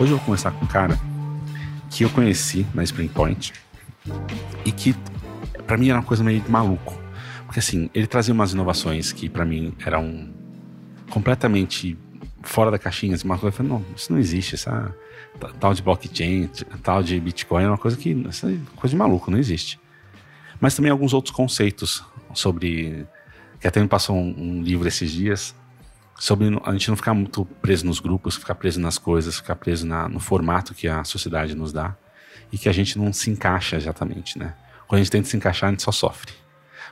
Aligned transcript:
Hoje 0.00 0.12
eu 0.12 0.16
vou 0.16 0.26
começar 0.26 0.52
com 0.52 0.64
um 0.64 0.68
cara 0.68 0.96
que 1.90 2.04
eu 2.04 2.10
conheci 2.10 2.64
na 2.72 2.84
Spring 2.84 3.08
Point 3.08 3.52
e 4.64 4.70
que 4.70 4.94
para 5.66 5.76
mim 5.76 5.88
era 5.88 5.98
uma 5.98 6.04
coisa 6.04 6.22
meio 6.22 6.40
de 6.40 6.48
maluco. 6.48 6.96
Porque 7.44 7.58
assim, 7.58 7.90
ele 7.92 8.06
trazia 8.06 8.32
umas 8.32 8.52
inovações 8.52 9.10
que 9.10 9.28
para 9.28 9.44
mim 9.44 9.74
eram 9.84 10.32
completamente 11.10 11.98
fora 12.42 12.70
da 12.70 12.78
caixinha. 12.78 13.16
Assim, 13.16 13.24
uma 13.24 13.36
coisa, 13.36 13.48
eu 13.48 13.56
falei, 13.56 13.72
não, 13.72 13.84
isso 13.96 14.12
não 14.12 14.20
existe, 14.20 14.54
essa 14.54 14.94
tal 15.58 15.74
de 15.74 15.82
blockchain, 15.82 16.48
tal 16.80 17.02
de 17.02 17.18
Bitcoin 17.18 17.64
é 17.64 17.68
uma 17.68 17.78
coisa 17.78 17.96
que, 17.96 18.24
essa 18.28 18.46
coisa 18.76 18.90
de 18.94 18.96
maluco, 18.96 19.32
não 19.32 19.38
existe. 19.38 19.80
Mas 20.60 20.76
também 20.76 20.92
alguns 20.92 21.12
outros 21.12 21.34
conceitos 21.34 22.04
sobre, 22.34 23.04
que 23.58 23.66
até 23.66 23.80
me 23.80 23.88
passou 23.88 24.14
um, 24.14 24.60
um 24.60 24.62
livro 24.62 24.86
esses 24.86 25.10
dias, 25.10 25.56
sobre 26.18 26.48
a 26.64 26.72
gente 26.72 26.88
não 26.88 26.96
ficar 26.96 27.14
muito 27.14 27.44
preso 27.62 27.86
nos 27.86 28.00
grupos, 28.00 28.34
ficar 28.34 28.56
preso 28.56 28.80
nas 28.80 28.98
coisas, 28.98 29.36
ficar 29.36 29.54
preso 29.54 29.86
na, 29.86 30.08
no 30.08 30.18
formato 30.18 30.74
que 30.74 30.88
a 30.88 31.04
sociedade 31.04 31.54
nos 31.54 31.72
dá 31.72 31.96
e 32.52 32.58
que 32.58 32.68
a 32.68 32.72
gente 32.72 32.98
não 32.98 33.12
se 33.12 33.30
encaixa 33.30 33.76
exatamente, 33.76 34.36
né? 34.36 34.54
Quando 34.88 35.00
a 35.00 35.04
gente 35.04 35.12
tenta 35.12 35.28
se 35.28 35.36
encaixar, 35.36 35.68
a 35.68 35.70
gente 35.70 35.82
só 35.82 35.92
sofre. 35.92 36.32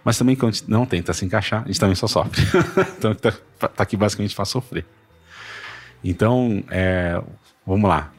Mas 0.05 0.17
também 0.17 0.37
quando 0.37 0.53
a 0.53 0.57
gente 0.57 0.71
não 0.71 0.87
tenta 0.87 1.13
se 1.13 1.25
encaixar, 1.25 1.65
a 1.65 1.67
gente 1.67 1.81
também 1.81 1.97
só 1.97 2.07
sofre. 2.07 2.41
então 2.97 3.15
tá, 3.15 3.33
tá, 3.59 3.83
aqui 3.83 3.97
basicamente 3.97 4.35
para 4.35 4.45
sofrer. 4.45 4.87
Então, 6.05 6.63
é, 6.71 7.21
vamos 7.67 7.89
lá. 7.89 8.13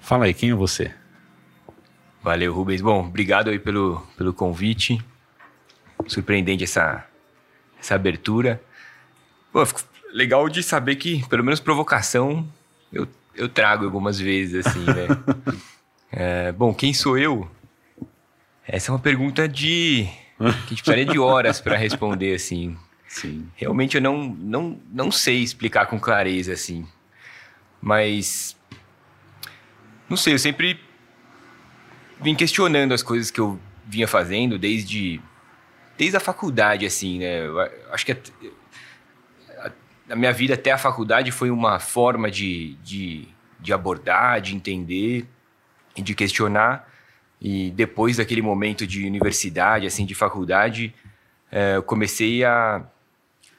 Fala 0.00 0.24
aí, 0.24 0.32
quem 0.32 0.50
é 0.50 0.54
você? 0.54 0.94
Valeu, 2.22 2.54
Rubens. 2.54 2.80
Bom, 2.80 3.06
obrigado 3.06 3.50
aí 3.50 3.58
pelo, 3.58 4.00
pelo 4.16 4.32
convite. 4.32 5.04
Surpreendente 6.06 6.64
essa, 6.64 7.04
essa 7.78 7.94
abertura. 7.94 8.62
Pô, 9.52 9.66
fico 9.66 9.80
legal 10.12 10.48
de 10.48 10.62
saber 10.62 10.96
que, 10.96 11.26
pelo 11.28 11.44
menos 11.44 11.60
provocação, 11.60 12.46
eu, 12.92 13.06
eu 13.34 13.48
trago 13.48 13.84
algumas 13.84 14.18
vezes, 14.18 14.66
assim, 14.66 14.84
né? 14.84 15.06
é, 16.12 16.52
bom, 16.52 16.74
quem 16.74 16.92
sou 16.92 17.18
eu? 17.18 17.50
Essa 18.66 18.90
é 18.90 18.92
uma 18.92 19.00
pergunta 19.00 19.48
de. 19.48 20.08
que 20.38 20.44
a 20.44 20.50
gente 20.50 20.82
precisaria 20.82 21.06
de 21.06 21.18
horas 21.18 21.60
para 21.60 21.76
responder, 21.76 22.34
assim. 22.34 22.76
Sim. 23.08 23.48
Realmente 23.56 23.96
eu 23.96 24.00
não, 24.00 24.22
não, 24.22 24.80
não 24.92 25.10
sei 25.10 25.42
explicar 25.42 25.86
com 25.86 25.98
clareza, 25.98 26.52
assim. 26.52 26.86
Mas. 27.80 28.56
Não 30.08 30.16
sei, 30.16 30.34
eu 30.34 30.38
sempre 30.38 30.80
vim 32.20 32.34
questionando 32.34 32.92
as 32.92 33.02
coisas 33.02 33.30
que 33.30 33.40
eu 33.40 33.58
vinha 33.86 34.06
fazendo 34.06 34.58
desde. 34.58 35.20
Desde 35.98 36.16
a 36.16 36.20
faculdade, 36.20 36.86
assim, 36.86 37.18
né? 37.18 37.46
Eu 37.46 37.60
acho 37.92 38.06
que 38.06 38.16
a 40.10 40.16
minha 40.16 40.32
vida 40.32 40.54
até 40.54 40.72
a 40.72 40.78
faculdade 40.78 41.30
foi 41.30 41.50
uma 41.50 41.78
forma 41.78 42.30
de, 42.30 42.74
de, 42.82 43.28
de 43.60 43.72
abordar, 43.72 44.40
de 44.40 44.54
entender 44.54 45.26
e 45.96 46.02
de 46.02 46.14
questionar. 46.14 46.88
E 47.40 47.70
depois 47.70 48.16
daquele 48.16 48.42
momento 48.42 48.86
de 48.86 49.06
universidade, 49.06 49.86
assim, 49.86 50.04
de 50.04 50.14
faculdade, 50.14 50.94
é, 51.50 51.76
eu 51.76 51.82
comecei 51.82 52.44
a 52.44 52.84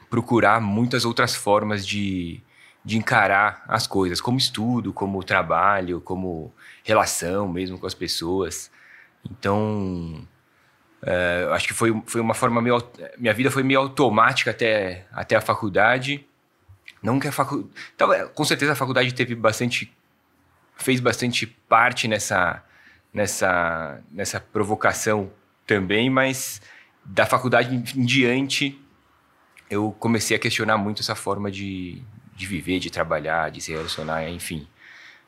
procurar 0.10 0.62
muitas 0.62 1.06
outras 1.06 1.34
formas 1.34 1.88
de, 1.88 2.42
de 2.84 2.98
encarar 2.98 3.64
as 3.68 3.88
coisas, 3.88 4.20
como 4.20 4.38
estudo, 4.38 4.92
como 4.92 5.24
trabalho, 5.24 6.02
como 6.02 6.54
relação 6.84 7.48
mesmo 7.48 7.80
com 7.80 7.88
as 7.88 7.94
pessoas. 7.94 8.70
Então, 9.26 10.28
é, 11.02 11.48
acho 11.52 11.68
que 11.68 11.74
foi, 11.74 12.04
foi 12.06 12.22
uma 12.22 12.34
forma 12.34 12.62
meio. 12.62 12.78
Minha 13.18 13.34
vida 13.34 13.50
foi 13.50 13.64
meio 13.64 13.80
automática 13.80 14.52
até, 14.52 15.06
até 15.12 15.36
a 15.36 15.42
faculdade. 15.42 16.28
Não 17.02 17.20
que 17.20 17.28
a 17.28 17.32
faculdade. 17.32 17.70
Com 18.34 18.44
certeza 18.46 18.74
a 18.74 18.76
faculdade 18.76 19.14
teve 19.14 19.36
bastante. 19.36 19.92
fez 20.78 21.00
bastante 21.00 21.48
parte 21.48 22.08
nessa, 22.08 22.64
nessa, 23.14 24.00
nessa 24.12 24.40
provocação 24.40 25.32
também, 25.66 26.10
mas 26.10 26.62
da 27.04 27.26
faculdade 27.26 27.76
em 27.76 28.06
diante 28.06 28.80
eu 29.70 29.96
comecei 30.00 30.36
a 30.36 30.40
questionar 30.40 30.78
muito 30.78 31.02
essa 31.02 31.16
forma 31.16 31.50
de, 31.50 32.02
de 32.36 32.46
viver, 32.46 32.80
de 32.80 32.90
trabalhar, 32.90 33.50
de 33.50 33.62
se 33.62 33.72
relacionar, 33.72 34.30
enfim. 34.30 34.68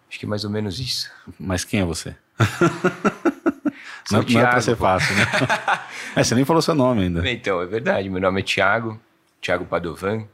Acho 0.10 0.20
que 0.20 0.26
é 0.26 0.30
mais 0.30 0.44
ou 0.44 0.52
menos 0.52 0.80
isso. 0.80 1.10
Mas 1.40 1.64
quem 1.64 1.80
é 1.80 1.86
você? 1.86 2.16
não, 4.12 4.22
não 4.22 4.42
é 4.42 4.46
pra 4.46 4.62
ser 4.62 4.76
fácil, 4.76 5.16
né? 5.16 5.24
é, 6.16 6.24
você 6.24 6.36
nem 6.36 6.44
falou 6.44 6.62
seu 6.62 6.76
nome 6.76 7.04
ainda. 7.04 7.28
Então, 7.32 7.62
é 7.62 7.66
verdade. 7.66 8.10
Meu 8.10 8.22
nome 8.22 8.42
é 8.42 8.44
Thiago, 8.44 9.00
Thiago 9.42 9.66
Padovan. 9.66 10.28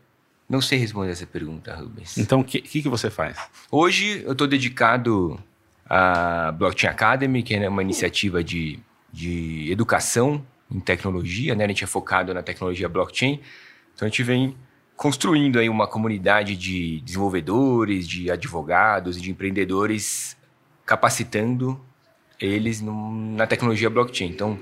Não 0.50 0.62
sei 0.62 0.80
responder 0.80 1.12
essa 1.12 1.28
pergunta, 1.28 1.76
Rubens. 1.76 2.18
Então, 2.18 2.40
o 2.40 2.44
que, 2.44 2.60
que, 2.60 2.82
que, 2.82 2.90
você 2.90 3.12
faz? 3.12 3.38
Hoje 3.72 4.24
eu 4.26 4.32
estou 4.32 4.48
dedicado 4.48 5.40
à 5.88 6.52
Blockchain 6.52 6.90
Academy, 6.90 7.44
que 7.44 7.54
é 7.54 7.70
uma 7.70 7.84
iniciativa 7.84 8.44
de, 8.44 8.80
de 9.14 9.72
educação 9.72 10.44
em 10.72 10.80
tecnologia, 10.80 11.54
né? 11.54 11.66
A 11.66 11.68
gente 11.68 11.84
é 11.84 11.88
focado 11.88 12.34
na 12.34 12.42
tecnologia 12.42 12.90
blockchain. 12.90 13.40
Então 13.94 14.08
a 14.08 14.10
gente 14.10 14.24
vem 14.24 14.58
construindo 14.96 15.60
aí 15.60 15.70
uma 15.70 15.88
comunidade 15.88 16.56
de 16.56 17.00
desenvolvedores, 17.02 18.08
de 18.08 18.32
advogados 18.32 19.18
e 19.18 19.22
de 19.22 19.30
empreendedores, 19.30 20.36
capacitando 20.84 21.80
eles 22.40 22.82
no, 22.82 23.36
na 23.36 23.46
tecnologia 23.46 23.90
blockchain. 23.90 24.30
Então, 24.30 24.60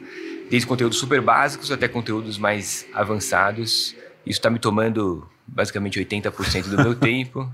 desde 0.50 0.68
conteúdos 0.68 0.98
super 0.98 1.22
básicos 1.22 1.72
até 1.72 1.88
conteúdos 1.88 2.38
mais 2.38 2.86
avançados. 2.94 3.96
Isso 4.26 4.40
está 4.40 4.50
me 4.50 4.60
tomando 4.60 5.28
basicamente 5.48 6.00
80% 6.00 6.64
do 6.68 6.78
meu 6.78 6.94
tempo. 7.00 7.52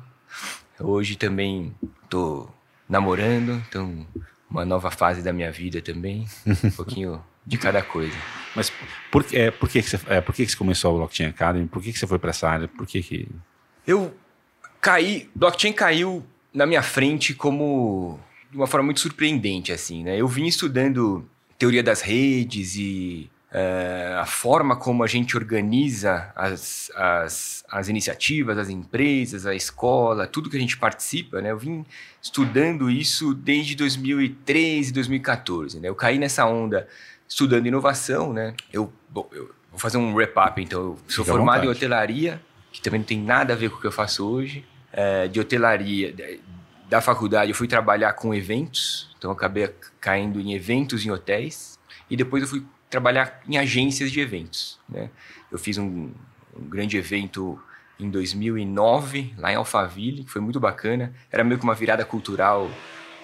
Hoje 0.79 1.15
também 1.15 1.73
estou 2.03 2.53
namorando, 2.89 3.63
então 3.67 4.05
uma 4.49 4.65
nova 4.65 4.91
fase 4.91 5.21
da 5.21 5.33
minha 5.33 5.51
vida 5.51 5.81
também, 5.81 6.27
um 6.45 6.71
pouquinho 6.75 7.23
de 7.45 7.57
cada 7.57 7.81
coisa. 7.81 8.15
Mas 8.55 8.71
por, 9.11 9.25
é, 9.33 9.51
por, 9.51 9.69
que, 9.69 9.81
que, 9.81 9.89
você, 9.89 9.99
é, 10.07 10.21
por 10.21 10.33
que, 10.33 10.45
que 10.45 10.51
você 10.51 10.57
começou 10.57 10.91
a 10.91 10.97
Blockchain 10.99 11.27
Academy? 11.27 11.67
Por 11.67 11.81
que, 11.81 11.91
que 11.91 11.99
você 11.99 12.07
foi 12.07 12.19
para 12.19 12.29
essa 12.29 12.47
área? 12.47 12.67
Por 12.67 12.85
que, 12.85 13.01
que... 13.01 13.27
Eu 13.85 14.15
caí... 14.79 15.29
Blockchain 15.33 15.73
caiu 15.73 16.25
na 16.53 16.65
minha 16.65 16.81
frente 16.83 17.33
como... 17.33 18.19
De 18.51 18.57
uma 18.57 18.67
forma 18.67 18.85
muito 18.85 18.99
surpreendente, 18.99 19.71
assim, 19.71 20.03
né? 20.03 20.15
Eu 20.15 20.27
vim 20.27 20.45
estudando 20.45 21.27
teoria 21.57 21.81
das 21.81 22.01
redes 22.01 22.75
e 22.75 23.29
uh, 23.53 24.19
a 24.19 24.25
forma 24.25 24.75
como 24.75 25.03
a 25.03 25.07
gente 25.07 25.37
organiza 25.37 26.31
as, 26.35 26.91
as, 26.95 27.63
as 27.69 27.87
iniciativas, 27.87 28.57
as 28.57 28.69
empresas, 28.69 29.45
a 29.45 29.53
escola, 29.53 30.25
tudo 30.25 30.49
que 30.49 30.57
a 30.57 30.59
gente 30.59 30.77
participa, 30.77 31.41
né? 31.41 31.51
Eu 31.51 31.57
vim 31.57 31.85
estudando 32.21 32.89
isso 32.89 33.33
desde 33.33 33.75
2013, 33.75 34.91
2014, 34.91 35.79
né? 35.79 35.89
Eu 35.89 35.95
caí 35.95 36.17
nessa 36.17 36.45
onda 36.45 36.87
estudando 37.27 37.67
inovação, 37.67 38.33
né? 38.33 38.55
Eu, 38.71 38.91
bom, 39.09 39.29
eu 39.31 39.51
vou 39.71 39.79
fazer 39.79 39.97
um 39.97 40.13
wrap-up, 40.13 40.61
então. 40.61 40.81
Eu 40.81 40.99
sou 41.07 41.23
Fica 41.23 41.37
formado 41.37 41.65
em 41.65 41.69
hotelaria, 41.69 42.41
que 42.71 42.81
também 42.81 42.99
não 42.99 43.05
tem 43.05 43.21
nada 43.21 43.53
a 43.53 43.55
ver 43.55 43.69
com 43.69 43.77
o 43.77 43.81
que 43.81 43.87
eu 43.87 43.91
faço 43.91 44.27
hoje. 44.27 44.65
É, 44.91 45.27
de 45.27 45.39
hotelaria, 45.39 46.13
da 46.87 47.01
faculdade, 47.01 47.49
eu 47.49 47.55
fui 47.55 47.67
trabalhar 47.67 48.13
com 48.13 48.31
eventos, 48.31 49.09
então 49.17 49.31
acabei 49.31 49.73
caindo 49.99 50.39
em 50.39 50.53
eventos 50.53 51.03
em 51.03 51.09
hotéis. 51.09 51.79
E 52.07 52.15
depois 52.15 52.43
eu 52.43 52.49
fui 52.49 52.63
trabalhar 52.93 53.41
em 53.49 53.57
agências 53.57 54.11
de 54.11 54.19
eventos, 54.19 54.79
né? 54.87 55.09
Eu 55.51 55.57
fiz 55.57 55.79
um, 55.79 56.11
um 56.55 56.69
grande 56.69 56.95
evento 56.95 57.59
em 57.99 58.07
2009, 58.07 59.33
lá 59.35 59.51
em 59.51 59.55
Alphaville, 59.55 60.23
que 60.23 60.29
foi 60.29 60.39
muito 60.39 60.59
bacana. 60.59 61.11
Era 61.31 61.43
meio 61.43 61.57
que 61.57 61.63
uma 61.63 61.73
virada 61.73 62.05
cultural 62.05 62.69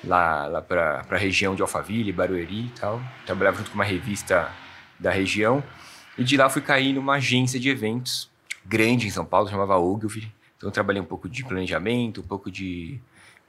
lá, 0.04 0.48
lá 0.48 0.60
para 0.60 1.06
a 1.08 1.18
região 1.18 1.54
de 1.54 1.62
Alphaville, 1.62 2.12
Barueri 2.12 2.66
e 2.66 2.70
tal. 2.80 3.00
Trabalhava 3.28 3.58
junto 3.58 3.70
com 3.70 3.76
uma 3.76 3.84
revista 3.84 4.52
da 5.00 5.12
região. 5.12 5.64
E 6.18 6.24
de 6.24 6.36
lá 6.36 6.50
fui 6.50 6.64
cair 6.64 6.94
numa 6.94 7.16
agência 7.16 7.60
de 7.60 7.70
eventos 7.70 8.28
grande 8.66 9.06
em 9.06 9.12
São 9.12 9.26
Paulo, 9.26 9.50
chamava 9.50 9.78
Ogilvy. 9.78 10.32
Então 10.58 10.72
trabalhei 10.72 11.02
um 11.02 11.06
pouco 11.06 11.30
de 11.30 11.46
planejamento, 11.46 12.22
um 12.22 12.28
pouco 12.28 12.50
de, 12.50 13.00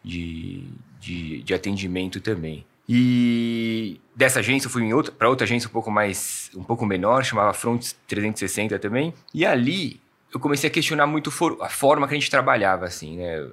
de, 0.04 0.68
de, 1.00 1.42
de 1.42 1.54
atendimento 1.54 2.20
também. 2.20 2.66
E 2.92 4.00
dessa 4.16 4.40
agência 4.40 4.66
eu 4.66 4.70
fui 4.70 4.82
para 5.16 5.28
outra 5.28 5.44
agência 5.44 5.68
um 5.68 5.72
pouco 5.72 5.92
mais, 5.92 6.50
um 6.56 6.64
pouco 6.64 6.84
menor, 6.84 7.24
chamava 7.24 7.52
Front 7.52 7.92
360 8.08 8.80
também. 8.80 9.14
E 9.32 9.46
ali 9.46 10.00
eu 10.34 10.40
comecei 10.40 10.68
a 10.68 10.72
questionar 10.72 11.06
muito 11.06 11.32
a 11.60 11.68
forma 11.68 12.08
que 12.08 12.14
a 12.14 12.18
gente 12.18 12.28
trabalhava, 12.28 12.86
assim, 12.86 13.18
né? 13.18 13.46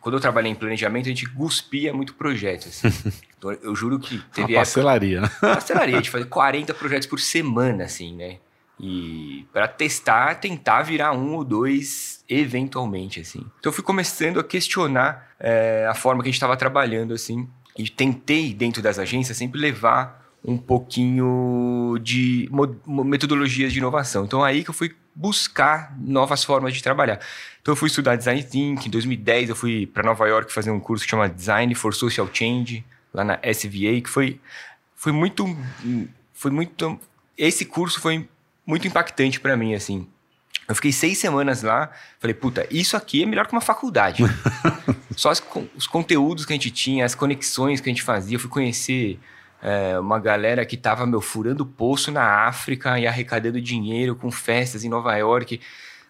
Quando 0.00 0.14
eu 0.14 0.20
trabalhei 0.20 0.50
em 0.50 0.54
planejamento, 0.54 1.06
a 1.06 1.08
gente 1.10 1.28
cuspia 1.28 1.92
muito 1.92 2.14
projeto, 2.14 2.68
assim. 2.68 2.88
Então, 3.40 3.52
eu 3.52 3.74
juro 3.74 3.98
que 3.98 4.18
teve 4.34 4.52
Uma 4.52 4.58
parcelaria, 4.58 5.22
né? 5.22 5.30
Parcelaria, 5.40 5.94
a 5.94 5.98
gente 5.98 6.10
fazia 6.10 6.26
40 6.26 6.74
projetos 6.74 7.06
por 7.06 7.18
semana, 7.18 7.84
assim, 7.84 8.14
né? 8.14 8.36
E 8.78 9.46
para 9.50 9.66
testar, 9.66 10.34
tentar 10.34 10.82
virar 10.82 11.12
um 11.12 11.34
ou 11.34 11.44
dois 11.44 12.22
eventualmente, 12.28 13.20
assim. 13.20 13.40
Então 13.58 13.70
eu 13.70 13.72
fui 13.72 13.82
começando 13.82 14.38
a 14.38 14.44
questionar 14.44 15.30
é, 15.38 15.86
a 15.88 15.94
forma 15.94 16.22
que 16.22 16.28
a 16.28 16.30
gente 16.30 16.36
estava 16.36 16.54
trabalhando, 16.54 17.14
assim. 17.14 17.48
E 17.80 17.88
tentei, 17.88 18.52
dentro 18.52 18.82
das 18.82 18.98
agências, 18.98 19.36
sempre 19.36 19.60
levar 19.60 20.20
um 20.44 20.56
pouquinho 20.56 21.98
de 22.02 22.48
metodologias 22.86 23.72
de 23.72 23.78
inovação. 23.78 24.24
Então 24.24 24.42
aí 24.42 24.64
que 24.64 24.70
eu 24.70 24.74
fui 24.74 24.94
buscar 25.14 25.94
novas 25.98 26.44
formas 26.44 26.72
de 26.72 26.82
trabalhar. 26.82 27.20
Então 27.60 27.72
eu 27.72 27.76
fui 27.76 27.88
estudar 27.88 28.16
design 28.16 28.42
thinking, 28.42 28.88
em 28.88 28.90
2010 28.90 29.50
eu 29.50 29.56
fui 29.56 29.86
para 29.86 30.02
Nova 30.02 30.26
York 30.26 30.52
fazer 30.52 30.70
um 30.70 30.80
curso 30.80 31.04
que 31.04 31.10
chama 31.10 31.28
Design 31.28 31.74
for 31.74 31.94
Social 31.94 32.28
Change, 32.32 32.84
lá 33.12 33.24
na 33.24 33.38
SVA, 33.42 34.00
que 34.02 34.08
foi 34.08 34.40
foi 34.94 35.12
muito 35.12 35.44
foi 36.32 36.50
muito 36.50 36.98
esse 37.36 37.64
curso 37.64 38.00
foi 38.00 38.28
muito 38.64 38.86
impactante 38.86 39.40
para 39.40 39.56
mim 39.56 39.74
assim. 39.74 40.06
Eu 40.70 40.76
fiquei 40.76 40.92
seis 40.92 41.18
semanas 41.18 41.64
lá, 41.64 41.90
falei, 42.20 42.32
puta, 42.32 42.64
isso 42.70 42.96
aqui 42.96 43.24
é 43.24 43.26
melhor 43.26 43.44
que 43.44 43.52
uma 43.52 43.60
faculdade. 43.60 44.22
Só 45.16 45.30
as, 45.30 45.42
os 45.74 45.88
conteúdos 45.88 46.46
que 46.46 46.52
a 46.52 46.54
gente 46.54 46.70
tinha, 46.70 47.04
as 47.04 47.12
conexões 47.12 47.80
que 47.80 47.90
a 47.90 47.92
gente 47.92 48.04
fazia, 48.04 48.36
eu 48.36 48.40
fui 48.40 48.48
conhecer 48.48 49.18
é, 49.60 49.98
uma 49.98 50.20
galera 50.20 50.64
que 50.64 50.76
tava, 50.76 51.04
meu, 51.06 51.20
furando 51.20 51.66
poço 51.66 52.12
na 52.12 52.46
África 52.46 53.00
e 53.00 53.04
arrecadando 53.04 53.60
dinheiro 53.60 54.14
com 54.14 54.30
festas 54.30 54.84
em 54.84 54.88
Nova 54.88 55.12
York. 55.16 55.60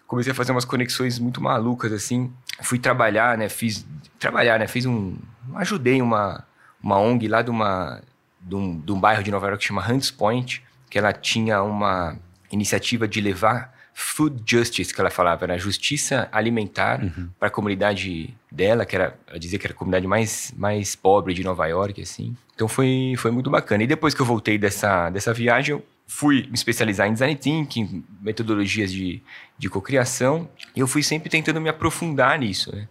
Comecei 0.05 0.31
a 0.31 0.35
fazer 0.35 0.51
umas 0.51 0.63
conexões 0.63 1.17
muito 1.17 1.41
malucas, 1.41 1.91
assim. 1.91 2.31
Fui 2.61 2.77
trabalhar, 2.77 3.39
né? 3.39 3.49
Fiz. 3.49 3.83
Trabalhar, 4.19 4.59
né? 4.59 4.67
Fiz 4.67 4.85
um. 4.85 5.17
Ajudei 5.55 6.03
uma, 6.03 6.45
uma 6.83 6.99
ONG 6.99 7.27
lá 7.27 7.41
de, 7.41 7.49
uma, 7.49 7.99
de, 8.39 8.53
um, 8.53 8.79
de 8.79 8.91
um 8.91 8.99
bairro 8.99 9.23
de 9.23 9.31
Nova 9.31 9.47
York 9.47 9.59
que 9.59 9.67
chama 9.67 9.91
Hunts 9.91 10.11
Point, 10.11 10.63
que 10.87 10.99
ela 10.99 11.11
tinha 11.11 11.63
uma 11.63 12.15
iniciativa 12.51 13.07
de 13.07 13.19
levar 13.19 13.80
food 13.93 14.41
justice, 14.45 14.93
que 14.93 14.99
ela 14.99 15.09
falava, 15.09 15.45
era 15.45 15.57
justiça 15.57 16.27
alimentar 16.31 17.01
uhum. 17.01 17.29
para 17.39 17.47
a 17.47 17.51
comunidade 17.51 18.33
dela, 18.51 18.85
que 18.85 18.95
era, 18.95 19.17
ela 19.27 19.39
dizia 19.39 19.59
que 19.59 19.65
era 19.65 19.73
a 19.73 19.77
comunidade 19.77 20.07
mais, 20.07 20.53
mais 20.57 20.95
pobre 20.95 21.33
de 21.33 21.43
Nova 21.43 21.65
York, 21.67 22.01
assim. 22.01 22.35
Então 22.55 22.67
foi, 22.67 23.13
foi 23.17 23.31
muito 23.31 23.49
bacana. 23.49 23.83
E 23.83 23.87
depois 23.87 24.13
que 24.13 24.21
eu 24.21 24.25
voltei 24.25 24.57
dessa, 24.57 25.09
dessa 25.09 25.33
viagem, 25.33 25.75
eu 25.75 25.85
fui 26.07 26.43
me 26.47 26.53
especializar 26.53 27.07
em 27.07 27.13
design 27.13 27.35
thinking, 27.35 28.03
metodologias 28.21 28.91
de, 28.91 29.21
de 29.57 29.69
cocriação, 29.69 30.49
e 30.75 30.79
eu 30.79 30.87
fui 30.87 31.03
sempre 31.03 31.29
tentando 31.29 31.61
me 31.61 31.69
aprofundar 31.69 32.37
nisso, 32.39 32.75
né? 32.75 32.87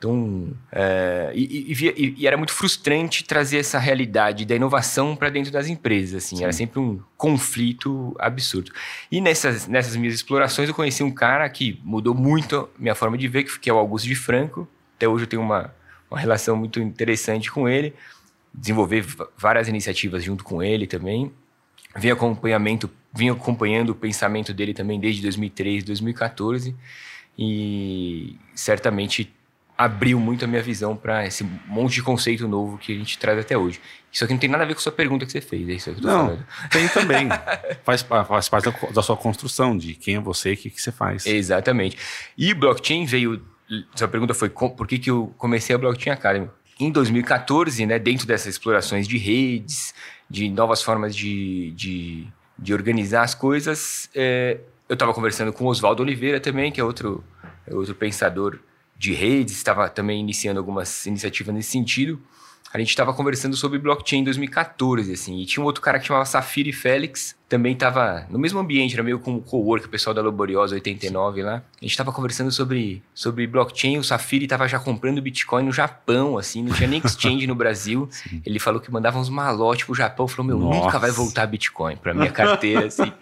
Então, 0.00 0.56
é, 0.72 1.30
e, 1.34 1.74
e, 1.74 2.14
e, 2.20 2.26
era 2.26 2.34
muito 2.34 2.54
frustrante 2.54 3.22
trazer 3.22 3.58
essa 3.58 3.78
realidade 3.78 4.46
da 4.46 4.56
inovação 4.56 5.14
para 5.14 5.28
dentro 5.28 5.52
das 5.52 5.68
empresas, 5.68 6.24
assim, 6.24 6.36
Sim. 6.36 6.42
era 6.42 6.52
sempre 6.54 6.80
um 6.80 6.98
conflito 7.18 8.16
absurdo. 8.18 8.72
E 9.12 9.20
nessas, 9.20 9.68
nessas 9.68 9.94
minhas 9.96 10.14
explorações 10.14 10.70
eu 10.70 10.74
conheci 10.74 11.02
um 11.02 11.10
cara 11.10 11.46
que 11.50 11.78
mudou 11.84 12.14
muito 12.14 12.66
minha 12.78 12.94
forma 12.94 13.18
de 13.18 13.28
ver, 13.28 13.44
que 13.44 13.68
é 13.68 13.72
o 13.74 13.76
Augusto 13.76 14.08
de 14.08 14.14
Franco. 14.14 14.66
Até 14.96 15.06
hoje 15.06 15.24
eu 15.24 15.28
tenho 15.28 15.42
uma, 15.42 15.70
uma 16.10 16.18
relação 16.18 16.56
muito 16.56 16.80
interessante 16.80 17.52
com 17.52 17.68
ele. 17.68 17.92
Desenvolver 18.54 19.04
várias 19.36 19.68
iniciativas 19.68 20.24
junto 20.24 20.42
com 20.42 20.62
ele 20.62 20.86
também. 20.86 21.30
Vim 21.94 22.08
acompanhamento, 22.08 22.90
vim 23.12 23.28
acompanhando 23.28 23.90
o 23.90 23.94
pensamento 23.94 24.54
dele 24.54 24.72
também 24.72 24.98
desde 24.98 25.20
2013, 25.20 25.84
2014 25.84 26.74
e 27.38 28.36
certamente 28.54 29.30
abriu 29.80 30.20
muito 30.20 30.44
a 30.44 30.48
minha 30.48 30.62
visão 30.62 30.94
para 30.94 31.26
esse 31.26 31.42
monte 31.66 31.94
de 31.94 32.02
conceito 32.02 32.46
novo 32.46 32.76
que 32.76 32.92
a 32.92 32.94
gente 32.94 33.18
traz 33.18 33.38
até 33.38 33.56
hoje. 33.56 33.80
Isso 34.12 34.22
aqui 34.22 34.34
não 34.34 34.38
tem 34.38 34.50
nada 34.50 34.62
a 34.62 34.66
ver 34.66 34.74
com 34.74 34.78
a 34.78 34.82
sua 34.82 34.92
pergunta 34.92 35.24
que 35.24 35.32
você 35.32 35.40
fez, 35.40 35.66
é 35.70 35.72
isso 35.72 35.90
que 35.90 35.96
eu 35.96 36.02
tô 36.02 36.06
não, 36.06 36.26
falando. 36.26 36.46
Tem 36.70 36.88
também. 36.88 37.28
faz, 37.82 38.02
faz 38.02 38.48
parte 38.50 38.70
da, 38.70 38.88
da, 38.90 39.02
sua 39.02 39.16
construção, 39.16 39.78
de 39.78 39.94
quem 39.94 40.16
é 40.16 40.20
você 40.20 40.50
e 40.50 40.52
o 40.52 40.56
que, 40.58 40.68
que 40.68 40.82
você 40.82 40.92
faz. 40.92 41.24
Exatamente. 41.24 41.96
E 42.36 42.52
blockchain 42.52 43.06
veio. 43.06 43.42
Sua 43.94 44.06
pergunta 44.06 44.34
foi 44.34 44.50
por 44.50 44.86
que, 44.86 44.98
que 44.98 45.10
eu 45.10 45.32
comecei 45.38 45.74
a 45.74 45.78
Blockchain 45.78 46.12
Academy? 46.12 46.50
Em 46.78 46.90
2014, 46.90 47.86
né, 47.86 47.98
dentro 47.98 48.26
dessas 48.26 48.48
explorações 48.48 49.08
de 49.08 49.16
redes, 49.16 49.94
de 50.28 50.50
novas 50.50 50.82
formas 50.82 51.16
de, 51.16 51.70
de, 51.70 52.26
de 52.58 52.74
organizar 52.74 53.22
as 53.22 53.34
coisas, 53.34 54.10
é, 54.14 54.58
eu 54.88 54.94
estava 54.94 55.14
conversando 55.14 55.54
com 55.54 55.64
o 55.64 55.68
Oswaldo 55.68 56.02
Oliveira 56.02 56.38
também, 56.38 56.70
que 56.70 56.80
é 56.80 56.84
outro, 56.84 57.24
é 57.66 57.72
outro 57.72 57.94
pensador 57.94 58.58
de 59.00 59.14
redes, 59.14 59.56
estava 59.56 59.88
também 59.88 60.20
iniciando 60.20 60.60
algumas 60.60 61.06
iniciativas 61.06 61.54
nesse 61.54 61.70
sentido. 61.70 62.20
A 62.70 62.78
gente 62.78 62.90
estava 62.90 63.14
conversando 63.14 63.56
sobre 63.56 63.78
blockchain 63.78 64.20
em 64.20 64.24
2014, 64.24 65.10
assim, 65.10 65.40
e 65.40 65.46
tinha 65.46 65.62
um 65.62 65.66
outro 65.66 65.80
cara 65.80 65.98
que 65.98 66.06
chamava 66.06 66.26
Safiri 66.26 66.70
Félix, 66.70 67.34
também 67.50 67.72
estava 67.72 68.24
no 68.30 68.38
mesmo 68.38 68.60
ambiente, 68.60 68.94
era 68.94 69.02
meio 69.02 69.18
como 69.18 69.38
o 69.38 69.42
co-work, 69.42 69.84
o 69.84 69.88
pessoal 69.88 70.14
da 70.14 70.22
Laboriosa 70.22 70.76
89 70.76 71.42
lá. 71.42 71.56
A 71.56 71.84
gente 71.84 71.90
estava 71.90 72.12
conversando 72.12 72.52
sobre, 72.52 73.02
sobre 73.12 73.44
blockchain, 73.44 73.98
o 73.98 74.04
Safiri 74.04 74.44
estava 74.44 74.68
já 74.68 74.78
comprando 74.78 75.20
Bitcoin 75.20 75.64
no 75.64 75.72
Japão, 75.72 76.38
assim, 76.38 76.62
não 76.62 76.72
tinha 76.72 76.88
nem 76.88 77.02
exchange 77.04 77.48
no 77.48 77.56
Brasil. 77.56 78.08
Sim. 78.12 78.40
Ele 78.46 78.60
falou 78.60 78.80
que 78.80 78.88
mandava 78.92 79.18
uns 79.18 79.28
malotes 79.28 79.84
pro 79.84 79.96
Japão, 79.96 80.28
falou, 80.28 80.46
meu, 80.46 80.58
Nossa. 80.60 80.84
nunca 80.84 80.98
vai 81.00 81.10
voltar 81.10 81.44
Bitcoin 81.46 81.96
pra 81.96 82.14
minha 82.14 82.30
carteira, 82.30 82.86
assim. 82.86 83.12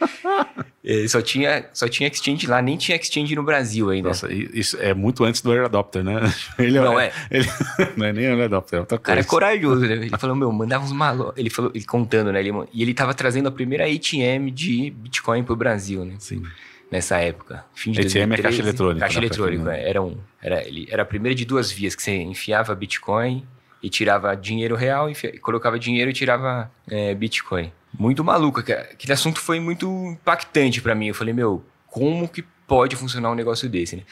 Ele 0.85 1.09
só 1.09 1.23
tinha, 1.23 1.65
só 1.73 1.89
tinha 1.89 2.07
exchange 2.11 2.47
lá, 2.47 2.61
nem 2.61 2.77
tinha 2.77 2.99
exchange 2.99 3.35
no 3.35 3.43
Brasil 3.43 3.89
ainda. 3.89 4.09
Nossa, 4.09 4.31
isso 4.31 4.77
é 4.79 4.93
muito 4.93 5.25
antes 5.25 5.41
do 5.41 5.51
Adopter, 5.53 6.05
né? 6.05 6.21
Ele 6.59 6.79
não 6.79 7.01
é. 7.01 7.07
é. 7.07 7.13
Ele, 7.31 7.49
não 7.97 8.05
é 8.05 8.13
nem 8.13 8.43
Adopter, 8.43 8.77
é 8.77 8.81
outra 8.81 8.99
coisa. 8.99 9.01
O 9.01 9.01
cara 9.01 9.21
é 9.21 9.25
corajoso, 9.25 9.87
né? 9.87 9.95
Ele 9.95 10.19
falou, 10.19 10.37
meu, 10.37 10.53
mandava 10.53 10.85
uns 10.85 10.93
malos. 10.93 11.33
Ele 11.35 11.49
falou, 11.49 11.71
ele 11.75 11.85
contando, 11.85 12.31
né? 12.31 12.41
Ele, 12.41 12.53
e 12.75 12.83
ele 12.83 12.93
tava 12.93 13.15
trazendo 13.15 13.49
a 13.49 13.51
primeira 13.51 13.87
ATM 13.87 14.18
de 14.53 14.91
Bitcoin 14.91 15.43
pro 15.45 15.57
Brasil, 15.57 16.05
né? 16.05 16.17
Sim. 16.19 16.43
Nessa 16.91 17.19
época. 17.19 17.65
Fim 17.75 17.93
de 17.93 18.01
ATM 18.01 18.29
2013, 18.29 18.33
é 18.33 18.43
caixa 18.43 18.63
eletrônica. 18.63 19.01
Caixa 19.01 19.19
eletrônica, 19.19 19.77
é. 19.77 19.91
Era, 19.91 20.03
um, 20.03 20.17
era, 20.41 20.65
era 20.89 21.03
a 21.03 21.07
primeira 21.07 21.35
de 21.35 21.45
duas 21.45 21.71
vias, 21.71 21.95
que 21.95 22.03
você 22.03 22.17
enfiava 22.17 22.75
Bitcoin 22.75 23.47
e 23.83 23.91
tirava 23.91 24.35
dinheiro 24.35 24.75
real, 24.75 25.11
e 25.11 25.15
colocava 25.39 25.79
dinheiro 25.79 26.11
e 26.11 26.15
tirava 26.15 26.71
é, 26.91 27.15
Bitcoin 27.15 27.71
muito 27.97 28.25
maluco. 28.25 28.61
Aquele 28.61 29.13
assunto 29.13 29.41
foi 29.41 29.61
muito 29.61 29.89
impactante 30.13 30.81
para 30.81 30.95
mim. 30.95 31.09
Eu 31.09 31.15
falei, 31.15 31.33
meu, 31.33 31.65
como 31.87 32.29
que 32.29 32.43
pode 32.67 32.97
funcionar 32.97 33.31
um 33.31 33.35
negócio 33.35 33.69
desse, 33.69 33.97
né? 33.97 34.03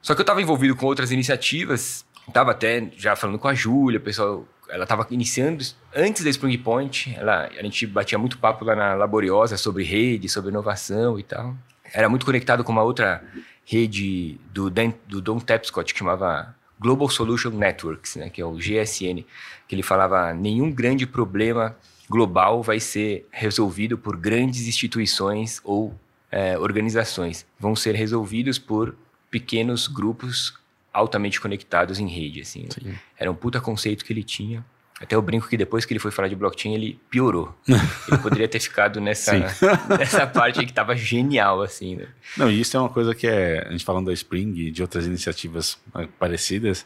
Só 0.00 0.14
que 0.14 0.20
eu 0.20 0.24
estava 0.24 0.40
envolvido 0.40 0.76
com 0.76 0.86
outras 0.86 1.10
iniciativas, 1.10 2.04
estava 2.26 2.52
até 2.52 2.88
já 2.96 3.16
falando 3.16 3.38
com 3.38 3.48
a 3.48 3.54
Júlia, 3.54 3.98
o 3.98 4.02
pessoal, 4.02 4.46
ela 4.68 4.84
estava 4.84 5.06
iniciando 5.10 5.64
antes 5.94 6.22
da 6.22 6.30
Spring 6.30 6.56
Point, 6.58 7.14
ela, 7.18 7.48
a 7.58 7.62
gente 7.62 7.86
batia 7.86 8.18
muito 8.18 8.38
papo 8.38 8.64
lá 8.64 8.74
na 8.74 8.94
Laboriosa 8.94 9.56
sobre 9.56 9.84
rede, 9.84 10.28
sobre 10.28 10.50
inovação 10.50 11.18
e 11.18 11.22
tal. 11.22 11.56
Era 11.92 12.08
muito 12.08 12.26
conectado 12.26 12.62
com 12.62 12.72
uma 12.72 12.82
outra 12.82 13.22
rede 13.64 14.38
do, 14.52 14.70
do 15.06 15.20
Don 15.20 15.38
Tapscott 15.38 15.92
que 15.92 15.98
chamava 15.98 16.54
Global 16.78 17.08
Solution 17.08 17.50
Networks, 17.50 18.16
né, 18.16 18.30
que 18.30 18.40
é 18.40 18.44
o 18.44 18.52
GSN, 18.52 19.24
que 19.66 19.74
ele 19.74 19.82
falava 19.82 20.32
nenhum 20.32 20.70
grande 20.70 21.06
problema 21.06 21.76
global 22.08 22.62
vai 22.62 22.80
ser 22.80 23.26
resolvido 23.30 23.98
por 23.98 24.16
grandes 24.16 24.66
instituições 24.66 25.60
ou 25.62 25.94
é, 26.30 26.58
organizações. 26.58 27.44
Vão 27.58 27.76
ser 27.76 27.94
resolvidos 27.94 28.58
por 28.58 28.96
pequenos 29.30 29.86
grupos 29.86 30.54
altamente 30.98 31.40
conectados 31.40 31.98
em 31.98 32.06
rede. 32.06 32.40
Assim. 32.40 32.68
Era 33.16 33.30
um 33.30 33.34
puta 33.34 33.60
conceito 33.60 34.04
que 34.04 34.12
ele 34.12 34.22
tinha. 34.22 34.64
Até 35.00 35.14
eu 35.14 35.22
brinco 35.22 35.48
que 35.48 35.56
depois 35.56 35.84
que 35.84 35.92
ele 35.92 36.00
foi 36.00 36.10
falar 36.10 36.28
de 36.28 36.34
blockchain, 36.34 36.74
ele 36.74 37.00
piorou. 37.08 37.56
ele 37.68 38.18
poderia 38.20 38.48
ter 38.48 38.58
ficado 38.58 39.00
nessa, 39.00 39.32
nessa 39.96 40.26
parte 40.26 40.58
que 40.60 40.70
estava 40.70 40.96
genial, 40.96 41.62
assim. 41.62 41.96
Né? 41.96 42.08
Não, 42.36 42.50
e 42.50 42.60
isso 42.60 42.76
é 42.76 42.80
uma 42.80 42.88
coisa 42.88 43.14
que 43.14 43.26
é, 43.26 43.64
a 43.66 43.70
gente 43.70 43.84
falando 43.84 44.06
da 44.06 44.12
Spring 44.12 44.52
e 44.58 44.70
de 44.72 44.82
outras 44.82 45.06
iniciativas 45.06 45.78
é, 45.94 46.08
parecidas, 46.18 46.84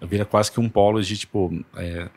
vira 0.00 0.24
quase 0.24 0.50
que 0.50 0.58
um 0.58 0.68
polo 0.68 1.02
de, 1.02 1.16
tipo, 1.16 1.62
é, 1.76 2.08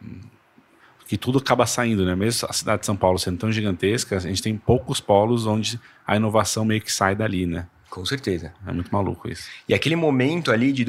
que 1.06 1.18
tudo 1.18 1.40
acaba 1.40 1.66
saindo, 1.66 2.06
né? 2.06 2.16
Mesmo 2.16 2.48
a 2.50 2.54
cidade 2.54 2.82
de 2.82 2.86
São 2.86 2.96
Paulo 2.96 3.20
sendo 3.20 3.38
tão 3.38 3.52
gigantesca, 3.52 4.16
a 4.16 4.20
gente 4.20 4.42
tem 4.42 4.56
poucos 4.56 5.02
polos 5.02 5.46
onde 5.46 5.80
a 6.08 6.16
inovação 6.16 6.64
meio 6.64 6.82
que 6.82 6.92
sai 6.92 7.14
dali, 7.14 7.46
né? 7.46 7.68
Com 7.90 8.06
certeza. 8.06 8.54
É 8.66 8.72
muito 8.72 8.92
maluco 8.92 9.30
isso. 9.30 9.48
E 9.70 9.74
aquele 9.74 9.96
momento 9.96 10.52
ali 10.52 10.72
de 10.72 10.84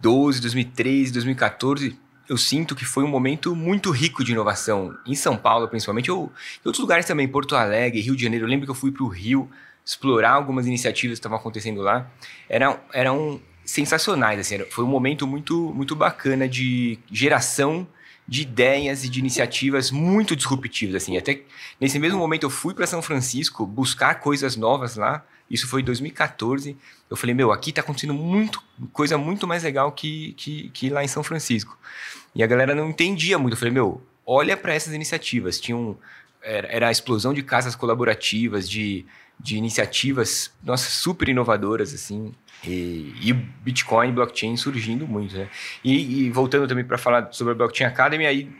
2012, 0.00 0.40
2013, 0.40 1.12
2014, 1.12 1.98
eu 2.28 2.36
sinto 2.36 2.76
que 2.76 2.84
foi 2.84 3.02
um 3.02 3.08
momento 3.08 3.56
muito 3.56 3.90
rico 3.90 4.22
de 4.22 4.32
inovação. 4.32 4.96
Em 5.06 5.14
São 5.14 5.36
Paulo, 5.36 5.66
principalmente, 5.68 6.10
ou 6.10 6.32
em 6.64 6.68
outros 6.68 6.80
lugares 6.80 7.06
também, 7.06 7.26
Porto 7.26 7.56
Alegre, 7.56 8.00
Rio 8.00 8.14
de 8.14 8.22
Janeiro. 8.22 8.44
Eu 8.44 8.48
lembro 8.48 8.66
que 8.66 8.70
eu 8.70 8.74
fui 8.74 8.92
para 8.92 9.02
o 9.02 9.08
Rio 9.08 9.50
explorar 9.84 10.32
algumas 10.32 10.66
iniciativas 10.66 11.16
que 11.16 11.20
estavam 11.20 11.38
acontecendo 11.38 11.80
lá. 11.80 12.10
Eram, 12.48 12.78
eram 12.92 13.40
sensacionais, 13.64 14.38
assim. 14.38 14.58
Foi 14.70 14.84
um 14.84 14.88
momento 14.88 15.26
muito, 15.26 15.72
muito 15.74 15.96
bacana 15.96 16.46
de 16.46 16.98
geração 17.10 17.86
de 18.26 18.42
ideias 18.42 19.04
e 19.04 19.08
de 19.08 19.18
iniciativas 19.18 19.90
muito 19.90 20.36
disruptivas, 20.36 20.96
assim. 20.96 21.16
Até 21.16 21.40
nesse 21.80 21.98
mesmo 21.98 22.18
momento 22.18 22.42
eu 22.42 22.50
fui 22.50 22.74
para 22.74 22.86
São 22.86 23.00
Francisco 23.00 23.64
buscar 23.66 24.16
coisas 24.16 24.54
novas 24.54 24.96
lá. 24.96 25.24
Isso 25.50 25.66
foi 25.66 25.80
em 25.80 25.84
2014. 25.84 26.76
Eu 27.08 27.16
falei, 27.16 27.34
meu, 27.34 27.50
aqui 27.52 27.70
está 27.70 27.80
acontecendo 27.80 28.14
muito, 28.14 28.62
coisa 28.92 29.16
muito 29.16 29.46
mais 29.46 29.62
legal 29.62 29.92
que, 29.92 30.34
que, 30.34 30.70
que 30.70 30.90
lá 30.90 31.02
em 31.02 31.08
São 31.08 31.22
Francisco. 31.22 31.78
E 32.34 32.42
a 32.42 32.46
galera 32.46 32.74
não 32.74 32.90
entendia 32.90 33.38
muito. 33.38 33.54
Eu 33.54 33.58
falei, 33.58 33.72
meu, 33.72 34.02
olha 34.26 34.56
para 34.56 34.74
essas 34.74 34.92
iniciativas. 34.92 35.58
Tinham, 35.58 35.96
era, 36.42 36.68
era, 36.68 36.88
a 36.88 36.90
explosão 36.90 37.32
de 37.32 37.42
casas 37.42 37.74
colaborativas, 37.74 38.68
de, 38.68 39.06
de 39.40 39.56
iniciativas, 39.56 40.52
nossa, 40.62 40.90
super 40.90 41.28
inovadoras, 41.28 41.94
assim. 41.94 42.34
E, 42.64 43.14
e 43.22 43.32
Bitcoin 43.32 44.08
e 44.08 44.12
blockchain 44.12 44.56
surgindo 44.56 45.06
muito, 45.06 45.36
né? 45.36 45.48
E, 45.82 46.26
e 46.26 46.30
voltando 46.30 46.68
também 46.68 46.84
para 46.84 46.98
falar 46.98 47.32
sobre 47.32 47.52
a 47.52 47.56
Blockchain 47.56 47.86
Academy, 47.86 48.26
aí 48.26 48.50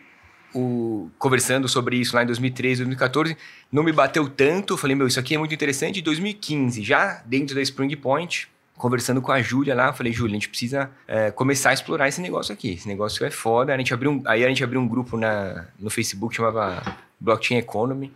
o, 0.59 1.11
conversando 1.19 1.69
sobre 1.69 1.97
isso 1.97 2.15
lá 2.17 2.23
em 2.23 2.27
2013, 2.27 2.83
2014, 2.83 3.37
não 3.71 3.83
me 3.83 3.93
bateu 3.93 4.29
tanto. 4.29 4.77
Falei, 4.77 4.97
meu, 4.97 5.07
isso 5.07 5.21
aqui 5.21 5.35
é 5.35 5.39
muito 5.39 5.55
interessante. 5.55 6.01
Em 6.01 6.03
2015, 6.03 6.83
já 6.83 7.23
dentro 7.25 7.55
da 7.55 7.63
Spring 7.63 7.95
Point, 7.97 8.49
conversando 8.77 9.23
com 9.23 9.31
a 9.31 9.41
Júlia 9.41 9.75
lá, 9.75 9.93
falei, 9.93 10.13
Júlia, 10.13 10.33
a 10.33 10.35
gente 10.35 10.49
precisa 10.49 10.91
é, 11.07 11.31
começar 11.31 11.71
a 11.71 11.75
explorar 11.75 12.09
esse 12.09 12.21
negócio 12.21 12.53
aqui. 12.53 12.73
Esse 12.73 12.89
negócio 12.89 13.25
é 13.25 13.31
foda. 13.31 13.73
A 13.75 13.79
gente 13.79 13.95
abriu 13.95 14.11
um, 14.11 14.23
aí 14.27 14.45
a 14.45 14.49
gente 14.49 14.65
abriu 14.65 14.81
um 14.81 14.89
grupo 14.89 15.17
na, 15.17 15.67
no 15.79 15.91
Facebook 15.91 16.35
chamava 16.35 16.83
Blockchain 17.21 17.59
Economy. 17.59 18.13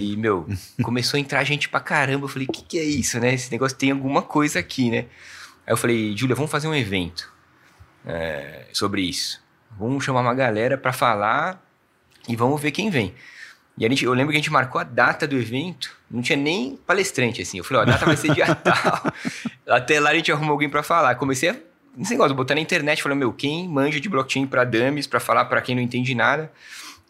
E, 0.00 0.16
meu, 0.16 0.46
começou 0.82 1.18
a 1.18 1.20
entrar 1.20 1.44
gente 1.44 1.68
pra 1.68 1.80
caramba. 1.80 2.24
Eu 2.24 2.28
falei, 2.28 2.46
o 2.48 2.52
que, 2.52 2.62
que 2.62 2.78
é 2.78 2.84
isso, 2.84 3.18
né? 3.20 3.34
Esse 3.34 3.50
negócio 3.50 3.76
tem 3.76 3.90
alguma 3.90 4.22
coisa 4.22 4.58
aqui, 4.58 4.90
né? 4.90 5.06
Aí 5.66 5.72
eu 5.72 5.76
falei, 5.76 6.16
Júlia, 6.16 6.34
vamos 6.34 6.50
fazer 6.50 6.68
um 6.68 6.74
evento 6.74 7.30
é, 8.06 8.66
sobre 8.72 9.02
isso. 9.02 9.42
Vamos 9.80 10.04
chamar 10.04 10.20
uma 10.20 10.34
galera 10.34 10.76
para 10.76 10.92
falar 10.92 11.64
e 12.28 12.36
vamos 12.36 12.60
ver 12.60 12.70
quem 12.70 12.90
vem. 12.90 13.14
E 13.78 13.86
a 13.86 13.88
gente, 13.88 14.04
eu 14.04 14.12
lembro 14.12 14.30
que 14.30 14.36
a 14.36 14.40
gente 14.40 14.52
marcou 14.52 14.78
a 14.78 14.84
data 14.84 15.26
do 15.26 15.36
evento, 15.38 15.96
não 16.10 16.20
tinha 16.20 16.36
nem 16.36 16.76
palestrante, 16.86 17.40
assim. 17.40 17.56
Eu 17.56 17.64
falei, 17.64 17.80
ó, 17.80 17.82
a 17.88 17.92
data 17.92 18.04
vai 18.04 18.14
ser 18.14 18.34
dia 18.34 18.52
tal. 18.54 19.12
Até 19.66 19.98
lá 19.98 20.10
a 20.10 20.14
gente 20.14 20.30
arrumou 20.30 20.52
alguém 20.52 20.68
para 20.68 20.82
falar. 20.82 21.14
Comecei 21.14 21.48
a, 21.48 21.56
esse 21.98 22.10
negócio, 22.10 22.36
botar 22.36 22.54
na 22.54 22.60
internet, 22.60 23.02
falando, 23.02 23.18
meu, 23.18 23.32
quem 23.32 23.66
manja 23.66 23.98
de 23.98 24.06
blockchain 24.06 24.46
para 24.46 24.64
dummies, 24.64 25.06
para 25.06 25.18
falar 25.18 25.46
para 25.46 25.62
quem 25.62 25.74
não 25.74 25.82
entende 25.82 26.14
nada. 26.14 26.52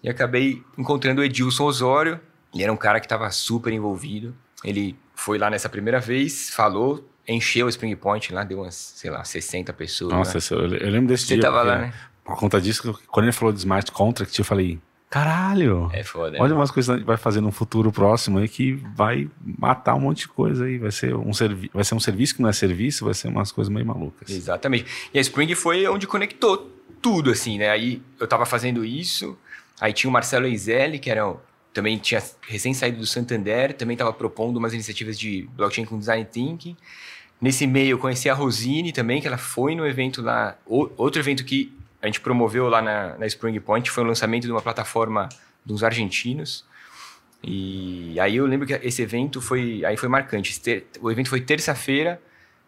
E 0.01 0.09
acabei 0.09 0.63
encontrando 0.79 1.21
o 1.21 1.25
Edilson 1.25 1.65
Osório, 1.65 2.21
ele 2.55 2.63
era 2.63 2.73
um 2.73 2.77
cara 2.77 3.01
que 3.01 3.07
estava 3.07 3.29
super 3.33 3.73
envolvido. 3.73 4.33
Ele 4.63 4.97
foi 5.15 5.39
lá 5.39 5.51
nessa 5.51 5.69
primeira 5.69 5.99
vez, 5.99 6.51
falou, 6.51 7.05
encheu 7.27 7.67
o 7.67 7.69
Spring 7.69 7.95
Point 7.97 8.33
lá, 8.33 8.45
deu 8.45 8.61
umas, 8.61 8.75
sei 8.75 9.11
lá, 9.11 9.25
60 9.25 9.73
pessoas. 9.73 10.13
Nossa, 10.13 10.55
eu, 10.55 10.61
eu, 10.61 10.91
lembro 10.91 11.09
desse 11.09 11.27
Você 11.27 11.35
dia. 11.35 11.43
Você 11.43 11.49
tava 11.49 11.63
lá, 11.63 11.79
né? 11.79 11.95
Por 12.25 12.37
conta 12.37 12.61
disso, 12.61 12.99
quando 13.09 13.27
ele 13.27 13.33
falou 13.33 13.53
de 13.53 13.59
Smart 13.59 13.91
Contract, 13.93 14.39
eu 14.39 14.45
falei, 14.45 14.79
caralho. 15.11 15.91
É 15.93 16.05
foda. 16.05 16.39
Olha 16.41 16.51
né? 16.51 16.55
umas 16.55 16.71
coisas 16.71 16.87
que 16.89 16.93
a 16.93 16.97
gente 16.99 17.07
vai 17.07 17.17
fazer 17.17 17.41
no 17.41 17.51
futuro 17.51 17.91
próximo 17.91 18.39
aí 18.39 18.49
que 18.49 18.75
vai 18.95 19.29
matar 19.59 19.95
um 19.97 20.01
monte 20.01 20.21
de 20.21 20.29
coisa 20.29 20.65
aí. 20.65 20.79
Vai 20.79 20.93
ser 20.93 21.15
um, 21.15 21.33
servi 21.33 21.71
vai 21.75 21.83
ser 21.83 21.95
um 21.97 22.01
serviço 22.01 22.37
que 22.37 22.43
não 22.43 22.49
é 22.49 22.53
serviço, 22.53 23.05
vai 23.05 23.15
ser 23.15 23.29
umas 23.29 23.51
coisas 23.51 23.73
meio 23.73 23.85
malucas. 23.85 24.31
Exatamente. 24.31 24.87
E 25.13 25.19
a 25.19 25.21
Spring 25.21 25.53
foi 25.55 25.87
onde 25.89 26.07
conectou 26.07 26.71
tudo, 27.03 27.31
assim, 27.31 27.59
né? 27.59 27.71
Aí 27.71 28.01
eu 28.19 28.27
tava 28.27 28.47
fazendo 28.47 28.85
isso, 28.85 29.37
aí 29.81 29.93
tinha 29.93 30.09
o 30.09 30.13
Marcelo 30.13 30.47
Eizelli, 30.47 30.99
que 30.99 31.11
era 31.11 31.35
também 31.73 31.99
tinha 31.99 32.23
recém 32.43 32.75
saído 32.75 32.99
do 32.99 33.07
Santander, 33.07 33.75
também 33.75 33.95
estava 33.95 34.13
propondo 34.13 34.57
umas 34.57 34.73
iniciativas 34.73 35.19
de 35.19 35.49
blockchain 35.55 35.85
com 35.85 35.99
design 35.99 36.25
thinking. 36.25 36.77
Nesse 37.41 37.67
meio 37.67 37.93
eu 37.93 37.99
conheci 37.99 38.29
a 38.29 38.35
Rosine 38.35 38.93
também, 38.93 39.21
que 39.21 39.27
ela 39.27 39.39
foi 39.39 39.75
no 39.75 39.87
evento 39.87 40.21
lá, 40.21 40.59
outro 40.67 41.21
evento 41.21 41.45
que 41.45 41.73
a 42.03 42.07
gente 42.07 42.21
promoveu 42.21 42.69
lá 42.69 42.81
na, 42.81 43.19
na 43.19 43.27
Spring 43.27 43.59
Point, 43.61 43.91
foi 43.91 44.05
o 44.05 44.07
lançamento 44.07 44.45
de 44.45 44.53
uma 44.53 44.63
plataforma 44.63 45.29
dos 45.65 45.85
argentinos. 45.85 46.65
E 47.43 48.19
aí 48.21 48.37
eu 48.37 48.47
lembro 48.47 48.67
que 48.67 48.75
esse 48.75 49.03
evento 49.03 49.41
foi, 49.41 49.85
aí 49.85 49.97
foi 49.97 50.09
marcante. 50.09 50.61
O 51.01 51.11
evento 51.11 51.29
foi 51.29 51.41
terça-feira, 51.41 52.21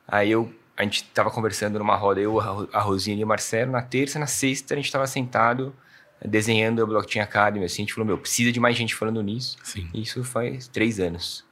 aí 0.06 0.30
eu 0.30 0.52
a 0.74 0.84
gente 0.84 1.02
estava 1.02 1.30
conversando 1.30 1.78
numa 1.78 1.94
roda, 1.94 2.18
eu, 2.18 2.40
a 2.40 2.80
Rosine 2.80 3.20
e 3.20 3.24
o 3.24 3.26
Marcelo, 3.26 3.70
na 3.70 3.82
terça, 3.82 4.18
na 4.18 4.26
sexta 4.26 4.72
a 4.72 4.76
gente 4.76 4.86
estava 4.86 5.06
sentado 5.06 5.74
desenhando 6.24 6.82
a 6.82 6.86
Blockchain 6.86 7.20
Academy, 7.20 7.64
assim, 7.64 7.82
a 7.82 7.84
gente 7.84 7.94
falou, 7.94 8.06
meu, 8.06 8.18
precisa 8.18 8.52
de 8.52 8.60
mais 8.60 8.76
gente 8.76 8.94
falando 8.94 9.22
nisso. 9.22 9.56
Sim. 9.62 9.88
Isso 9.92 10.22
faz 10.24 10.68
três 10.68 11.00
anos. 11.00 11.44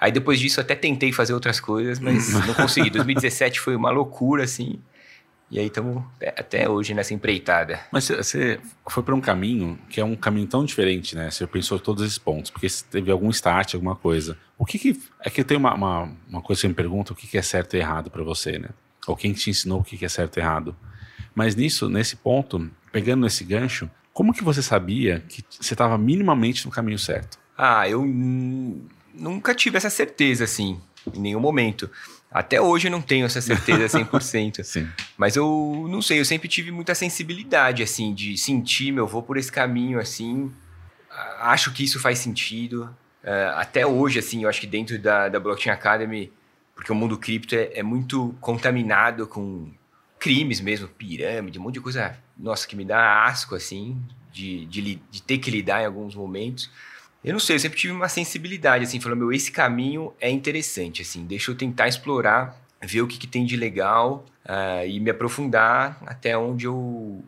Aí 0.00 0.12
depois 0.12 0.38
disso 0.38 0.60
até 0.60 0.74
tentei 0.74 1.12
fazer 1.12 1.32
outras 1.32 1.60
coisas, 1.60 1.98
mas 1.98 2.32
não 2.46 2.54
consegui. 2.54 2.90
2017 2.90 3.60
foi 3.60 3.76
uma 3.76 3.90
loucura, 3.90 4.44
assim. 4.44 4.78
E 5.48 5.60
aí 5.60 5.66
estamos 5.66 6.02
até 6.36 6.68
hoje 6.68 6.92
nessa 6.92 7.14
empreitada. 7.14 7.80
Mas 7.92 8.08
você 8.08 8.58
foi 8.88 9.02
para 9.02 9.14
um 9.14 9.20
caminho 9.20 9.78
que 9.88 10.00
é 10.00 10.04
um 10.04 10.16
caminho 10.16 10.46
tão 10.46 10.64
diferente, 10.64 11.14
né? 11.14 11.30
Você 11.30 11.46
pensou 11.46 11.78
todos 11.78 12.04
esses 12.04 12.18
pontos, 12.18 12.50
porque 12.50 12.66
teve 12.90 13.10
algum 13.12 13.30
start, 13.30 13.74
alguma 13.74 13.94
coisa. 13.94 14.36
O 14.58 14.64
que 14.64 14.78
que... 14.78 15.00
É 15.20 15.30
que 15.30 15.44
tem 15.44 15.56
uma, 15.56 15.74
uma, 15.74 16.12
uma 16.28 16.42
coisa 16.42 16.58
que 16.58 16.62
você 16.62 16.68
me 16.68 16.74
pergunta, 16.74 17.12
o 17.12 17.16
que, 17.16 17.28
que 17.28 17.38
é 17.38 17.42
certo 17.42 17.74
e 17.74 17.78
errado 17.78 18.10
para 18.10 18.24
você, 18.24 18.58
né? 18.58 18.70
Ou 19.06 19.16
quem 19.16 19.32
te 19.32 19.50
ensinou 19.50 19.80
o 19.80 19.84
que, 19.84 19.96
que 19.96 20.04
é 20.04 20.08
certo 20.08 20.36
e 20.38 20.40
errado. 20.40 20.74
Mas 21.32 21.54
nisso, 21.54 21.88
nesse 21.88 22.16
ponto, 22.16 22.68
pegando 22.90 23.22
nesse 23.22 23.44
gancho, 23.44 23.88
como 24.12 24.32
que 24.32 24.42
você 24.42 24.62
sabia 24.62 25.22
que 25.28 25.44
você 25.48 25.74
estava 25.74 25.96
minimamente 25.96 26.64
no 26.66 26.72
caminho 26.72 26.98
certo? 26.98 27.38
Ah, 27.56 27.88
eu 27.88 28.04
nunca 29.14 29.54
tive 29.54 29.76
essa 29.76 29.90
certeza, 29.90 30.44
assim, 30.44 30.80
em 31.14 31.20
nenhum 31.20 31.40
momento. 31.40 31.88
Até 32.30 32.60
hoje 32.60 32.88
eu 32.88 32.90
não 32.90 33.00
tenho 33.00 33.24
essa 33.24 33.40
certeza 33.40 33.98
100%. 33.98 34.62
Sim. 34.64 34.88
Mas 35.16 35.36
eu 35.36 35.86
não 35.88 36.02
sei, 36.02 36.20
eu 36.20 36.24
sempre 36.24 36.48
tive 36.48 36.70
muita 36.70 36.94
sensibilidade, 36.94 37.82
assim, 37.82 38.12
de 38.12 38.36
sentir, 38.36 38.92
meu, 38.92 39.06
vou 39.06 39.22
por 39.22 39.36
esse 39.36 39.50
caminho, 39.50 39.98
assim, 39.98 40.52
acho 41.40 41.72
que 41.72 41.84
isso 41.84 41.98
faz 41.98 42.18
sentido. 42.18 42.94
Uh, 43.22 43.56
até 43.56 43.86
hoje, 43.86 44.18
assim, 44.18 44.42
eu 44.42 44.48
acho 44.48 44.60
que 44.60 44.66
dentro 44.66 44.98
da, 44.98 45.28
da 45.28 45.40
Blockchain 45.40 45.72
Academy, 45.72 46.32
porque 46.74 46.92
o 46.92 46.94
mundo 46.94 47.18
cripto 47.18 47.54
é, 47.54 47.70
é 47.74 47.82
muito 47.82 48.36
contaminado 48.40 49.26
com 49.26 49.72
crimes 50.18 50.60
mesmo, 50.60 50.88
pirâmide, 50.88 51.58
um 51.58 51.62
monte 51.62 51.74
de 51.74 51.80
coisa, 51.80 52.16
nossa, 52.36 52.66
que 52.66 52.76
me 52.76 52.84
dá 52.84 53.24
asco, 53.24 53.54
assim, 53.54 54.00
de, 54.32 54.66
de, 54.66 55.00
de, 55.10 55.22
ter 55.22 55.38
que 55.38 55.50
lidar 55.50 55.82
em 55.82 55.86
alguns 55.86 56.14
momentos. 56.14 56.70
Eu 57.26 57.32
não 57.32 57.40
sei, 57.40 57.56
eu 57.56 57.60
sempre 57.60 57.76
tive 57.76 57.92
uma 57.92 58.08
sensibilidade, 58.08 58.84
assim, 58.84 59.00
falando, 59.00 59.18
meu, 59.18 59.32
esse 59.32 59.50
caminho 59.50 60.14
é 60.20 60.30
interessante, 60.30 61.02
assim, 61.02 61.26
deixa 61.26 61.50
eu 61.50 61.56
tentar 61.56 61.88
explorar, 61.88 62.64
ver 62.80 63.02
o 63.02 63.08
que, 63.08 63.18
que 63.18 63.26
tem 63.26 63.44
de 63.44 63.56
legal 63.56 64.24
uh, 64.44 64.86
e 64.86 65.00
me 65.00 65.10
aprofundar 65.10 65.98
até 66.06 66.38
onde 66.38 66.66
eu 66.66 67.24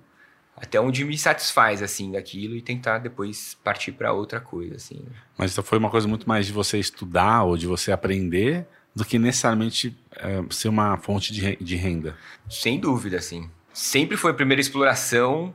até 0.57 0.81
onde 0.81 1.05
me 1.05 1.17
satisfaz 1.17 1.81
assim 1.83 2.11
daquilo 2.11 2.57
e 2.57 2.61
tentar 2.61 2.99
depois 2.99 3.57
partir 3.63 3.93
para 3.93 4.13
outra 4.13 4.41
coisa 4.41 4.75
assim. 4.75 4.97
Né? 4.97 5.17
Mas 5.37 5.53
então 5.53 5.63
foi 5.63 5.79
uma 5.79 5.89
coisa 5.89 6.09
muito 6.09 6.29
mais 6.29 6.47
de 6.47 6.53
você 6.53 6.79
estudar 6.79 7.45
ou 7.45 7.57
de 7.57 7.67
você 7.67 7.93
aprender 7.93 8.67
do 8.95 9.05
que 9.05 9.19
necessariamente 9.21 9.97
é, 10.17 10.43
ser 10.51 10.69
uma 10.69 10.97
fonte 10.97 11.33
de, 11.33 11.57
de 11.57 11.77
renda. 11.77 12.17
Sem 12.51 12.81
dúvida, 12.81 13.19
assim. 13.19 13.49
Sempre 13.73 14.17
foi 14.17 14.33
a 14.33 14.35
primeira 14.35 14.61
exploração, 14.61 15.55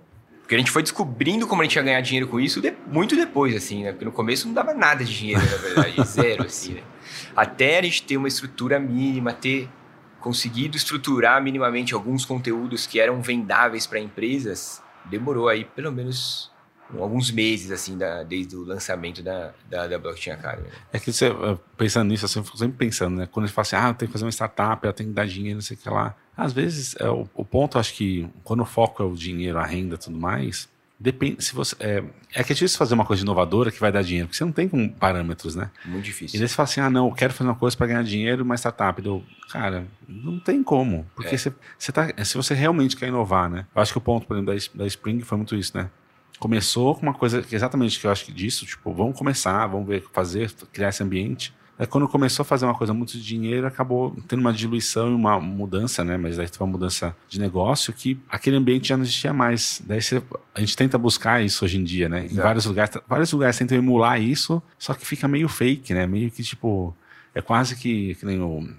porque 0.54 0.56
a 0.56 0.60
gente 0.60 0.72
foi 0.72 0.84
descobrindo 0.84 1.48
como 1.48 1.64
a 1.64 1.66
gente 1.66 1.76
ia 1.78 1.82
ganhar 1.82 2.02
dinheiro 2.02 2.28
com 2.28 2.40
isso 2.40 2.62
de, 2.62 2.72
muito 2.86 3.16
depois, 3.16 3.56
assim, 3.56 3.84
né? 3.84 3.92
Porque 3.92 4.06
no 4.06 4.12
começo 4.12 4.46
não 4.46 4.54
dava 4.54 4.72
nada 4.72 5.04
de 5.04 5.12
dinheiro, 5.12 5.42
na 5.42 5.58
verdade, 5.58 5.96
zero, 6.06 6.44
assim, 6.44 6.74
né? 6.74 6.84
Até 7.36 7.80
a 7.80 7.82
gente 7.82 8.04
ter 8.04 8.18
uma 8.18 8.28
estrutura 8.28 8.80
mínima, 8.80 9.34
ter 9.34 9.68
conseguido 10.20 10.78
estruturar 10.78 11.42
minimamente 11.42 11.96
alguns 11.96 12.24
conteúdos 12.24 12.86
que 12.86 13.00
eram 13.00 13.20
vendáveis 13.20 13.88
para 13.88 14.00
empresas, 14.00 14.80
demorou 15.06 15.50
aí 15.50 15.66
pelo 15.66 15.92
menos 15.92 16.52
alguns 17.00 17.32
meses, 17.32 17.72
assim, 17.72 17.98
da, 17.98 18.24
desde 18.24 18.56
o 18.56 18.64
lançamento 18.64 19.22
da, 19.22 19.54
da, 19.70 19.88
da 19.88 19.98
Blockchain 19.98 20.34
Academy. 20.34 20.68
É 20.92 21.00
que 21.00 21.12
você, 21.12 21.28
eh, 21.28 21.58
pensando 21.78 22.10
nisso, 22.10 22.26
assim, 22.26 22.40
eu 22.40 22.44
fico 22.44 22.58
sempre 22.58 22.78
pensando, 22.78 23.18
né? 23.18 23.28
Quando 23.32 23.46
a 23.46 23.48
gente 23.48 23.56
fala 23.56 23.64
assim, 23.64 23.76
ah, 23.76 23.94
tem 23.94 24.08
que 24.08 24.12
fazer 24.12 24.26
uma 24.26 24.32
startup, 24.32 24.86
ela 24.86 24.94
tem 24.94 25.08
que 25.08 25.14
dar 25.14 25.26
dinheiro, 25.26 25.56
não 25.56 25.62
sei 25.62 25.76
o 25.78 25.80
que 25.80 25.90
lá. 25.90 26.16
Às 26.36 26.54
vezes, 26.54 26.96
é, 27.00 27.10
o, 27.10 27.28
o 27.34 27.46
ponto, 27.46 27.78
acho 27.78 27.94
que, 27.94 28.28
quando 28.44 28.62
o 28.62 28.66
foco 28.66 29.04
é 29.04 29.06
o 29.06 29.16
dinheiro, 29.16 29.58
a 29.58 29.66
renda 29.66 29.96
e 29.96 29.98
tudo 29.98 30.18
mais, 30.18 30.68
depende, 31.04 31.44
se 31.44 31.54
você, 31.54 31.76
é, 31.82 32.04
é 32.34 32.44
que 32.44 32.54
é 32.54 32.56
difícil 32.56 32.78
fazer 32.78 32.94
uma 32.94 33.06
coisa 33.06 33.22
inovadora 33.24 33.70
que 33.70 33.80
vai 33.80 33.92
dar 33.92 34.02
dinheiro, 34.02 34.28
porque 34.28 34.38
você 34.38 34.46
não 34.46 34.54
tem 34.54 34.70
como 34.70 34.90
parâmetros, 34.90 35.54
né? 35.54 35.70
Muito 35.86 36.06
difícil. 36.06 36.38
E 36.38 36.40
daí 36.40 36.48
você 36.48 36.56
fala 36.56 36.64
assim, 36.64 36.80
ah, 36.80 36.90
não, 36.90 37.08
eu 37.10 37.14
quero 37.14 37.34
fazer 37.34 37.50
uma 37.50 37.56
coisa 37.56 37.76
para 37.76 37.88
ganhar 37.88 38.04
dinheiro, 38.04 38.44
uma 38.44 38.56
startup. 38.56 39.06
Eu, 39.06 39.22
cara, 39.52 39.86
não 40.08 40.40
tem 40.40 40.64
como, 40.64 41.06
porque 41.14 41.36
é. 41.36 41.38
você, 41.38 41.54
você 41.78 41.92
tá, 41.92 42.08
se 42.24 42.38
você 42.38 42.54
realmente 42.54 42.96
quer 42.96 43.10
inovar, 43.10 43.50
né? 43.50 43.66
Eu 43.76 43.82
acho 43.82 43.92
que 43.92 43.98
o 43.98 44.02
ponto, 44.02 44.26
por 44.26 44.38
exemplo, 44.38 44.56
da, 44.56 44.84
da 44.84 44.88
Spring 44.88 45.20
foi 45.22 45.38
muito 45.38 45.56
isso, 45.56 45.76
né? 45.78 45.90
Começou 46.40 46.96
com 46.96 47.04
uma 47.04 47.14
coisa 47.14 47.44
exatamente 47.52 48.00
que 48.00 48.06
eu 48.06 48.12
acho 48.12 48.26
que 48.26 48.32
disso, 48.32 48.66
tipo, 48.66 48.94
vamos 48.94 49.18
começar, 49.18 49.66
vamos 49.68 49.88
ver 49.88 50.04
fazer, 50.12 50.52
criar 50.72 50.90
esse 50.90 51.04
ambiente. 51.04 51.54
Aí 51.78 51.88
quando 51.88 52.08
começou 52.08 52.44
a 52.44 52.46
fazer 52.46 52.66
uma 52.66 52.76
coisa 52.76 52.94
muito 52.94 53.14
de 53.14 53.24
dinheiro, 53.24 53.66
acabou 53.66 54.16
tendo 54.28 54.40
uma 54.40 54.54
diluição 54.54 55.10
e 55.10 55.16
uma 55.16 55.40
mudança, 55.40 56.04
né? 56.04 56.18
Mas 56.18 56.38
aí 56.38 56.48
foi 56.48 56.66
uma 56.66 56.72
mudança 56.72 57.16
de 57.28 57.40
negócio 57.40 57.92
que 57.92 58.20
aquele 58.30 58.56
ambiente 58.56 58.90
já 58.90 58.96
não 58.96 59.04
existia 59.04 59.34
mais. 59.34 59.82
Daí 59.86 60.02
você, 60.02 60.22
a 60.54 60.60
gente 60.60 60.78
tenta 60.78 60.98
buscar 60.98 61.44
isso 61.44 61.66
hoje 61.66 61.80
em 61.80 61.84
dia, 61.84 62.08
né? 62.08 62.26
Exato. 62.26 62.34
Em 62.34 62.44
vários 62.44 62.66
lugares, 62.66 62.98
vários 63.08 63.32
lugares 63.34 63.58
tentam 63.58 63.78
emular 63.78 64.22
isso, 64.22 64.62
só 64.78 64.94
que 64.94 65.06
fica 65.06 65.28
meio 65.28 65.50
fake, 65.50 65.94
né? 65.94 66.06
Meio 66.06 66.30
que 66.30 66.44
tipo, 66.44 66.96
é 67.34 67.42
quase 67.42 67.76
que, 67.76 68.14
que 68.16 68.26
nem 68.26 68.40
o, 68.40 68.70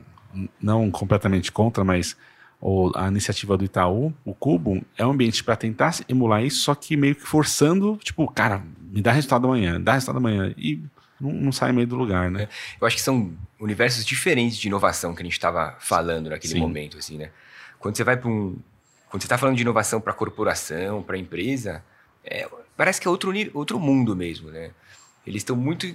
não 0.60 0.90
completamente 0.90 1.50
contra, 1.50 1.82
mas 1.82 2.16
ou 2.64 2.90
a 2.94 3.08
iniciativa 3.08 3.58
do 3.58 3.64
Itaú, 3.66 4.10
o 4.24 4.34
Cubo, 4.34 4.82
é 4.96 5.04
um 5.04 5.10
ambiente 5.10 5.44
para 5.44 5.54
tentar 5.54 5.94
emular 6.08 6.42
isso, 6.42 6.62
só 6.62 6.74
que 6.74 6.96
meio 6.96 7.14
que 7.14 7.20
forçando, 7.20 7.98
tipo, 8.02 8.26
cara, 8.26 8.62
me 8.90 9.02
dá 9.02 9.12
resultado 9.12 9.46
amanhã, 9.46 9.78
dá 9.78 9.92
resultado 9.92 10.16
amanhã. 10.16 10.54
E 10.56 10.82
não, 11.20 11.30
não 11.30 11.52
sai 11.52 11.72
meio 11.72 11.86
do 11.86 11.94
lugar, 11.94 12.30
né? 12.30 12.44
É, 12.44 12.48
eu 12.80 12.86
acho 12.86 12.96
que 12.96 13.02
são 13.02 13.34
universos 13.60 14.02
diferentes 14.02 14.56
de 14.56 14.66
inovação 14.66 15.14
que 15.14 15.20
a 15.20 15.24
gente 15.26 15.34
estava 15.34 15.76
falando 15.78 16.30
naquele 16.30 16.54
Sim. 16.54 16.60
momento, 16.60 16.96
assim, 16.96 17.18
né? 17.18 17.32
Quando 17.78 17.98
você 17.98 18.02
vai 18.02 18.16
para 18.16 18.30
um. 18.30 18.56
Quando 19.10 19.20
você 19.20 19.26
está 19.26 19.36
falando 19.36 19.56
de 19.56 19.62
inovação 19.62 20.00
para 20.00 20.14
corporação, 20.14 21.02
para 21.02 21.18
empresa, 21.18 21.84
é, 22.24 22.48
parece 22.74 22.98
que 22.98 23.06
é 23.06 23.10
outro, 23.10 23.30
outro 23.52 23.78
mundo 23.78 24.16
mesmo, 24.16 24.50
né? 24.50 24.70
Eles 25.26 25.42
estão 25.42 25.54
muito 25.54 25.86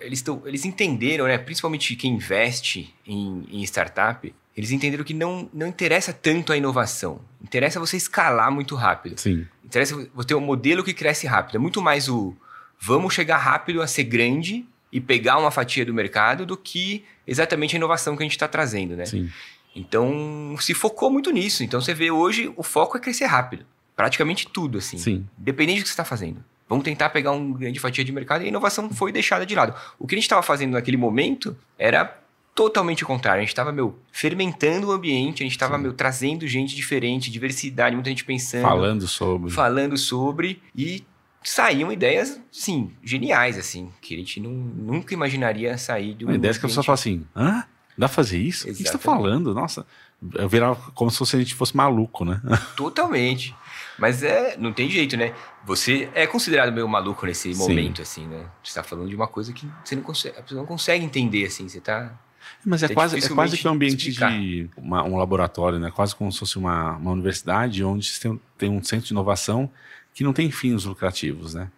eles, 0.00 0.20
estão, 0.20 0.42
eles 0.46 0.64
entenderam, 0.64 1.26
né, 1.26 1.36
principalmente 1.36 1.96
quem 1.96 2.14
investe 2.14 2.94
em, 3.06 3.44
em, 3.50 3.62
startup, 3.64 4.32
eles 4.56 4.70
entenderam 4.70 5.04
que 5.04 5.14
não, 5.14 5.48
não 5.52 5.66
interessa 5.66 6.12
tanto 6.12 6.52
a 6.52 6.56
inovação. 6.56 7.20
Interessa 7.42 7.80
você 7.80 7.96
escalar 7.96 8.50
muito 8.50 8.74
rápido. 8.74 9.18
Sim. 9.18 9.46
Interessa 9.64 10.08
você 10.14 10.28
ter 10.28 10.34
um 10.34 10.40
modelo 10.40 10.84
que 10.84 10.92
cresce 10.92 11.26
rápido. 11.26 11.56
É 11.56 11.58
muito 11.58 11.80
mais 11.80 12.08
o 12.08 12.36
vamos 12.78 13.14
chegar 13.14 13.38
rápido 13.38 13.80
a 13.80 13.86
ser 13.86 14.04
grande 14.04 14.66
e 14.90 15.00
pegar 15.00 15.38
uma 15.38 15.50
fatia 15.50 15.86
do 15.86 15.94
mercado 15.94 16.44
do 16.44 16.56
que 16.56 17.04
exatamente 17.26 17.74
a 17.74 17.78
inovação 17.78 18.16
que 18.16 18.22
a 18.22 18.26
gente 18.26 18.32
está 18.32 18.48
trazendo, 18.48 18.96
né? 18.96 19.06
Sim. 19.06 19.30
Então, 19.74 20.54
se 20.60 20.74
focou 20.74 21.10
muito 21.10 21.30
nisso. 21.30 21.64
Então, 21.64 21.80
você 21.80 21.94
vê 21.94 22.10
hoje, 22.10 22.52
o 22.56 22.62
foco 22.62 22.96
é 22.96 23.00
crescer 23.00 23.24
rápido. 23.24 23.64
Praticamente 23.96 24.46
tudo, 24.48 24.78
assim. 24.78 24.98
Sim. 24.98 25.26
Dependente 25.38 25.80
do 25.80 25.82
que 25.84 25.88
você 25.88 25.92
está 25.92 26.04
fazendo. 26.04 26.44
Vamos 26.68 26.84
tentar 26.84 27.10
pegar 27.10 27.32
uma 27.32 27.58
grande 27.58 27.78
fatia 27.78 28.04
de 28.04 28.12
mercado 28.12 28.42
e 28.42 28.46
a 28.46 28.48
inovação 28.48 28.90
foi 28.90 29.12
deixada 29.12 29.46
de 29.46 29.54
lado. 29.54 29.74
O 29.98 30.06
que 30.06 30.14
a 30.14 30.16
gente 30.16 30.24
estava 30.24 30.42
fazendo 30.42 30.72
naquele 30.72 30.96
momento 30.96 31.56
era 31.78 32.21
totalmente 32.54 33.04
o 33.04 33.06
contrário. 33.06 33.38
A 33.38 33.42
gente 33.42 33.50
estava, 33.50 33.72
meu, 33.72 33.98
fermentando 34.10 34.88
o 34.88 34.92
ambiente, 34.92 35.42
a 35.42 35.44
gente 35.44 35.52
estava, 35.52 35.78
meu, 35.78 35.92
trazendo 35.92 36.46
gente 36.46 36.74
diferente, 36.74 37.30
diversidade, 37.30 37.94
muita 37.94 38.10
gente 38.10 38.24
pensando. 38.24 38.62
Falando 38.62 39.08
sobre. 39.08 39.50
Falando 39.50 39.96
sobre. 39.96 40.62
E 40.76 41.04
saíam 41.42 41.92
ideias, 41.92 42.40
sim, 42.50 42.92
geniais, 43.02 43.58
assim, 43.58 43.90
que 44.00 44.14
a 44.14 44.18
gente 44.18 44.40
não, 44.40 44.50
nunca 44.50 45.14
imaginaria 45.14 45.76
sair 45.78 46.14
de 46.14 46.24
uma. 46.24 46.34
Ideias 46.34 46.58
que 46.58 46.66
a 46.66 46.68
pessoa 46.68 46.84
fala 46.84 46.94
assim, 46.94 47.26
hã? 47.34 47.64
Dá 47.96 48.08
pra 48.08 48.14
fazer 48.14 48.38
isso? 48.38 48.68
Exatamente. 48.68 48.80
O 48.80 48.84
que 48.84 48.88
você 48.88 48.92
tá 48.92 48.98
falando? 48.98 49.54
Nossa, 49.54 49.86
eu 50.34 50.48
virava 50.48 50.76
como 50.94 51.10
se 51.10 51.36
a 51.36 51.38
gente 51.38 51.54
fosse 51.54 51.76
maluco, 51.76 52.24
né? 52.24 52.40
Totalmente. 52.74 53.54
Mas 53.98 54.22
é, 54.22 54.56
não 54.56 54.72
tem 54.72 54.88
jeito, 54.88 55.16
né? 55.16 55.34
Você 55.64 56.08
é 56.14 56.26
considerado 56.26 56.72
meio 56.72 56.88
maluco 56.88 57.26
nesse 57.26 57.54
momento, 57.54 57.98
Sim. 57.98 58.02
assim, 58.02 58.26
né? 58.26 58.46
Você 58.62 58.74
tá 58.74 58.82
falando 58.82 59.08
de 59.08 59.14
uma 59.14 59.28
coisa 59.28 59.52
que 59.52 59.68
você 59.84 59.94
não 59.94 60.02
consegue, 60.02 60.38
a 60.38 60.42
pessoa 60.42 60.60
não 60.60 60.66
consegue 60.66 61.04
entender, 61.04 61.46
assim, 61.46 61.68
você 61.68 61.80
tá... 61.80 62.18
Mas 62.64 62.82
é, 62.82 62.86
é 62.86 62.88
quase, 62.90 63.18
é 63.18 63.28
quase 63.28 63.56
que 63.56 63.66
um 63.66 63.72
ambiente 63.72 64.08
explicar. 64.08 64.30
de 64.30 64.68
uma, 64.76 65.02
um 65.04 65.16
laboratório, 65.16 65.78
né? 65.78 65.90
Quase 65.90 66.14
como 66.14 66.30
se 66.32 66.38
fosse 66.38 66.58
uma, 66.58 66.96
uma 66.96 67.10
universidade 67.12 67.82
onde 67.84 68.06
você 68.06 68.20
tem, 68.20 68.40
tem 68.58 68.70
um 68.70 68.82
centro 68.82 69.06
de 69.06 69.12
inovação 69.12 69.70
que 70.14 70.22
não 70.22 70.32
tem 70.32 70.50
fins 70.50 70.84
lucrativos, 70.84 71.54
né? 71.54 71.68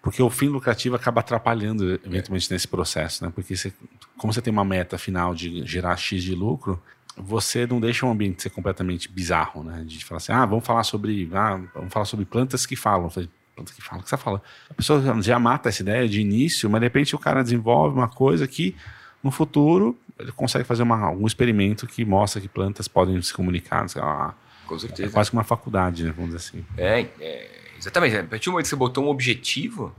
Porque 0.00 0.22
o 0.22 0.30
fim 0.30 0.48
lucrativo 0.48 0.94
acaba 0.94 1.20
atrapalhando 1.20 2.00
eventualmente 2.04 2.50
nesse 2.52 2.68
processo, 2.68 3.24
né? 3.24 3.32
Porque 3.34 3.56
você, 3.56 3.72
como 4.16 4.32
você 4.32 4.40
tem 4.40 4.52
uma 4.52 4.64
meta 4.64 4.96
final 4.96 5.34
de 5.34 5.66
gerar 5.66 5.96
X 5.96 6.22
de 6.22 6.34
lucro, 6.34 6.80
você 7.16 7.66
não 7.66 7.80
deixa 7.80 8.06
o 8.06 8.10
ambiente 8.10 8.42
ser 8.42 8.50
completamente 8.50 9.10
bizarro, 9.10 9.64
né? 9.64 9.82
De 9.84 10.04
falar 10.04 10.18
assim, 10.18 10.32
ah, 10.32 10.46
vamos 10.46 10.64
falar 10.64 10.84
sobre, 10.84 11.28
ah, 11.32 11.60
vamos 11.74 11.92
falar 11.92 12.04
sobre 12.04 12.24
plantas 12.24 12.64
que 12.64 12.76
falam. 12.76 13.10
Falei, 13.10 13.28
plantas 13.56 13.74
que 13.74 13.82
falam, 13.82 14.00
o 14.00 14.04
que 14.04 14.10
você 14.10 14.16
fala? 14.16 14.42
A 14.70 14.74
pessoa 14.74 15.22
já 15.22 15.38
mata 15.38 15.68
essa 15.68 15.82
ideia 15.82 16.08
de 16.08 16.20
início, 16.20 16.70
mas 16.70 16.80
de 16.80 16.86
repente 16.86 17.16
o 17.16 17.18
cara 17.18 17.42
desenvolve 17.42 17.96
uma 17.96 18.08
coisa 18.08 18.46
que 18.46 18.76
no 19.22 19.32
futuro 19.32 19.98
ele 20.18 20.32
consegue 20.32 20.64
fazer 20.64 20.82
uma, 20.82 21.10
um 21.10 21.26
experimento 21.26 21.86
que 21.86 22.04
mostra 22.04 22.40
que 22.40 22.48
plantas 22.48 22.88
podem 22.88 23.20
se 23.22 23.32
comunicar. 23.32 23.86
Lá, 23.96 24.34
Com 24.66 24.78
certeza. 24.78 25.08
É 25.08 25.12
quase 25.12 25.30
que 25.30 25.36
uma 25.36 25.44
faculdade, 25.44 26.04
né? 26.04 26.12
Vamos 26.14 26.34
dizer 26.34 26.48
assim. 26.48 26.66
É, 26.76 27.06
é 27.20 27.50
exatamente. 27.78 28.16
A 28.16 28.24
partir 28.24 28.46
do 28.46 28.52
momento 28.52 28.64
que 28.64 28.70
você 28.70 28.76
botou 28.76 29.04
um 29.04 29.08
objetivo, 29.08 29.94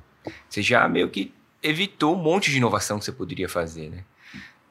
você 0.47 0.61
já 0.61 0.87
meio 0.87 1.09
que 1.09 1.33
evitou 1.63 2.15
um 2.15 2.21
monte 2.21 2.51
de 2.51 2.57
inovação 2.57 2.99
que 2.99 3.05
você 3.05 3.11
poderia 3.11 3.47
fazer, 3.47 3.89
né? 3.89 4.03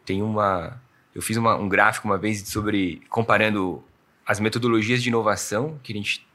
Tem 0.05 0.23
uma 0.23 0.81
eu 1.14 1.23
fiz 1.23 1.37
uma, 1.37 1.56
um 1.56 1.69
gráfico 1.69 2.06
uma 2.06 2.17
vez 2.17 2.47
sobre 2.49 3.02
comparando 3.08 3.82
as 4.25 4.39
metodologias 4.39 5.02
de 5.02 5.08
inovação, 5.08 5.78
que 5.82 5.93
a 5.93 5.97
gente 5.97 6.26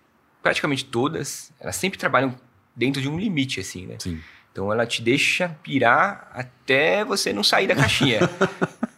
praticamente 0.41 0.83
todas, 0.83 1.53
elas 1.57 1.75
sempre 1.77 1.97
trabalham 1.97 2.35
dentro 2.75 3.01
de 3.01 3.07
um 3.07 3.17
limite, 3.17 3.61
assim, 3.61 3.85
né? 3.87 3.95
Sim. 3.99 4.19
Então 4.51 4.71
ela 4.71 4.85
te 4.85 5.01
deixa 5.01 5.49
pirar 5.63 6.29
até 6.33 7.05
você 7.05 7.31
não 7.31 7.43
sair 7.43 7.65
da 7.65 7.75
caixinha, 7.75 8.19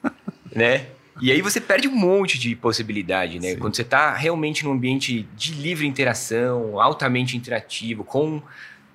né? 0.56 0.88
E 1.22 1.32
aí 1.32 1.42
você 1.42 1.62
perde 1.62 1.88
um 1.88 1.96
monte 1.96 2.40
de 2.40 2.56
possibilidade, 2.56 3.40
né? 3.40 3.52
Sim. 3.52 3.60
Quando 3.60 3.76
você 3.76 3.84
está 3.84 4.14
realmente 4.14 4.66
num 4.66 4.72
ambiente 4.72 5.24
de 5.36 5.54
livre 5.54 5.86
interação, 5.86 6.80
altamente 6.80 7.38
interativo, 7.38 8.04
com, 8.04 8.42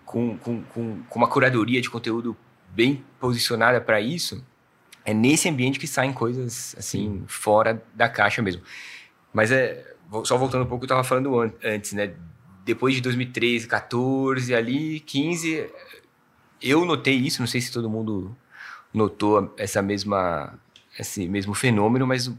com, 0.05 0.37
com, 0.37 0.63
com, 0.63 1.03
com 1.09 1.19
uma 1.19 1.29
curadoria 1.29 1.81
de 1.81 1.89
conteúdo 1.89 2.37
bem 2.71 3.05
posicionada 3.19 3.81
para 3.81 4.01
isso, 4.01 4.45
é 5.05 5.15
nesse 5.15 5.49
ambiente 5.49 5.79
que 5.79 5.87
saem 5.87 6.13
coisas 6.13 6.75
assim 6.79 7.23
fora 7.27 7.83
da 7.95 8.09
caixa 8.09 8.43
mesmo. 8.43 8.63
Mas 9.33 9.51
é 9.51 9.95
só 10.25 10.37
voltando 10.37 10.65
um 10.65 10.67
pouco, 10.67 10.85
eu 10.85 10.87
estava 10.87 11.05
falando 11.05 11.35
antes, 11.63 11.93
né? 11.93 12.13
Depois 12.65 12.95
de 12.95 13.01
2013, 13.01 13.67
14, 13.67 14.55
ali 14.55 15.01
15, 15.01 15.71
eu 16.61 16.85
notei 16.85 17.15
isso, 17.15 17.41
não 17.41 17.47
sei 17.47 17.61
se 17.61 17.73
todo 17.73 17.89
mundo 17.89 18.37
notou 18.93 19.55
essa 19.57 19.81
mesma 19.81 20.59
esse 21.01 21.29
mesmo 21.29 21.55
fenômeno, 21.55 22.07
mas 22.07 22.31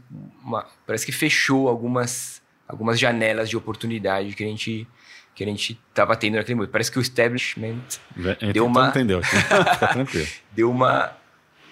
uma, 0.42 0.66
parece 0.86 1.04
que 1.04 1.12
fechou 1.12 1.68
algumas 1.68 2.40
algumas 2.66 2.98
janelas 2.98 3.50
de 3.50 3.56
oportunidade 3.56 4.34
que 4.34 4.42
a 4.42 4.46
gente 4.46 4.86
que 5.34 5.42
a 5.42 5.46
gente 5.46 5.80
estava 5.88 6.14
tendo 6.14 6.36
naquele 6.36 6.56
momento. 6.56 6.70
Parece 6.70 6.90
que 6.90 6.98
o 6.98 7.02
establishment 7.02 7.80
deu 8.52 8.66
uma 8.66 8.88
entendeu, 8.88 9.20
deu 10.52 10.70
uma 10.70 11.16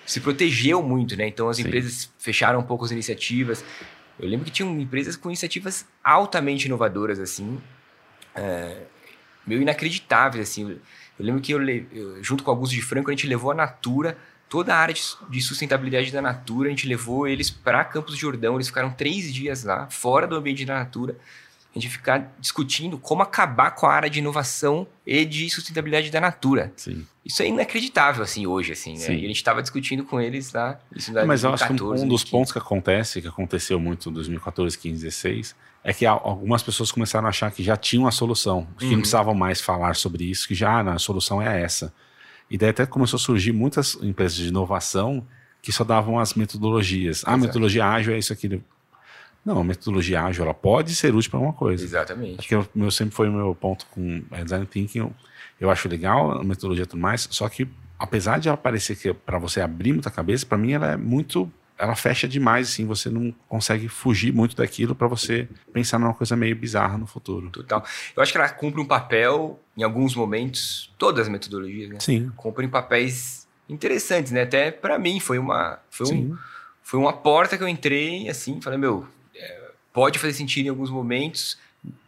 se 0.07 0.21
protegeu 0.21 0.83
muito, 0.83 1.17
né? 1.17 1.29
Então 1.29 1.49
as 1.49 1.59
Sim. 1.59 1.63
empresas 1.65 2.11
fecharam 2.19 2.59
um 2.61 2.63
pouco 2.63 2.85
as 2.85 2.91
iniciativas. 2.91 3.65
Eu 4.19 4.29
lembro 4.29 4.45
que 4.45 4.51
tinham 4.51 4.79
empresas 4.81 5.17
com 5.17 5.29
iniciativas 5.29 5.87
altamente 6.03 6.67
inovadoras, 6.67 7.19
assim, 7.19 7.61
é, 8.35 8.83
meio 9.47 9.63
inacreditáveis, 9.63 10.49
assim. 10.49 10.79
Eu 11.19 11.25
lembro 11.25 11.41
que 11.41 11.53
eu, 11.53 11.63
eu, 11.69 12.23
junto 12.23 12.43
com 12.43 12.51
o 12.51 12.55
Augusto 12.55 12.75
de 12.75 12.83
Franco, 12.83 13.11
a 13.11 13.13
gente 13.13 13.27
levou 13.27 13.51
a 13.51 13.55
Natura, 13.55 14.19
toda 14.51 14.75
a 14.75 14.79
área 14.79 14.93
de, 14.93 15.01
de 15.31 15.41
sustentabilidade 15.41 16.11
da 16.11 16.21
Natura, 16.21 16.67
a 16.67 16.71
gente 16.71 16.87
levou 16.87 17.27
eles 17.27 17.49
para 17.49 17.85
Campos 17.85 18.17
de 18.17 18.21
Jordão, 18.21 18.57
eles 18.57 18.67
ficaram 18.67 18.91
três 18.91 19.33
dias 19.33 19.65
lá, 19.65 19.89
fora 19.89 20.27
do 20.27 20.35
ambiente 20.35 20.67
da 20.67 20.75
Natura, 20.75 21.17
a 21.75 21.79
gente 21.79 21.89
ficar 21.89 22.35
discutindo 22.41 22.99
como 22.99 23.23
acabar 23.23 23.71
com 23.71 23.87
a 23.87 23.95
área 23.95 24.11
de 24.11 24.19
inovação 24.19 24.89
e 25.07 25.25
de 25.25 25.49
sustentabilidade 25.49 26.11
da 26.11 26.21
Natura. 26.21 26.73
Sim. 26.77 27.07
Isso 27.25 27.41
é 27.45 27.47
inacreditável, 27.47 28.25
assim, 28.25 28.45
hoje, 28.45 28.73
assim, 28.73 28.99
né? 28.99 29.07
E 29.15 29.25
a 29.25 29.29
gente 29.29 29.37
estava 29.37 29.63
discutindo 29.63 30.05
com 30.05 30.21
eles 30.21 30.53
lá, 30.53 30.81
isso 30.95 31.13
da 31.13 31.25
Mas 31.25 31.43
2014, 31.43 31.45
eu 31.45 31.55
acho 31.55 31.67
que 31.67 31.73
um, 31.73 32.09
dos 32.09 32.25
2015. 32.25 32.31
pontos 32.31 32.53
que 32.53 32.59
acontece, 32.59 33.23
que 33.23 33.29
aconteceu 33.29 33.79
muito 33.79 34.11
em 34.11 34.13
2014, 34.13 34.77
15, 34.77 35.05
16, 35.05 35.55
é 35.85 35.93
que 35.93 36.05
algumas 36.05 36.61
pessoas 36.61 36.91
começaram 36.91 37.27
a 37.27 37.29
achar 37.29 37.53
que 37.53 37.63
já 37.63 37.77
tinham 37.77 38.09
a 38.09 38.11
solução, 38.11 38.67
que 38.77 38.87
uhum. 38.87 38.91
não 38.93 38.99
precisavam 38.99 39.33
mais 39.33 39.61
falar 39.61 39.95
sobre 39.95 40.25
isso, 40.25 40.49
que 40.49 40.57
já 40.57 40.71
ah, 40.71 40.95
a 40.95 40.99
solução 40.99 41.41
é 41.41 41.63
essa. 41.63 41.95
E 42.51 42.59
daí 42.59 42.71
até 42.71 42.85
começou 42.85 43.17
a 43.17 43.21
surgir 43.21 43.53
muitas 43.53 43.95
empresas 44.03 44.37
de 44.37 44.49
inovação 44.49 45.25
que 45.63 45.71
só 45.71 45.85
davam 45.85 46.19
as 46.19 46.35
metodologias. 46.35 47.23
Ah, 47.27 47.35
a 47.35 47.37
metodologia 47.37 47.87
ágil 47.87 48.15
é 48.15 48.19
isso 48.19 48.33
aqui. 48.33 48.61
Não, 49.45 49.61
a 49.61 49.65
metodologia 49.65 50.23
ágil 50.23 50.45
ela 50.45 50.55
pode 50.55 50.95
ser 50.95 51.15
útil 51.15 51.31
para 51.31 51.39
alguma 51.39 51.53
coisa. 51.53 51.85
Exatamente. 51.85 52.37
Porque 52.37 52.69
meu 52.75 52.91
sempre 52.91 53.15
foi 53.15 53.29
o 53.29 53.33
meu 53.33 53.55
ponto 53.55 53.87
com 53.87 54.23
design 54.43 54.67
thinking. 54.67 54.99
Eu, 54.99 55.15
eu 55.61 55.71
acho 55.71 55.89
legal 55.89 56.33
a 56.33 56.45
metodologia 56.45 56.85
e 56.85 56.87
tudo 56.87 57.01
mais, 57.01 57.29
só 57.31 57.49
que 57.49 57.69
apesar 57.99 58.41
de 58.41 58.49
ela 58.49 58.57
parecer 58.57 58.97
que 58.97 59.11
é 59.11 59.13
para 59.13 59.39
você 59.39 59.61
abrir 59.61 59.93
muita 59.93 60.11
cabeça, 60.11 60.47
para 60.47 60.59
mim 60.59 60.73
ela 60.73 60.93
é 60.93 60.97
muito 60.97 61.51
ela 61.81 61.97
fecha 61.97 62.29
demais, 62.29 62.69
assim, 62.69 62.85
você 62.85 63.09
não 63.09 63.35
consegue 63.49 63.89
fugir 63.89 64.35
muito 64.35 64.55
daquilo 64.55 64.95
para 64.95 65.07
você 65.09 65.49
pensar 65.73 65.99
numa 65.99 66.13
coisa 66.13 66.37
meio 66.37 66.55
bizarra 66.55 66.99
no 66.99 67.07
futuro. 67.07 67.49
Total. 67.49 67.83
Eu 68.15 68.23
acho 68.23 68.31
que 68.31 68.37
ela 68.37 68.51
cumpre 68.51 68.83
um 68.83 68.85
papel, 68.85 69.59
em 69.75 69.83
alguns 69.83 70.15
momentos, 70.15 70.93
todas 70.99 71.23
as 71.23 71.29
metodologias, 71.29 71.89
né? 71.89 71.99
Sim. 71.99 72.31
Cumprem 72.37 72.69
papéis 72.69 73.49
interessantes, 73.67 74.31
né? 74.31 74.43
Até 74.43 74.71
para 74.71 74.99
mim 74.99 75.19
foi 75.21 75.39
uma, 75.39 75.79
foi, 75.91 76.15
um, 76.15 76.37
foi 76.83 77.01
uma 77.01 77.15
porta 77.15 77.57
que 77.57 77.65
eu 77.65 77.69
entrei, 77.69 78.29
assim, 78.29 78.61
falei, 78.61 78.79
meu, 78.79 79.09
pode 79.91 80.19
fazer 80.19 80.35
sentido 80.35 80.67
em 80.67 80.69
alguns 80.69 80.91
momentos. 80.91 81.57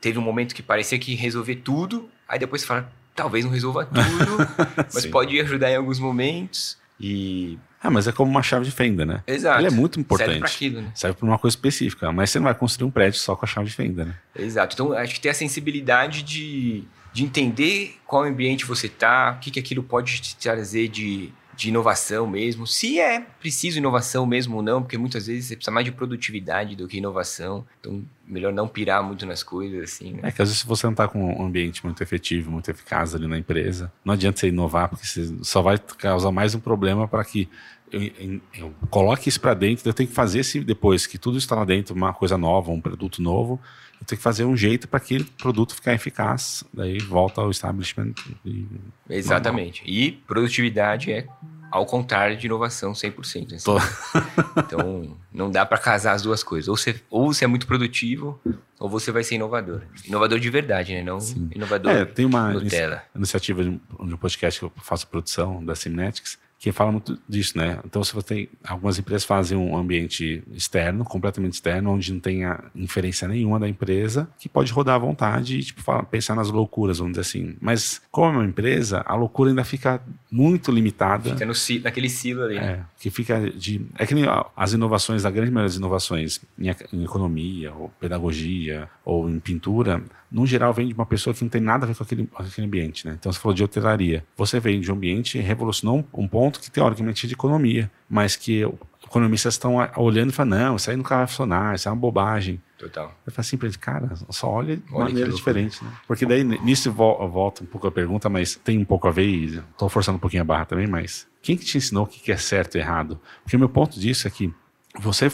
Teve 0.03 0.19
um 0.19 0.23
momento 0.23 0.55
que 0.55 0.63
parecia 0.63 0.99
que 0.99 1.15
resolver 1.15 1.57
tudo, 1.57 2.11
aí 2.29 2.39
depois 2.39 2.61
você 2.61 2.67
fala, 2.67 2.93
talvez 3.15 3.43
não 3.43 3.51
resolva 3.51 3.87
tudo, 3.87 4.37
mas 4.93 5.07
pode 5.07 5.41
ajudar 5.41 5.71
em 5.71 5.77
alguns 5.77 5.99
momentos. 5.99 6.77
E 7.01 7.59
ah, 7.83 7.91
mas 7.91 8.07
é 8.07 8.13
como 8.13 8.31
uma 8.31 8.43
chave 8.43 8.65
de 8.65 8.71
fenda, 8.71 9.05
né? 9.05 9.25
Exato. 9.27 9.61
Ele 9.61 9.67
é 9.67 9.71
muito 9.71 9.99
importante. 9.99 10.29
Serve 10.29 10.41
para 10.41 10.49
aquilo, 10.49 10.81
né? 10.83 10.93
Serve 10.95 11.17
para 11.17 11.27
uma 11.27 11.39
coisa 11.39 11.57
específica, 11.57 12.13
mas 12.13 12.31
você 12.31 12.39
não 12.39 12.45
vai 12.45 12.55
construir 12.55 12.87
um 12.87 12.91
prédio 12.93 13.19
só 13.19 13.35
com 13.35 13.45
a 13.45 13.49
chave 13.49 13.69
de 13.69 13.75
fenda, 13.75 14.05
né? 14.05 14.15
Exato. 14.37 14.75
Então, 14.75 14.93
acho 14.93 15.15
que 15.15 15.21
ter 15.21 15.31
a 15.31 15.35
sensibilidade 15.35 16.23
de, 16.23 16.85
de 17.13 17.25
entender 17.25 17.97
qual 18.07 18.23
ambiente 18.23 18.65
você 18.65 18.89
tá, 18.89 19.35
o 19.37 19.41
que, 19.41 19.51
que 19.51 19.59
aquilo 19.59 19.83
pode 19.83 20.21
te 20.21 20.37
trazer 20.37 20.87
de 20.87 21.33
de 21.55 21.69
inovação 21.69 22.27
mesmo, 22.27 22.67
se 22.67 22.99
é 22.99 23.21
preciso 23.21 23.79
inovação 23.79 24.25
mesmo 24.27 24.57
ou 24.57 24.63
não, 24.63 24.83
porque 24.83 24.97
muitas 24.97 25.27
vezes 25.27 25.47
você 25.47 25.57
precisa 25.57 25.71
mais 25.71 25.85
de 25.85 25.93
produtividade 25.93 26.75
do 26.75 26.89
que 26.89 26.99
inovação, 26.99 27.67
então 27.79 28.03
melhor 28.27 28.53
não 28.53 28.67
pirar 28.67 29.03
muito 29.03 29.27
nas 29.27 29.43
coisas, 29.43 29.83
assim. 29.83 30.15
Né? 30.15 30.21
É 30.23 30.33
que 30.33 30.41
às 30.41 30.49
vezes 30.49 30.61
se 30.61 30.67
você 30.67 30.87
não 30.87 30.93
está 30.93 31.07
com 31.07 31.39
um 31.39 31.45
ambiente 31.45 31.85
muito 31.85 32.03
efetivo, 32.03 32.51
muito 32.51 32.71
eficaz 32.71 33.15
ali 33.15 33.27
na 33.27 33.39
empresa, 33.39 33.93
não 34.05 34.15
adianta 34.15 34.41
você 34.41 34.49
inovar, 34.49 34.89
porque 34.89 35.07
você 35.07 35.35
só 35.43 35.61
vai 35.61 35.79
causar 35.99 36.33
mais 36.33 36.55
um 36.55 36.61
problema 36.61 37.07
para 37.07 37.25
que 37.25 37.49
eu, 37.93 38.03
eu, 38.03 38.41
eu, 38.55 38.75
coloque 38.89 39.29
isso 39.29 39.41
para 39.41 39.53
dentro, 39.53 39.87
eu 39.87 39.93
tenho 39.93 40.09
que 40.09 40.15
fazer 40.15 40.41
esse 40.41 40.61
depois 40.61 41.07
que 41.07 41.19
tudo 41.19 41.37
está 41.37 41.55
lá 41.55 41.65
dentro, 41.65 41.95
uma 41.95 42.15
coisa 42.15 42.39
nova, 42.39 42.71
um 42.71 42.81
produto 42.81 43.21
novo, 43.21 43.61
eu 44.03 44.07
tenho 44.07 44.19
que 44.19 44.23
fazer 44.23 44.45
um 44.45 44.57
jeito 44.57 44.89
para 44.89 44.97
aquele 44.97 45.25
produto 45.25 45.75
ficar 45.75 45.95
eficaz, 45.95 46.65
daí 46.75 46.99
volta 46.99 47.41
ao 47.41 47.51
establishment. 47.51 48.15
E 48.45 48.67
Exatamente. 49.09 49.83
Normal. 49.83 49.97
E 49.97 50.13
produtividade 50.27 51.13
é 51.13 51.27
ao 51.71 51.87
contrário 51.87 52.37
de 52.37 52.47
inovação 52.47 52.93
100%. 52.93 53.55
Assim. 53.55 53.65
Tô. 53.65 53.79
então, 54.61 55.17
não 55.33 55.51
dá 55.51 55.65
para 55.65 55.79
casar 55.79 56.13
as 56.13 56.23
duas 56.23 56.43
coisas. 56.43 56.69
Ou 56.69 56.77
você, 56.77 57.01
ou 57.09 57.33
você 57.33 57.45
é 57.45 57.49
muito 57.49 57.67
produtivo, 57.67 58.41
ou 58.79 58.91
você 58.91 59.13
vai 59.13 59.23
ser 59.23 59.37
inovador. 59.37 59.83
Inovador 60.05 60.41
de 60.41 60.51
verdade, 60.51 60.93
né? 60.93 61.03
Não 61.03 61.21
Sim. 61.21 61.49
inovador 61.55 61.93
é, 61.93 62.05
tem 62.05 62.27
uma 62.27 62.53
Nutella. 62.53 63.05
iniciativa 63.15 63.63
de 63.63 63.71
um, 63.71 64.17
podcast 64.17 64.59
que 64.59 64.67
eu 64.67 64.73
faço 64.83 65.07
produção 65.07 65.65
da 65.65 65.77
Simnetics, 65.77 66.39
que 66.63 66.71
fala 66.71 66.93
muito 66.93 67.19
disso, 67.29 67.59
né? 67.59 67.81
Então, 67.85 68.05
se 68.05 68.15
você 68.15 68.25
tem 68.25 68.49
algumas 68.63 68.97
empresas 68.97 69.25
fazem 69.25 69.59
um 69.59 69.77
ambiente 69.77 70.45
externo, 70.53 71.05
completamente 71.05 71.55
externo, 71.55 71.91
onde 71.91 72.13
não 72.13 72.21
tenha 72.21 72.57
inferência 72.73 73.27
nenhuma 73.27 73.59
da 73.59 73.69
empresa, 73.69 74.29
que 74.39 74.49
pode 74.49 74.73
rodar 74.73 74.95
à 74.95 74.99
vontade 74.99 75.59
e 75.59 75.63
tipo 75.65 75.83
falar, 75.83 76.05
pensar 76.05 76.37
nas 76.37 76.51
loucuras, 76.51 76.99
vamos 76.99 77.15
dizer 77.15 77.23
assim. 77.23 77.57
Mas 77.61 78.01
como 78.13 78.29
é 78.29 78.43
uma 78.43 78.45
empresa, 78.49 79.03
a 79.05 79.17
loucura 79.17 79.51
ainda 79.51 79.65
fica 79.65 80.01
muito 80.31 80.71
limitada. 80.71 81.31
Fica 81.31 81.45
no, 81.45 81.53
naquele 81.83 82.09
silo 82.09 82.45
ali. 82.45 82.59
É, 82.59 82.79
que 82.97 83.11
fica 83.11 83.41
de 83.51 83.85
é 83.99 84.07
que 84.07 84.15
nem 84.15 84.25
as 84.57 84.73
inovações, 84.73 85.25
a 85.25 85.33
grande 85.33 85.51
maioria 85.51 85.69
das 85.69 85.77
inovações 85.77 86.41
em, 86.57 86.69
em 86.93 87.03
economia 87.03 87.75
ou 87.75 87.89
pedagogia 87.99 88.89
ou 89.05 89.29
em 89.29 89.41
pintura, 89.41 90.01
no 90.33 90.47
geral, 90.47 90.73
vem 90.73 90.89
de 90.89 90.95
uma 90.95 91.05
pessoa 91.05 91.35
que 91.35 91.43
não 91.43 91.51
tem 91.51 91.61
nada 91.61 91.85
a 91.85 91.89
ver 91.89 91.95
com 91.95 92.03
aquele, 92.03 92.27
com 92.27 92.43
aquele 92.43 92.67
ambiente. 92.67 93.07
Né? 93.07 93.17
Então, 93.19 93.31
você 93.31 93.39
falou 93.39 93.55
de 93.55 93.63
hotelaria. 93.63 94.25
Você 94.35 94.59
vem 94.59 94.81
de 94.81 94.91
um 94.91 94.95
ambiente 94.95 95.39
revolucionou 95.39 95.99
um, 95.99 96.23
um 96.23 96.27
ponto 96.53 96.61
que, 96.61 96.71
teoricamente, 96.71 97.27
é 97.27 97.29
de 97.29 97.35
economia, 97.35 97.91
mas 98.09 98.37
que 98.37 98.63
economistas 99.05 99.55
estão 99.55 99.77
olhando 99.97 100.31
e 100.31 100.33
falando, 100.33 100.57
não, 100.57 100.77
isso 100.77 100.91
aí 100.91 100.97
nunca 100.97 101.17
vai 101.17 101.27
funcionar, 101.27 101.75
isso 101.75 101.89
é 101.89 101.93
uma 101.93 101.99
bobagem. 101.99 102.61
Total. 102.79 103.15
Eu 103.27 103.33
falo 103.33 103.41
assim 103.41 103.57
para 103.57 103.69
ele, 103.69 103.79
cara, 103.79 104.11
só 104.31 104.49
olha 104.49 104.77
de 104.77 104.83
olha 104.93 105.05
maneira 105.05 105.31
diferente, 105.31 105.83
né? 105.85 105.91
Porque 106.07 106.27
daí, 106.27 106.43
nisso 106.45 106.91
volta 106.93 107.63
um 107.63 107.67
pouco 107.67 107.87
a 107.87 107.93
pergunta, 107.93 108.29
mas 108.29 108.57
tem 108.57 108.79
um 108.79 108.85
pouco 108.85 109.09
a 109.09 109.11
ver, 109.11 109.27
e 109.27 109.57
estou 109.57 109.89
forçando 109.89 110.17
um 110.17 110.21
pouquinho 110.21 110.43
a 110.43 110.45
barra 110.45 110.65
também, 110.65 110.87
mas 110.87 111.27
quem 111.41 111.57
que 111.57 111.65
te 111.65 111.79
ensinou 111.79 112.05
o 112.05 112.07
que 112.07 112.31
é 112.33 112.37
certo 112.37 112.77
e 112.77 112.81
errado? 112.81 113.21
Porque 113.43 113.57
o 113.57 113.59
meu 113.59 113.69
ponto 113.69 113.99
disso 113.99 114.27
é 114.27 114.31
que 114.31 114.53
você 114.99 115.29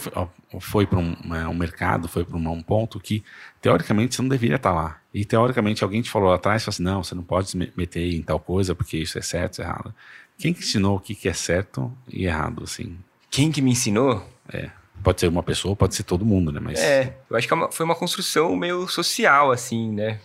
foi 0.61 0.87
para 0.87 0.99
um, 0.99 1.17
um, 1.51 1.55
mercado, 1.55 2.07
foi 2.07 2.25
para 2.25 2.37
um 2.37 2.63
ponto 2.63 3.01
que, 3.01 3.25
teoricamente, 3.61 4.15
você 4.15 4.23
não 4.23 4.29
deveria 4.29 4.57
estar 4.57 4.73
lá. 4.73 4.99
E, 5.13 5.25
teoricamente, 5.25 5.83
alguém 5.83 6.01
te 6.01 6.11
falou 6.11 6.29
lá 6.29 6.37
atrás, 6.37 6.63
falou 6.63 6.75
assim, 6.75 6.83
não, 6.83 7.03
você 7.03 7.15
não 7.15 7.25
pode 7.25 7.51
se 7.51 7.57
meter 7.57 8.15
em 8.15 8.23
tal 8.23 8.39
coisa, 8.39 8.75
porque 8.75 8.97
isso 8.97 9.19
é 9.19 9.23
certo, 9.23 9.55
isso 9.55 9.63
é 9.63 9.65
errado. 9.65 9.93
Quem 10.39 10.55
que 10.55 10.61
ensinou 10.61 10.97
o 10.97 11.01
que 11.01 11.29
é 11.29 11.33
certo 11.33 11.93
e 12.09 12.25
errado, 12.25 12.63
assim? 12.63 12.97
Quem 13.29 13.51
que 13.51 13.61
me 13.61 13.73
ensinou? 13.73 14.25
É. 14.49 14.71
Pode 15.03 15.21
ser 15.21 15.29
uma 15.29 15.43
pessoa, 15.43 15.77
pode 15.77 15.95
ser 15.95 16.05
todo 16.05 16.25
mundo, 16.25 16.53
né? 16.53 16.61
Mas... 16.61 16.79
É, 16.79 17.17
eu 17.29 17.37
acho 17.37 17.47
que 17.47 17.55
é 17.55 17.73
foi 17.73 17.85
uma 17.85 17.95
construção 17.95 18.55
meio 18.57 18.87
social, 18.89 19.51
assim, 19.51 19.91
né? 19.93 20.21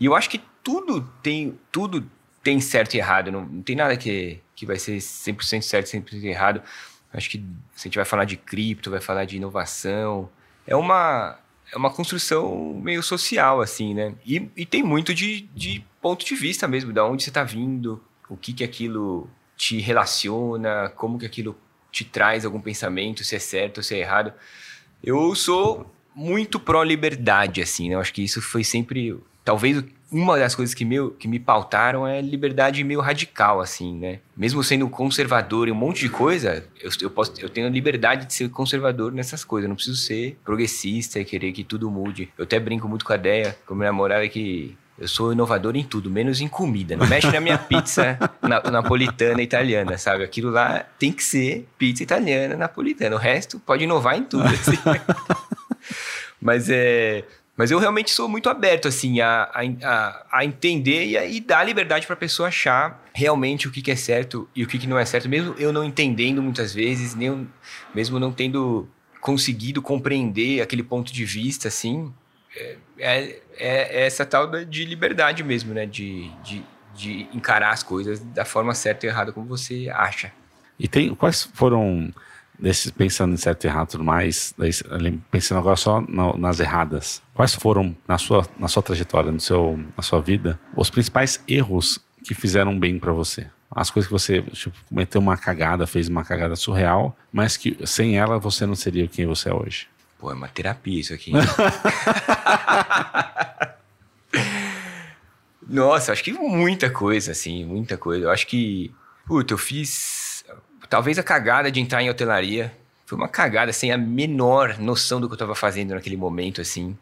E 0.00 0.06
eu 0.06 0.14
acho 0.14 0.28
que 0.28 0.40
tudo 0.62 1.08
tem, 1.22 1.58
tudo 1.70 2.08
tem 2.42 2.60
certo 2.60 2.94
e 2.94 2.98
errado. 2.98 3.30
Não, 3.30 3.44
não 3.44 3.62
tem 3.62 3.76
nada 3.76 3.96
que, 3.96 4.40
que 4.54 4.66
vai 4.66 4.78
ser 4.78 4.96
100% 4.96 5.62
certo, 5.62 5.86
100% 5.86 6.24
errado. 6.24 6.62
Acho 7.12 7.30
que 7.30 7.38
se 7.74 7.86
a 7.86 7.88
gente 7.88 7.96
vai 7.96 8.04
falar 8.04 8.24
de 8.24 8.36
cripto, 8.36 8.90
vai 8.90 9.00
falar 9.00 9.24
de 9.24 9.36
inovação, 9.36 10.28
é 10.66 10.74
uma, 10.74 11.38
é 11.72 11.76
uma 11.76 11.90
construção 11.90 12.74
meio 12.74 13.02
social, 13.02 13.60
assim, 13.60 13.94
né? 13.94 14.14
E, 14.26 14.50
e 14.56 14.66
tem 14.66 14.82
muito 14.82 15.14
de, 15.14 15.42
de 15.54 15.84
ponto 16.02 16.24
de 16.24 16.34
vista 16.34 16.66
mesmo, 16.66 16.92
da 16.92 17.04
onde 17.04 17.22
você 17.22 17.30
está 17.30 17.44
vindo, 17.44 18.02
o 18.28 18.36
que 18.36 18.52
que 18.52 18.64
aquilo 18.64 19.28
te 19.56 19.80
relaciona, 19.80 20.90
como 20.96 21.18
que 21.18 21.26
aquilo 21.26 21.56
te 21.90 22.04
traz 22.04 22.44
algum 22.44 22.60
pensamento, 22.60 23.22
se 23.22 23.36
é 23.36 23.38
certo 23.38 23.78
ou 23.78 23.82
se 23.82 23.94
é 23.94 23.98
errado. 23.98 24.32
Eu 25.02 25.34
sou 25.34 25.90
muito 26.14 26.58
pró-liberdade, 26.58 27.60
assim, 27.60 27.88
né? 27.88 27.94
Eu 27.94 28.00
acho 28.00 28.12
que 28.12 28.22
isso 28.22 28.40
foi 28.42 28.64
sempre, 28.64 29.16
talvez 29.44 29.84
uma 30.10 30.38
das 30.38 30.54
coisas 30.54 30.74
que 30.74 30.84
me, 30.84 31.10
que 31.18 31.26
me 31.26 31.40
pautaram 31.40 32.06
é 32.06 32.20
liberdade 32.20 32.84
meio 32.84 33.00
radical, 33.00 33.60
assim, 33.60 33.96
né? 33.96 34.20
Mesmo 34.36 34.62
sendo 34.62 34.88
conservador 34.88 35.68
em 35.68 35.72
um 35.72 35.74
monte 35.74 36.00
de 36.00 36.08
coisa, 36.08 36.64
eu, 36.80 36.90
eu, 37.00 37.10
posso, 37.10 37.32
eu 37.40 37.48
tenho 37.48 37.66
a 37.66 37.70
liberdade 37.70 38.26
de 38.26 38.32
ser 38.32 38.48
conservador 38.48 39.12
nessas 39.12 39.44
coisas. 39.44 39.64
Eu 39.64 39.70
não 39.70 39.76
preciso 39.76 39.96
ser 39.96 40.38
progressista 40.44 41.18
e 41.18 41.24
querer 41.24 41.52
que 41.52 41.64
tudo 41.64 41.90
mude. 41.90 42.28
Eu 42.38 42.44
até 42.44 42.60
brinco 42.60 42.88
muito 42.88 43.04
com 43.04 43.12
a 43.12 43.16
ideia, 43.16 43.56
com 43.66 43.74
a 43.74 43.76
minha 43.76 43.90
namorada, 43.90 44.28
que 44.28 44.76
eu 44.96 45.08
sou 45.08 45.32
inovador 45.32 45.76
em 45.76 45.82
tudo, 45.82 46.08
menos 46.08 46.40
em 46.40 46.46
comida. 46.46 46.96
Não 46.96 47.06
mexe 47.06 47.30
na 47.30 47.40
minha 47.40 47.58
pizza 47.58 48.18
na, 48.40 48.60
napolitana 48.70 49.42
italiana, 49.42 49.98
sabe? 49.98 50.22
Aquilo 50.22 50.50
lá 50.50 50.84
tem 50.98 51.12
que 51.12 51.24
ser 51.24 51.68
pizza 51.76 52.02
italiana 52.02 52.56
napolitana. 52.56 53.16
O 53.16 53.18
resto 53.18 53.58
pode 53.58 53.84
inovar 53.84 54.16
em 54.16 54.22
tudo. 54.22 54.46
Assim. 54.46 54.78
Mas 56.40 56.68
é. 56.70 57.24
Mas 57.56 57.70
eu 57.70 57.78
realmente 57.78 58.10
sou 58.10 58.28
muito 58.28 58.48
aberto, 58.48 58.88
assim, 58.88 59.20
a, 59.20 59.48
a, 59.54 60.26
a 60.32 60.44
entender 60.44 61.06
e, 61.06 61.36
e 61.36 61.40
dar 61.40 61.62
liberdade 61.62 62.04
para 62.04 62.14
a 62.14 62.16
pessoa 62.16 62.48
achar 62.48 63.00
realmente 63.14 63.68
o 63.68 63.70
que, 63.70 63.80
que, 63.80 63.92
é 63.92 63.96
certo 63.96 64.48
e 64.56 64.64
o 64.64 64.66
que, 64.66 64.76
que 64.76 64.88
não 64.88 64.98
é 64.98 65.04
certo, 65.04 65.28
mesmo 65.28 65.54
eu 65.56 65.72
não 65.72 65.84
entendendo 65.84 66.42
muitas 66.42 66.74
vezes, 66.74 67.14
nem, 67.14 67.48
mesmo 67.94 68.18
não 68.18 68.32
tendo 68.32 68.88
conseguido 69.20 69.80
compreender 69.80 70.62
aquele 70.62 70.82
ponto 70.82 71.12
de 71.12 71.24
vista, 71.24 71.68
assim, 71.68 72.12
é, 72.56 72.76
é, 72.98 73.40
é 73.56 74.06
essa 74.06 74.24
tal 74.24 74.50
de 74.64 74.84
liberdade 74.84 75.42
mesmo, 75.42 75.74
né? 75.74 75.86
De, 75.86 76.30
de, 76.42 76.64
de 76.94 77.28
encarar 77.32 77.70
as 77.70 77.82
coisas 77.82 78.20
da 78.20 78.44
forma 78.44 78.74
certa 78.74 79.06
e 79.06 79.08
errada 79.08 79.32
como 79.32 79.46
você 79.46 79.90
acha. 79.92 80.32
E 80.78 80.88
tem 80.88 81.14
quais 81.14 81.42
foram 81.54 82.12
desses 82.58 82.90
pensando 82.90 83.34
em 83.34 83.36
certo 83.36 83.64
e 83.64 83.66
errado 83.66 83.90
tudo 83.90 84.04
mais, 84.04 84.54
pensando 85.30 85.58
agora 85.58 85.76
só 85.76 86.00
nas 86.38 86.60
erradas, 86.60 87.22
quais 87.34 87.54
foram 87.54 87.96
na 88.06 88.18
sua, 88.18 88.46
na 88.58 88.68
sua 88.68 88.82
trajetória, 88.82 89.32
no 89.32 89.40
seu, 89.40 89.78
na 89.96 90.02
sua 90.02 90.20
vida, 90.20 90.58
os 90.76 90.90
principais 90.90 91.42
erros 91.48 91.98
que 92.22 92.34
fizeram 92.34 92.78
bem 92.78 92.98
para 92.98 93.12
você? 93.12 93.46
As 93.70 93.90
coisas 93.90 94.06
que 94.06 94.12
você 94.12 94.40
tipo, 94.42 94.76
cometeu 94.88 95.20
uma 95.20 95.36
cagada, 95.36 95.86
fez 95.86 96.08
uma 96.08 96.24
cagada 96.24 96.54
surreal, 96.54 97.16
mas 97.32 97.56
que 97.56 97.76
sem 97.84 98.16
ela 98.16 98.38
você 98.38 98.64
não 98.66 98.76
seria 98.76 99.08
quem 99.08 99.26
você 99.26 99.48
é 99.48 99.54
hoje. 99.54 99.88
Pô, 100.24 100.30
é 100.30 100.34
uma 100.34 100.48
terapia 100.48 100.98
isso 100.98 101.12
aqui. 101.12 101.32
Nossa, 105.68 106.12
acho 106.12 106.24
que 106.24 106.32
muita 106.32 106.88
coisa, 106.88 107.32
assim, 107.32 107.62
muita 107.66 107.98
coisa. 107.98 108.24
Eu 108.24 108.30
acho 108.30 108.46
que, 108.46 108.90
puta, 109.26 109.52
eu 109.52 109.58
fiz 109.58 110.42
Talvez 110.88 111.18
a 111.18 111.22
cagada 111.22 111.70
de 111.70 111.78
entrar 111.78 112.02
em 112.02 112.08
hotelaria 112.08 112.74
foi 113.04 113.18
uma 113.18 113.28
cagada 113.28 113.70
sem 113.70 113.92
a 113.92 113.98
menor 113.98 114.78
noção 114.78 115.20
do 115.20 115.28
que 115.28 115.34
eu 115.34 115.36
estava 115.36 115.54
fazendo 115.54 115.92
naquele 115.92 116.16
momento, 116.16 116.62
assim. 116.62 116.96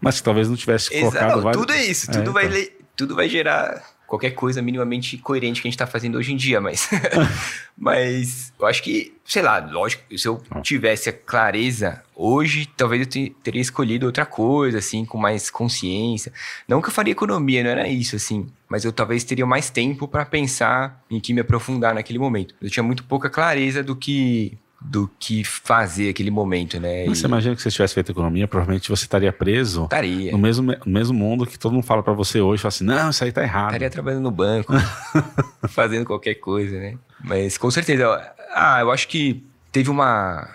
Mas 0.00 0.16
que 0.16 0.22
talvez 0.22 0.48
não 0.48 0.56
tivesse 0.56 0.88
colocado 0.88 1.42
não, 1.42 1.52
Tudo 1.52 1.74
é 1.74 1.84
isso, 1.84 2.10
tudo, 2.10 2.30
é, 2.30 2.32
vai, 2.32 2.46
então. 2.46 2.76
tudo 2.96 3.14
vai 3.14 3.28
gerar 3.28 3.84
qualquer 4.08 4.30
coisa 4.30 4.62
minimamente 4.62 5.18
coerente 5.18 5.60
que 5.60 5.68
a 5.68 5.70
gente 5.70 5.74
está 5.74 5.86
fazendo 5.86 6.16
hoje 6.16 6.32
em 6.32 6.36
dia, 6.36 6.60
mas, 6.60 6.88
mas 7.76 8.52
eu 8.58 8.66
acho 8.66 8.82
que, 8.82 9.14
sei 9.22 9.42
lá, 9.42 9.58
lógico, 9.58 10.02
se 10.18 10.26
eu 10.26 10.42
tivesse 10.62 11.10
a 11.10 11.12
clareza 11.12 12.02
hoje, 12.16 12.66
talvez 12.74 13.06
eu 13.06 13.32
teria 13.42 13.60
escolhido 13.60 14.06
outra 14.06 14.24
coisa, 14.24 14.78
assim, 14.78 15.04
com 15.04 15.18
mais 15.18 15.50
consciência. 15.50 16.32
Não 16.66 16.80
que 16.80 16.88
eu 16.88 16.92
faria 16.92 17.12
economia, 17.12 17.62
não 17.62 17.70
era 17.70 17.86
isso, 17.86 18.16
assim 18.16 18.48
mas 18.68 18.84
eu 18.84 18.92
talvez 18.92 19.24
teria 19.24 19.46
mais 19.46 19.70
tempo 19.70 20.06
para 20.06 20.26
pensar 20.26 21.02
em 21.10 21.18
que 21.18 21.32
me 21.32 21.40
aprofundar 21.40 21.94
naquele 21.94 22.18
momento. 22.18 22.54
Eu 22.60 22.68
tinha 22.68 22.82
muito 22.82 23.02
pouca 23.02 23.30
clareza 23.30 23.82
do 23.82 23.96
que 23.96 24.58
do 24.80 25.10
que 25.18 25.42
fazer 25.42 26.08
aquele 26.08 26.30
momento, 26.30 26.78
né? 26.78 27.04
Mas 27.06 27.18
e... 27.18 27.20
você 27.20 27.26
imagina 27.26 27.54
que 27.54 27.62
se 27.62 27.70
você 27.70 27.74
tivesse 27.74 27.94
feito 27.94 28.12
economia, 28.12 28.46
provavelmente 28.46 28.88
você 28.88 29.04
estaria 29.04 29.32
preso 29.32 29.84
estaria. 29.84 30.30
no 30.30 30.38
mesmo, 30.38 30.72
no 30.72 30.92
mesmo 30.92 31.18
mundo 31.18 31.46
que 31.46 31.58
todo 31.58 31.72
mundo 31.72 31.84
fala 31.84 32.02
para 32.02 32.12
você 32.12 32.40
hoje, 32.40 32.62
fala 32.62 32.68
assim, 32.68 32.84
não, 32.84 33.10
isso 33.10 33.24
aí 33.24 33.32
tá 33.32 33.42
errado. 33.42 33.68
Estaria 33.68 33.90
trabalhando 33.90 34.22
no 34.22 34.30
banco, 34.30 34.72
fazendo 35.68 36.06
qualquer 36.06 36.36
coisa, 36.36 36.78
né? 36.78 36.96
Mas 37.22 37.58
com 37.58 37.70
certeza, 37.70 38.32
ah, 38.54 38.78
eu 38.80 38.90
acho 38.92 39.08
que 39.08 39.44
teve 39.72 39.90
uma 39.90 40.48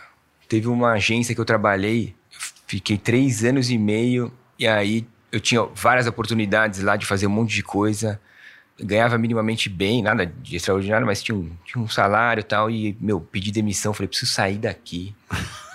teve 0.47 0.67
uma 0.67 0.91
agência 0.91 1.33
que 1.33 1.41
eu 1.41 1.45
trabalhei, 1.45 2.15
fiquei 2.67 2.97
três 2.97 3.43
anos 3.43 3.69
e 3.69 3.77
meio 3.77 4.31
e 4.57 4.67
aí 4.67 5.05
eu 5.31 5.39
tinha 5.39 5.63
várias 5.75 6.07
oportunidades 6.07 6.81
lá 6.81 6.95
de 6.95 7.05
fazer 7.05 7.27
um 7.27 7.31
monte 7.31 7.53
de 7.53 7.63
coisa. 7.63 8.21
Ganhava 8.79 9.17
minimamente 9.17 9.69
bem, 9.69 10.01
nada 10.01 10.25
de 10.25 10.55
extraordinário, 10.55 11.05
mas 11.05 11.21
tinha 11.21 11.38
um, 11.38 11.51
tinha 11.63 11.83
um 11.83 11.88
salário 11.88 12.41
e 12.41 12.43
tal. 12.43 12.69
E, 12.69 12.97
meu, 12.99 13.21
pedi 13.21 13.51
demissão. 13.51 13.93
Falei, 13.93 14.07
preciso 14.07 14.31
sair 14.31 14.57
daqui. 14.57 15.15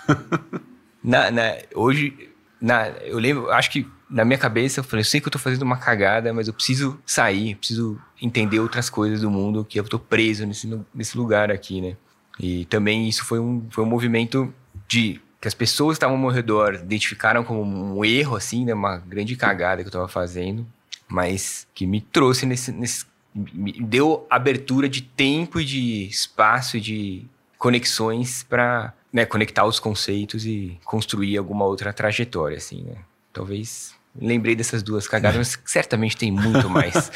na, 1.03 1.31
na, 1.31 1.55
hoje, 1.73 2.29
na, 2.61 2.87
eu 3.03 3.17
lembro, 3.17 3.49
acho 3.51 3.71
que 3.71 3.87
na 4.09 4.25
minha 4.25 4.37
cabeça 4.37 4.79
eu 4.79 4.83
falei, 4.83 5.01
eu 5.01 5.05
sei 5.05 5.21
que 5.21 5.27
eu 5.27 5.31
tô 5.31 5.39
fazendo 5.39 5.61
uma 5.61 5.77
cagada, 5.77 6.33
mas 6.33 6.47
eu 6.47 6.53
preciso 6.53 6.99
sair, 7.05 7.55
preciso 7.55 8.01
entender 8.21 8.59
outras 8.59 8.89
coisas 8.89 9.21
do 9.21 9.29
mundo, 9.29 9.63
que 9.63 9.79
eu 9.79 9.83
tô 9.83 9.99
preso 9.99 10.45
nesse, 10.45 10.67
nesse 10.93 11.17
lugar 11.17 11.51
aqui, 11.51 11.79
né? 11.79 11.95
E 12.39 12.65
também 12.65 13.07
isso 13.07 13.23
foi 13.23 13.39
um, 13.39 13.67
foi 13.69 13.83
um 13.83 13.87
movimento 13.87 14.53
de 14.87 15.21
que 15.39 15.47
as 15.47 15.53
pessoas 15.53 15.95
que 15.95 15.97
estavam 15.97 16.15
ao 16.15 16.21
meu 16.21 16.31
redor 16.31 16.75
identificaram 16.75 17.43
como 17.43 17.61
um 17.61 18.03
erro, 18.03 18.35
assim, 18.35 18.65
né? 18.65 18.73
Uma 18.73 18.97
grande 18.97 19.35
cagada 19.35 19.83
que 19.83 19.87
eu 19.87 19.91
tava 19.91 20.07
fazendo, 20.07 20.65
mas 21.09 21.67
que 21.73 21.85
me 21.85 21.99
trouxe 22.01 22.45
nesse, 22.45 22.71
nesse 22.71 23.05
me 23.33 23.73
deu 23.73 24.25
abertura 24.29 24.89
de 24.89 25.01
tempo 25.01 25.59
e 25.59 25.65
de 25.65 26.07
espaço 26.07 26.77
e 26.77 26.81
de 26.81 27.25
conexões 27.57 28.43
para 28.43 28.93
né, 29.11 29.25
conectar 29.25 29.65
os 29.65 29.79
conceitos 29.79 30.45
e 30.45 30.79
construir 30.83 31.37
alguma 31.37 31.65
outra 31.65 31.93
trajetória, 31.93 32.57
assim, 32.57 32.83
né? 32.83 32.95
Talvez 33.31 33.93
lembrei 34.19 34.55
dessas 34.55 34.81
duas 34.81 35.07
cagadas, 35.07 35.37
mas 35.37 35.59
certamente 35.65 36.17
tem 36.17 36.31
muito 36.31 36.69
mais. 36.69 37.11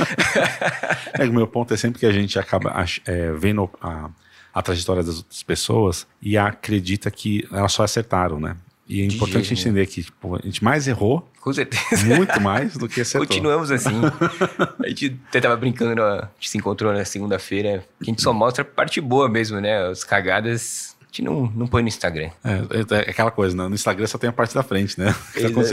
é, 1.14 1.26
o 1.26 1.34
meu 1.34 1.48
ponto 1.48 1.74
é 1.74 1.78
sempre 1.78 2.00
que 2.00 2.06
a 2.06 2.12
gente 2.12 2.38
acaba 2.38 2.74
é, 3.06 3.32
vendo 3.34 3.70
a, 3.82 4.10
a 4.54 4.62
trajetória 4.62 5.04
das 5.04 5.18
outras 5.18 5.44
pessoas 5.44 6.08
e 6.22 6.38
acredita 6.38 7.10
que 7.10 7.48
elas 7.52 7.74
só 7.74 7.84
acertaram, 7.84 8.40
né? 8.40 8.56
E 8.88 9.02
é 9.02 9.06
importante 9.06 9.46
a 9.46 9.56
gente 9.56 9.62
entender 9.62 9.86
que 9.88 10.04
tipo, 10.04 10.36
a 10.36 10.42
gente 10.42 10.64
mais 10.64 10.88
errou. 10.88 11.28
Com 11.40 11.54
certeza. 11.54 12.06
Muito 12.06 12.40
mais 12.42 12.76
do 12.78 12.88
que 12.88 13.02
acertou. 13.02 13.28
Continuamos 13.28 13.72
assim. 13.72 14.02
a 14.80 14.88
gente 14.88 15.20
até 15.30 15.40
tava 15.40 15.56
brincando, 15.56 16.02
a 16.02 16.30
gente 16.38 16.50
se 16.50 16.58
encontrou 16.58 16.94
na 16.94 17.06
segunda-feira. 17.06 17.86
A 18.00 18.04
gente 18.04 18.22
só 18.22 18.34
mostra 18.34 18.62
a 18.62 18.66
parte 18.66 19.00
boa 19.00 19.30
mesmo, 19.30 19.60
né? 19.60 19.88
As 19.88 20.04
cagadas 20.04 20.93
gente 21.14 21.22
não, 21.22 21.46
não 21.56 21.68
põe 21.68 21.84
no 21.84 21.88
Instagram. 21.88 22.32
É, 22.44 22.96
é, 22.96 23.06
é 23.06 23.10
aquela 23.12 23.30
coisa, 23.30 23.56
né? 23.56 23.68
no 23.68 23.76
Instagram 23.76 24.08
só 24.08 24.18
tem 24.18 24.30
a 24.30 24.34
parte 24.34 24.56
da 24.56 24.64
frente, 24.64 25.00
né? 25.00 25.14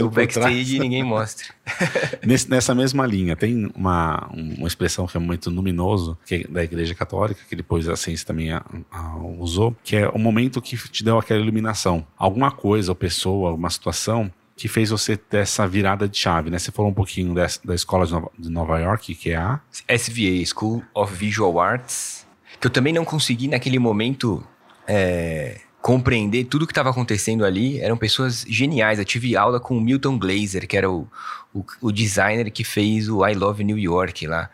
o 0.03 0.09
backstage 0.09 0.77
ninguém 0.77 1.03
mostra. 1.03 1.47
Nesse, 2.23 2.49
nessa 2.49 2.75
mesma 2.75 3.05
linha, 3.07 3.35
tem 3.35 3.71
uma, 3.75 4.29
uma 4.31 4.67
expressão 4.67 5.07
que 5.07 5.17
é 5.17 5.19
muito 5.19 5.49
luminoso, 5.49 6.17
que 6.25 6.35
é 6.35 6.43
da 6.51 6.63
Igreja 6.63 6.93
Católica, 6.93 7.41
que 7.49 7.55
depois 7.55 7.89
a 7.89 7.95
ciência 7.95 8.25
também 8.27 8.51
a, 8.51 8.63
a, 8.91 9.17
usou, 9.39 9.75
que 9.83 9.95
é 9.95 10.07
o 10.07 10.19
momento 10.19 10.61
que 10.61 10.77
te 10.77 11.03
deu 11.03 11.17
aquela 11.17 11.39
iluminação. 11.39 12.05
Alguma 12.15 12.51
coisa, 12.51 12.91
ou 12.91 12.95
pessoa, 12.95 13.49
alguma 13.49 13.69
situação 13.69 14.31
que 14.55 14.67
fez 14.67 14.91
você 14.91 15.17
ter 15.17 15.37
essa 15.37 15.67
virada 15.67 16.07
de 16.07 16.17
chave, 16.17 16.51
né? 16.51 16.59
Você 16.59 16.71
falou 16.71 16.91
um 16.91 16.93
pouquinho 16.93 17.33
dessa, 17.33 17.59
da 17.65 17.73
escola 17.73 18.05
de 18.05 18.11
Nova, 18.11 18.31
de 18.37 18.49
Nova 18.49 18.79
York, 18.79 19.15
que 19.15 19.31
é 19.31 19.37
a... 19.37 19.59
SVA, 19.89 20.45
School 20.45 20.83
of 20.93 21.15
Visual 21.15 21.59
Arts, 21.59 22.27
que 22.59 22.67
eu 22.67 22.71
também 22.71 22.93
não 22.93 23.03
consegui 23.03 23.47
naquele 23.47 23.79
momento 23.79 24.43
é, 24.87 25.59
compreender 25.81 26.45
tudo 26.45 26.67
que 26.67 26.71
estava 26.71 26.89
acontecendo 26.89 27.43
ali. 27.43 27.79
Eram 27.79 27.97
pessoas 27.97 28.45
geniais. 28.47 28.99
Eu 28.99 29.05
tive 29.05 29.35
aula 29.35 29.59
com 29.59 29.77
o 29.77 29.81
Milton 29.81 30.17
Glaser, 30.17 30.67
que 30.67 30.77
era 30.77 30.89
o, 30.89 31.07
o, 31.53 31.65
o 31.81 31.91
designer 31.91 32.51
que 32.51 32.63
fez 32.63 33.09
o 33.09 33.25
I 33.25 33.33
Love 33.33 33.63
New 33.63 33.77
York 33.77 34.27
lá. 34.27 34.49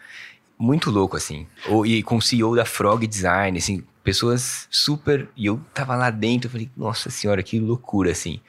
Muito 0.57 0.89
louco, 0.89 1.17
assim. 1.17 1.45
O, 1.67 1.85
e 1.85 2.01
com 2.01 2.17
o 2.17 2.21
CEO 2.21 2.55
da 2.55 2.65
Frog 2.65 3.05
Design, 3.05 3.57
assim, 3.57 3.83
pessoas 4.03 4.67
super. 4.71 5.27
E 5.35 5.45
eu 5.45 5.59
tava 5.73 5.95
lá 5.95 6.09
dentro, 6.09 6.47
eu 6.47 6.51
falei, 6.51 6.69
nossa 6.75 7.09
senhora, 7.09 7.43
que 7.43 7.59
loucura, 7.59 8.11
assim. 8.11 8.39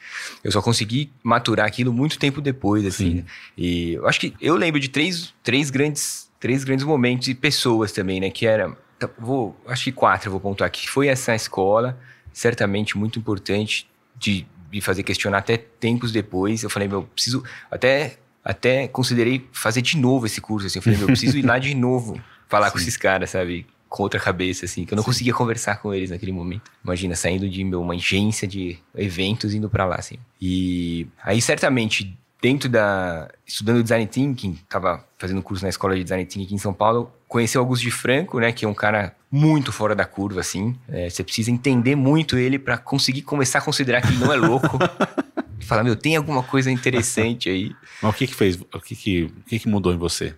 Eu 0.42 0.52
só 0.52 0.62
consegui 0.62 1.10
maturar 1.22 1.66
aquilo 1.66 1.92
muito 1.92 2.18
tempo 2.18 2.40
depois, 2.40 2.86
assim. 2.86 3.14
Né? 3.14 3.24
E 3.56 3.92
eu 3.94 4.06
acho 4.06 4.20
que 4.20 4.34
eu 4.40 4.54
lembro 4.56 4.80
de 4.80 4.88
três, 4.88 5.34
três 5.42 5.68
grandes. 5.70 6.28
Três 6.40 6.62
grandes 6.62 6.84
momentos 6.84 7.26
e 7.26 7.34
pessoas 7.34 7.90
também, 7.90 8.20
né? 8.20 8.30
Que 8.30 8.46
era 8.46 8.72
vou, 9.18 9.56
acho 9.66 9.84
que 9.84 9.92
quatro 9.92 10.28
eu 10.28 10.32
vou 10.32 10.40
pontuar 10.40 10.66
aqui. 10.66 10.88
Foi 10.88 11.08
essa 11.08 11.34
escola, 11.34 11.98
certamente 12.32 12.96
muito 12.96 13.18
importante, 13.18 13.88
de 14.16 14.46
me 14.70 14.80
fazer 14.80 15.02
questionar 15.02 15.38
até 15.38 15.56
tempos 15.56 16.12
depois. 16.12 16.62
Eu 16.62 16.70
falei, 16.70 16.88
meu, 16.88 17.02
preciso. 17.04 17.42
Até, 17.70 18.18
até 18.44 18.88
considerei 18.88 19.46
fazer 19.52 19.82
de 19.82 19.96
novo 19.96 20.26
esse 20.26 20.40
curso. 20.40 20.66
Assim. 20.66 20.78
Eu 20.78 20.82
falei, 20.82 20.98
meu, 20.98 21.06
preciso 21.06 21.38
ir 21.38 21.42
lá 21.42 21.58
de 21.58 21.74
novo 21.74 22.20
falar 22.48 22.66
Sim. 22.68 22.72
com 22.72 22.78
esses 22.78 22.96
caras, 22.96 23.30
sabe? 23.30 23.66
Com 23.88 24.02
outra 24.02 24.20
cabeça, 24.20 24.66
assim, 24.66 24.84
que 24.84 24.92
eu 24.92 24.96
não 24.96 25.02
Sim. 25.02 25.06
conseguia 25.06 25.32
conversar 25.32 25.80
com 25.80 25.94
eles 25.94 26.10
naquele 26.10 26.32
momento. 26.32 26.70
Imagina, 26.84 27.14
saindo 27.14 27.48
de 27.48 27.64
meu, 27.64 27.80
uma 27.80 27.94
agência 27.94 28.46
de 28.46 28.78
eventos 28.94 29.54
indo 29.54 29.70
para 29.70 29.86
lá, 29.86 29.96
assim. 29.96 30.16
E 30.40 31.06
aí, 31.22 31.40
certamente, 31.40 32.18
dentro 32.42 32.68
da. 32.68 33.30
estudando 33.46 33.82
design 33.82 34.06
thinking, 34.06 34.58
estava 34.62 35.06
fazendo 35.16 35.42
curso 35.42 35.64
na 35.64 35.70
escola 35.70 35.96
de 35.96 36.02
design 36.02 36.24
thinking 36.26 36.44
aqui 36.44 36.54
em 36.54 36.58
São 36.58 36.74
Paulo, 36.74 37.10
conheci 37.28 37.56
o 37.58 37.60
Augusto 37.60 37.82
de 37.82 37.90
Franco, 37.90 38.40
né, 38.40 38.50
que 38.50 38.64
é 38.64 38.68
um 38.68 38.74
cara 38.74 39.14
muito 39.30 39.70
fora 39.70 39.94
da 39.94 40.06
curva, 40.06 40.40
assim. 40.40 40.74
É, 40.88 41.08
você 41.10 41.22
precisa 41.22 41.50
entender 41.50 41.94
muito 41.94 42.38
ele 42.38 42.58
para 42.58 42.78
conseguir 42.78 43.22
começar 43.22 43.58
a 43.58 43.62
considerar 43.62 44.00
que 44.00 44.08
ele 44.08 44.18
não 44.18 44.32
é 44.32 44.36
louco. 44.36 44.78
Falar, 45.60 45.84
meu, 45.84 45.94
tem 45.94 46.16
alguma 46.16 46.42
coisa 46.42 46.70
interessante 46.70 47.50
aí. 47.50 47.72
Mas 48.02 48.14
o 48.14 48.16
que 48.16 48.26
que 48.26 48.34
fez? 48.34 48.56
O 48.56 48.80
que 48.80 48.96
que, 48.96 49.22
o 49.24 49.42
que, 49.44 49.58
que 49.58 49.68
mudou 49.68 49.92
em 49.92 49.98
você? 49.98 50.34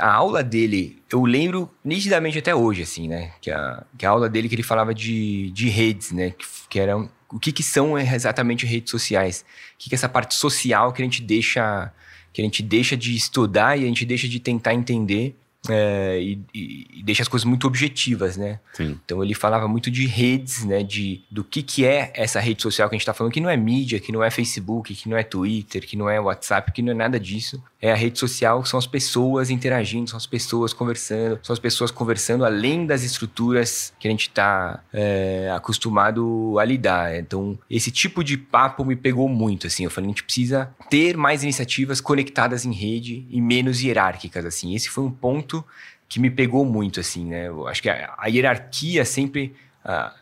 A 0.00 0.12
aula 0.12 0.42
dele, 0.42 1.02
eu 1.10 1.24
lembro 1.24 1.68
nitidamente 1.84 2.38
até 2.38 2.54
hoje, 2.54 2.82
assim, 2.82 3.08
né? 3.08 3.32
Que 3.40 3.50
a, 3.50 3.82
que 3.98 4.06
a 4.06 4.10
aula 4.10 4.28
dele 4.28 4.48
que 4.48 4.54
ele 4.54 4.62
falava 4.62 4.94
de, 4.94 5.50
de 5.50 5.68
redes, 5.68 6.12
né? 6.12 6.30
Que, 6.30 6.46
que 6.70 6.78
era 6.78 6.96
o 6.96 7.38
que, 7.40 7.50
que 7.50 7.62
são 7.64 7.98
exatamente 7.98 8.64
redes 8.64 8.90
sociais? 8.92 9.44
O 9.74 9.78
que, 9.78 9.88
que 9.88 9.94
é 9.94 9.96
essa 9.96 10.08
parte 10.08 10.34
social 10.36 10.92
que 10.92 11.02
a 11.02 11.04
gente 11.04 11.20
deixa 11.20 11.92
que 12.32 12.40
a 12.40 12.44
gente 12.44 12.62
deixa 12.62 12.96
de 12.96 13.14
estudar 13.14 13.78
e 13.78 13.84
a 13.84 13.86
gente 13.86 14.04
deixa 14.04 14.26
de 14.26 14.40
tentar 14.40 14.74
entender 14.74 15.36
é, 15.68 16.20
e, 16.20 16.40
e, 16.52 17.02
deixa 17.02 17.22
as 17.22 17.28
coisas 17.28 17.44
muito 17.44 17.66
objetivas, 17.66 18.36
né? 18.36 18.60
Sim. 18.72 18.98
Então 19.04 19.22
ele 19.22 19.34
falava 19.34 19.66
muito 19.66 19.90
de 19.90 20.06
redes, 20.06 20.64
né? 20.64 20.82
De 20.82 21.22
do 21.30 21.42
que, 21.42 21.62
que 21.62 21.84
é 21.84 22.12
essa 22.14 22.40
rede 22.40 22.62
social 22.62 22.88
que 22.88 22.94
a 22.94 22.96
gente 22.96 23.02
está 23.02 23.14
falando, 23.14 23.32
que 23.32 23.40
não 23.40 23.50
é 23.50 23.56
mídia, 23.56 23.98
que 23.98 24.12
não 24.12 24.22
é 24.22 24.30
Facebook, 24.30 24.94
que 24.94 25.08
não 25.08 25.16
é 25.16 25.22
Twitter, 25.22 25.86
que 25.86 25.96
não 25.96 26.08
é 26.08 26.20
WhatsApp, 26.20 26.72
que 26.72 26.82
não 26.82 26.92
é 26.92 26.94
nada 26.94 27.18
disso. 27.18 27.62
É 27.80 27.92
a 27.92 27.94
rede 27.94 28.18
social, 28.18 28.64
são 28.64 28.78
as 28.78 28.86
pessoas 28.86 29.50
interagindo, 29.50 30.08
são 30.08 30.16
as 30.16 30.26
pessoas 30.26 30.72
conversando, 30.72 31.38
são 31.42 31.52
as 31.52 31.58
pessoas 31.58 31.90
conversando 31.90 32.44
além 32.44 32.86
das 32.86 33.02
estruturas 33.02 33.92
que 33.98 34.08
a 34.08 34.10
gente 34.10 34.28
está 34.28 34.82
é, 34.92 35.50
acostumado 35.54 36.58
a 36.58 36.64
lidar. 36.64 37.16
Então 37.16 37.58
esse 37.70 37.90
tipo 37.90 38.22
de 38.22 38.36
papo 38.36 38.84
me 38.84 38.96
pegou 38.96 39.28
muito, 39.28 39.66
assim. 39.66 39.84
Eu 39.84 39.90
falei, 39.90 40.08
a 40.08 40.12
gente 40.12 40.24
precisa 40.24 40.70
ter 40.88 41.16
mais 41.16 41.42
iniciativas 41.42 42.00
conectadas 42.00 42.64
em 42.64 42.72
rede 42.72 43.26
e 43.30 43.40
menos 43.40 43.82
hierárquicas, 43.82 44.44
assim. 44.44 44.74
Esse 44.74 44.88
foi 44.88 45.04
um 45.04 45.10
ponto 45.10 45.53
ponto 45.62 45.64
que 46.08 46.20
me 46.20 46.30
pegou 46.30 46.64
muito, 46.64 47.00
assim, 47.00 47.24
né? 47.24 47.48
Eu 47.48 47.66
acho 47.66 47.82
que 47.82 47.88
a, 47.88 48.14
a 48.18 48.26
hierarquia 48.28 49.04
sempre 49.04 49.54
uh, 49.84 50.14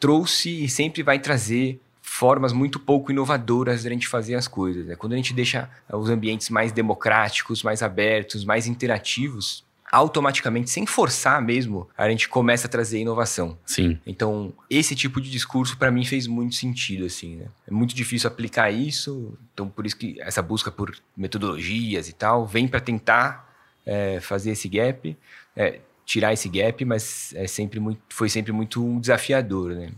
trouxe 0.00 0.64
e 0.64 0.68
sempre 0.68 1.02
vai 1.02 1.18
trazer 1.18 1.80
formas 2.02 2.52
muito 2.52 2.80
pouco 2.80 3.12
inovadoras 3.12 3.82
de 3.82 3.88
a 3.88 3.92
gente 3.92 4.08
fazer 4.08 4.34
as 4.34 4.48
coisas. 4.48 4.86
Né? 4.86 4.96
Quando 4.96 5.12
a 5.12 5.16
gente 5.16 5.34
deixa 5.34 5.68
os 5.92 6.08
ambientes 6.08 6.48
mais 6.48 6.72
democráticos, 6.72 7.62
mais 7.62 7.82
abertos, 7.82 8.44
mais 8.44 8.66
interativos, 8.66 9.62
automaticamente, 9.92 10.70
sem 10.70 10.86
forçar 10.86 11.40
mesmo, 11.40 11.86
a 11.96 12.08
gente 12.08 12.28
começa 12.28 12.66
a 12.66 12.70
trazer 12.70 12.98
inovação. 12.98 13.58
Sim. 13.64 13.98
Então, 14.06 14.52
esse 14.68 14.96
tipo 14.96 15.20
de 15.20 15.30
discurso 15.30 15.76
para 15.76 15.90
mim 15.90 16.04
fez 16.04 16.26
muito 16.26 16.54
sentido, 16.54 17.04
assim, 17.04 17.36
né? 17.36 17.46
É 17.66 17.70
muito 17.70 17.94
difícil 17.94 18.28
aplicar 18.28 18.70
isso, 18.70 19.38
então 19.52 19.68
por 19.68 19.86
isso 19.86 19.96
que 19.96 20.20
essa 20.20 20.42
busca 20.42 20.70
por 20.70 20.96
metodologias 21.16 22.08
e 22.08 22.12
tal 22.12 22.46
vem 22.46 22.66
para 22.66 22.80
tentar 22.80 23.47
é, 23.88 24.20
fazer 24.20 24.50
esse 24.50 24.68
gap, 24.68 25.16
é, 25.56 25.80
tirar 26.04 26.32
esse 26.32 26.48
gap, 26.48 26.84
mas 26.84 27.32
é 27.34 27.46
sempre 27.46 27.80
muito, 27.80 28.00
foi 28.10 28.28
sempre 28.28 28.52
muito 28.52 29.00
desafiador, 29.00 29.74
né? 29.74 29.90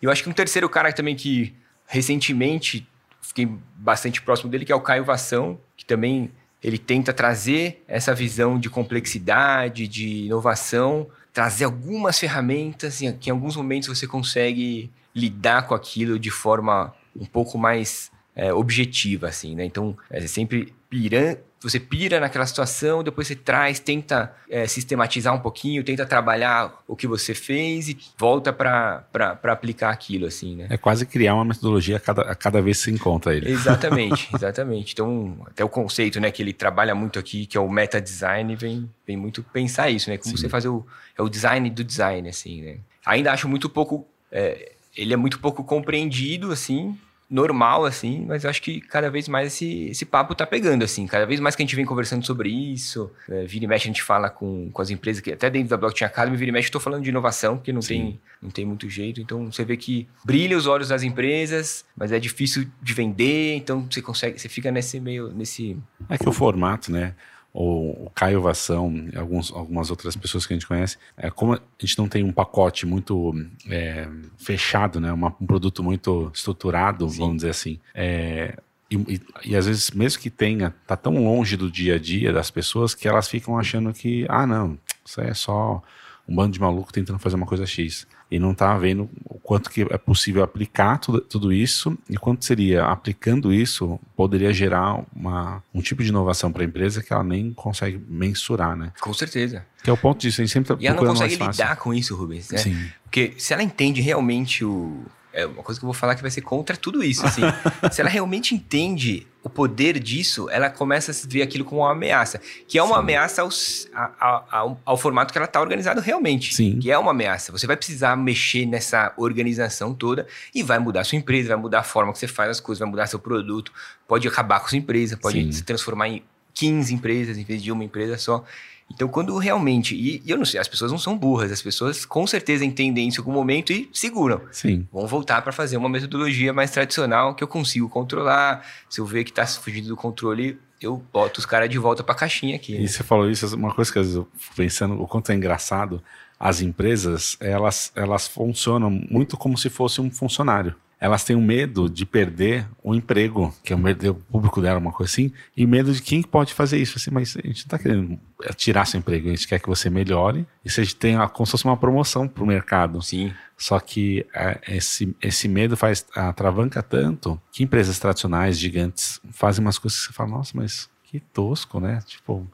Eu 0.00 0.10
acho 0.10 0.22
que 0.22 0.30
um 0.30 0.32
terceiro 0.32 0.68
cara 0.68 0.92
também 0.92 1.16
que 1.16 1.54
recentemente 1.86 2.86
fiquei 3.20 3.48
bastante 3.76 4.22
próximo 4.22 4.50
dele, 4.50 4.64
que 4.64 4.72
é 4.72 4.74
o 4.74 4.80
Caio 4.80 5.04
Vação, 5.04 5.58
que 5.76 5.84
também 5.84 6.30
ele 6.62 6.78
tenta 6.78 7.12
trazer 7.12 7.82
essa 7.88 8.14
visão 8.14 8.58
de 8.58 8.70
complexidade, 8.70 9.88
de 9.88 10.26
inovação, 10.26 11.08
trazer 11.32 11.64
algumas 11.64 12.18
ferramentas 12.18 13.00
que 13.20 13.28
em 13.28 13.32
alguns 13.32 13.56
momentos 13.56 13.88
você 13.88 14.06
consegue 14.06 14.90
lidar 15.14 15.66
com 15.66 15.74
aquilo 15.74 16.18
de 16.18 16.30
forma 16.30 16.94
um 17.16 17.24
pouco 17.24 17.58
mais 17.58 18.10
é, 18.34 18.52
objetiva, 18.52 19.28
assim, 19.28 19.54
né? 19.54 19.64
Então, 19.64 19.96
é 20.10 20.26
sempre 20.26 20.72
pirando, 20.88 21.38
você 21.62 21.78
pira 21.78 22.18
naquela 22.18 22.44
situação, 22.44 23.02
depois 23.02 23.28
você 23.28 23.36
traz, 23.36 23.78
tenta 23.78 24.34
é, 24.50 24.66
sistematizar 24.66 25.34
um 25.34 25.38
pouquinho, 25.38 25.84
tenta 25.84 26.04
trabalhar 26.04 26.82
o 26.88 26.96
que 26.96 27.06
você 27.06 27.34
fez 27.34 27.88
e 27.88 27.96
volta 28.18 28.52
para 28.52 29.04
aplicar 29.44 29.90
aquilo, 29.90 30.26
assim, 30.26 30.56
né? 30.56 30.66
É 30.70 30.76
quase 30.76 31.06
criar 31.06 31.34
uma 31.34 31.44
metodologia 31.44 31.96
a 31.96 32.00
cada, 32.00 32.22
a 32.22 32.34
cada 32.34 32.60
vez 32.60 32.78
que 32.78 32.84
você 32.84 32.90
encontra 32.90 33.34
ele. 33.34 33.50
Exatamente, 33.50 34.28
exatamente. 34.34 34.92
Então, 34.92 35.36
até 35.46 35.64
o 35.64 35.68
conceito, 35.68 36.20
né, 36.20 36.30
que 36.30 36.42
ele 36.42 36.52
trabalha 36.52 36.94
muito 36.94 37.18
aqui, 37.18 37.46
que 37.46 37.56
é 37.56 37.60
o 37.60 37.68
meta 37.68 38.00
design, 38.00 38.56
vem, 38.56 38.90
vem 39.06 39.16
muito 39.16 39.42
pensar 39.42 39.88
isso, 39.90 40.10
né? 40.10 40.18
Como 40.18 40.36
Sim. 40.36 40.42
você 40.42 40.48
fazer 40.48 40.68
o, 40.68 40.84
é 41.16 41.22
o 41.22 41.28
design 41.28 41.70
do 41.70 41.84
design, 41.84 42.28
assim, 42.28 42.62
né? 42.62 42.76
Ainda 43.06 43.32
acho 43.32 43.48
muito 43.48 43.68
pouco, 43.68 44.06
é, 44.30 44.72
ele 44.96 45.12
é 45.12 45.16
muito 45.16 45.38
pouco 45.38 45.62
compreendido, 45.64 46.52
assim, 46.52 46.98
normal, 47.32 47.86
assim, 47.86 48.26
mas 48.28 48.44
eu 48.44 48.50
acho 48.50 48.60
que 48.60 48.78
cada 48.78 49.10
vez 49.10 49.26
mais 49.26 49.46
esse, 49.46 49.86
esse 49.86 50.04
papo 50.04 50.34
tá 50.34 50.46
pegando, 50.46 50.84
assim. 50.84 51.06
Cada 51.06 51.24
vez 51.24 51.40
mais 51.40 51.56
que 51.56 51.62
a 51.62 51.64
gente 51.64 51.74
vem 51.74 51.86
conversando 51.86 52.24
sobre 52.26 52.50
isso, 52.50 53.10
é, 53.26 53.44
vira 53.44 53.64
e 53.64 53.68
mexe 53.68 53.84
a 53.84 53.90
gente 53.90 54.02
fala 54.02 54.28
com, 54.28 54.70
com 54.70 54.82
as 54.82 54.90
empresas, 54.90 55.22
que 55.22 55.32
até 55.32 55.48
dentro 55.48 55.70
da 55.70 55.78
Blockchain 55.78 56.06
Academy, 56.06 56.36
vira 56.36 56.50
e 56.50 56.52
mexe, 56.52 56.68
eu 56.68 56.72
tô 56.72 56.80
falando 56.80 57.02
de 57.02 57.08
inovação, 57.08 57.56
porque 57.56 57.72
não 57.72 57.80
tem, 57.80 58.20
não 58.40 58.50
tem 58.50 58.66
muito 58.66 58.86
jeito. 58.90 59.18
Então, 59.18 59.50
você 59.50 59.64
vê 59.64 59.78
que 59.78 60.06
brilha 60.22 60.58
os 60.58 60.66
olhos 60.66 60.88
das 60.88 61.02
empresas, 61.02 61.86
mas 61.96 62.12
é 62.12 62.18
difícil 62.18 62.66
de 62.82 62.92
vender, 62.92 63.54
então 63.54 63.88
você 63.90 64.02
consegue, 64.02 64.38
você 64.38 64.48
fica 64.50 64.70
nesse 64.70 65.00
meio, 65.00 65.32
nesse... 65.32 65.78
É 66.10 66.18
que 66.18 66.28
o 66.28 66.32
formato, 66.32 66.92
né? 66.92 67.14
O, 67.54 68.10
Caio 68.14 68.40
Vação, 68.40 68.92
alguns, 69.14 69.52
algumas 69.52 69.90
outras 69.90 70.16
pessoas 70.16 70.46
que 70.46 70.54
a 70.54 70.56
gente 70.56 70.66
conhece, 70.66 70.96
é, 71.16 71.30
como 71.30 71.54
a 71.54 71.60
gente 71.78 71.98
não 71.98 72.08
tem 72.08 72.24
um 72.24 72.32
pacote 72.32 72.86
muito 72.86 73.34
é, 73.68 74.08
fechado, 74.38 75.00
né, 75.00 75.12
uma, 75.12 75.34
um 75.40 75.46
produto 75.46 75.82
muito 75.82 76.30
estruturado, 76.34 77.08
Sim. 77.08 77.18
vamos 77.18 77.36
dizer 77.36 77.50
assim, 77.50 77.78
é, 77.94 78.56
e, 78.90 78.96
e, 78.96 79.20
e, 79.50 79.56
às 79.56 79.66
vezes, 79.66 79.90
mesmo 79.90 80.20
que 80.20 80.30
tenha, 80.30 80.74
tá 80.86 80.96
tão 80.96 81.22
longe 81.24 81.56
do 81.56 81.70
dia 81.70 81.96
a 81.96 81.98
dia 81.98 82.32
das 82.32 82.50
pessoas 82.50 82.94
que 82.94 83.08
elas 83.08 83.28
ficam 83.28 83.58
achando 83.58 83.92
que, 83.92 84.26
ah, 84.28 84.46
não, 84.46 84.78
isso 85.04 85.20
é 85.20 85.32
só 85.32 85.82
um 86.28 86.34
bando 86.34 86.52
de 86.52 86.60
maluco 86.60 86.92
tentando 86.92 87.18
fazer 87.18 87.36
uma 87.36 87.46
coisa 87.46 87.66
X 87.66 88.06
e 88.32 88.38
não 88.38 88.52
está 88.52 88.78
vendo 88.78 89.10
o 89.26 89.38
quanto 89.38 89.68
que 89.68 89.82
é 89.82 89.98
possível 89.98 90.42
aplicar 90.42 90.96
tudo, 90.96 91.20
tudo 91.20 91.52
isso 91.52 91.98
e 92.08 92.16
quanto 92.16 92.46
seria 92.46 92.86
aplicando 92.86 93.52
isso 93.52 94.00
poderia 94.16 94.50
gerar 94.54 95.04
uma, 95.14 95.62
um 95.74 95.82
tipo 95.82 96.02
de 96.02 96.08
inovação 96.08 96.50
para 96.50 96.62
a 96.62 96.64
empresa 96.64 97.02
que 97.02 97.12
ela 97.12 97.22
nem 97.22 97.52
consegue 97.52 98.02
mensurar, 98.08 98.74
né? 98.74 98.90
Com 99.02 99.12
certeza. 99.12 99.66
Que 99.84 99.90
é 99.90 99.92
o 99.92 99.98
ponto 99.98 100.18
disso, 100.18 100.40
a 100.40 100.44
gente 100.44 100.52
sempre 100.52 100.74
tá 100.74 100.80
E 100.80 100.86
ela 100.86 100.96
não 100.96 101.08
consegue 101.08 101.36
lidar 101.36 101.76
com 101.76 101.92
isso, 101.92 102.16
Rubens. 102.16 102.48
Né? 102.48 102.56
Sim. 102.56 102.90
Porque 103.04 103.34
se 103.36 103.52
ela 103.52 103.62
entende 103.62 104.00
realmente 104.00 104.64
o, 104.64 105.04
é 105.32 105.46
uma 105.46 105.62
coisa 105.62 105.80
que 105.80 105.84
eu 105.84 105.88
vou 105.88 105.94
falar 105.94 106.14
que 106.14 106.22
vai 106.22 106.30
ser 106.30 106.42
contra 106.42 106.76
tudo 106.76 107.02
isso. 107.02 107.24
Assim. 107.24 107.42
se 107.90 108.00
ela 108.00 108.10
realmente 108.10 108.54
entende 108.54 109.26
o 109.42 109.48
poder 109.48 109.98
disso, 109.98 110.48
ela 110.50 110.70
começa 110.70 111.10
a 111.10 111.28
ver 111.28 111.42
aquilo 111.42 111.64
como 111.64 111.80
uma 111.80 111.92
ameaça. 111.92 112.40
Que 112.68 112.78
é 112.78 112.82
uma 112.82 112.94
Sim. 112.94 113.00
ameaça 113.00 113.42
ao, 113.42 114.80
ao, 114.84 114.96
formato 114.96 115.32
que 115.32 115.38
ela 115.38 115.46
está 115.46 115.60
organizado 115.60 116.00
realmente. 116.00 116.54
Sim. 116.54 116.78
Que 116.78 116.90
é 116.90 116.98
uma 116.98 117.10
ameaça. 117.10 117.50
Você 117.50 117.66
vai 117.66 117.76
precisar 117.76 118.14
mexer 118.16 118.66
nessa 118.66 119.12
organização 119.16 119.94
toda 119.94 120.26
e 120.54 120.62
vai 120.62 120.78
mudar 120.78 121.04
sua 121.04 121.18
empresa, 121.18 121.48
vai 121.48 121.56
mudar 121.56 121.80
a 121.80 121.84
forma 121.84 122.12
que 122.12 122.18
você 122.18 122.28
faz 122.28 122.50
as 122.50 122.60
coisas, 122.60 122.80
vai 122.80 122.88
mudar 122.88 123.06
seu 123.06 123.18
produto, 123.18 123.72
pode 124.06 124.28
acabar 124.28 124.60
com 124.60 124.68
sua 124.68 124.78
empresa, 124.78 125.16
pode 125.16 125.42
Sim. 125.42 125.52
se 125.52 125.64
transformar 125.64 126.08
em 126.08 126.22
15 126.54 126.94
empresas 126.94 127.38
em 127.38 127.44
vez 127.44 127.62
de 127.62 127.72
uma 127.72 127.82
empresa 127.82 128.18
só. 128.18 128.44
Então, 128.94 129.08
quando 129.08 129.36
realmente. 129.38 129.94
E, 129.94 130.22
e, 130.24 130.30
eu 130.30 130.36
não 130.36 130.44
sei, 130.44 130.60
as 130.60 130.68
pessoas 130.68 130.90
não 130.90 130.98
são 130.98 131.16
burras, 131.16 131.50
as 131.50 131.62
pessoas 131.62 132.04
com 132.04 132.26
certeza 132.26 132.64
entendem 132.64 133.08
isso 133.08 133.18
em 133.18 133.22
algum 133.22 133.32
momento 133.32 133.72
e 133.72 133.88
seguram. 133.92 134.40
Sim. 134.50 134.86
Vão 134.92 135.06
voltar 135.06 135.42
para 135.42 135.52
fazer 135.52 135.76
uma 135.76 135.88
metodologia 135.88 136.52
mais 136.52 136.70
tradicional 136.70 137.34
que 137.34 137.42
eu 137.42 137.48
consigo 137.48 137.88
controlar. 137.88 138.64
Se 138.88 139.00
eu 139.00 139.06
ver 139.06 139.24
que 139.24 139.30
está 139.30 139.46
fugindo 139.46 139.88
do 139.88 139.96
controle, 139.96 140.58
eu 140.80 141.02
boto 141.12 141.40
os 141.40 141.46
caras 141.46 141.68
de 141.70 141.78
volta 141.78 142.02
para 142.02 142.14
a 142.14 142.18
caixinha 142.18 142.56
aqui. 142.56 142.74
Né? 142.74 142.82
E 142.82 142.88
você 142.88 143.02
falou 143.02 143.30
isso, 143.30 143.54
uma 143.56 143.74
coisa 143.74 143.92
que 143.92 143.98
às 143.98 144.06
vezes 144.06 144.16
eu 144.16 144.28
fico 144.36 144.56
pensando, 144.56 145.00
o 145.00 145.06
quanto 145.06 145.30
é 145.32 145.34
engraçado. 145.34 146.02
As 146.38 146.60
empresas, 146.60 147.36
elas, 147.38 147.92
elas 147.94 148.26
funcionam 148.26 148.90
muito 148.90 149.36
como 149.36 149.56
se 149.56 149.70
fosse 149.70 150.00
um 150.00 150.10
funcionário 150.10 150.74
elas 151.02 151.24
têm 151.24 151.34
um 151.34 151.42
medo 151.42 151.90
de 151.90 152.06
perder 152.06 152.64
o 152.80 152.94
emprego, 152.94 153.52
que 153.64 153.72
é 153.72 153.76
o 153.76 153.78
medo 153.78 154.14
público 154.30 154.62
dela, 154.62 154.78
uma 154.78 154.92
coisa 154.92 155.10
assim, 155.10 155.32
e 155.56 155.66
medo 155.66 155.92
de 155.92 156.00
quem 156.00 156.22
pode 156.22 156.54
fazer 156.54 156.78
isso. 156.78 156.96
Assim, 156.96 157.10
mas 157.10 157.36
a 157.36 157.44
gente 157.44 157.44
não 157.44 157.50
está 157.52 157.76
querendo 157.76 158.20
tirar 158.54 158.84
seu 158.84 159.00
emprego, 159.00 159.26
a 159.26 159.30
gente 159.30 159.48
quer 159.48 159.58
que 159.58 159.68
você 159.68 159.90
melhore 159.90 160.46
e 160.64 160.70
seja 160.70 160.94
tenha 160.94 161.28
como 161.28 161.44
se 161.44 161.50
fosse 161.50 161.64
uma 161.64 161.76
promoção 161.76 162.28
para 162.28 162.44
o 162.44 162.46
mercado. 162.46 163.02
Sim. 163.02 163.34
Só 163.58 163.80
que 163.80 164.24
é, 164.32 164.60
esse, 164.68 165.12
esse 165.20 165.48
medo 165.48 165.76
faz 165.76 166.06
atravanca 166.14 166.80
tanto 166.84 167.40
que 167.50 167.64
empresas 167.64 167.98
tradicionais, 167.98 168.56
gigantes, 168.56 169.20
fazem 169.32 169.64
umas 169.64 169.78
coisas 169.78 169.98
que 169.98 170.06
você 170.06 170.12
fala, 170.12 170.30
nossa, 170.30 170.52
mas 170.54 170.88
que 171.02 171.18
tosco, 171.18 171.80
né? 171.80 171.98
Tipo, 172.06 172.48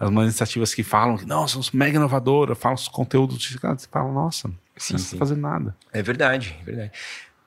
as 0.00 0.08
iniciativas 0.08 0.72
que 0.72 0.82
falam 0.82 1.18
que, 1.18 1.26
não, 1.26 1.46
somos 1.46 1.70
mega 1.72 1.98
inovadoras, 1.98 2.56
falam 2.56 2.74
os 2.74 2.88
conteúdos, 2.88 3.36
você 3.36 3.86
fala, 3.90 4.10
nossa, 4.10 4.50
sim, 4.78 4.94
não 4.94 5.00
está 5.00 5.18
fazendo 5.18 5.42
nada. 5.42 5.76
É 5.92 6.02
verdade, 6.02 6.56
é 6.62 6.64
verdade. 6.64 6.92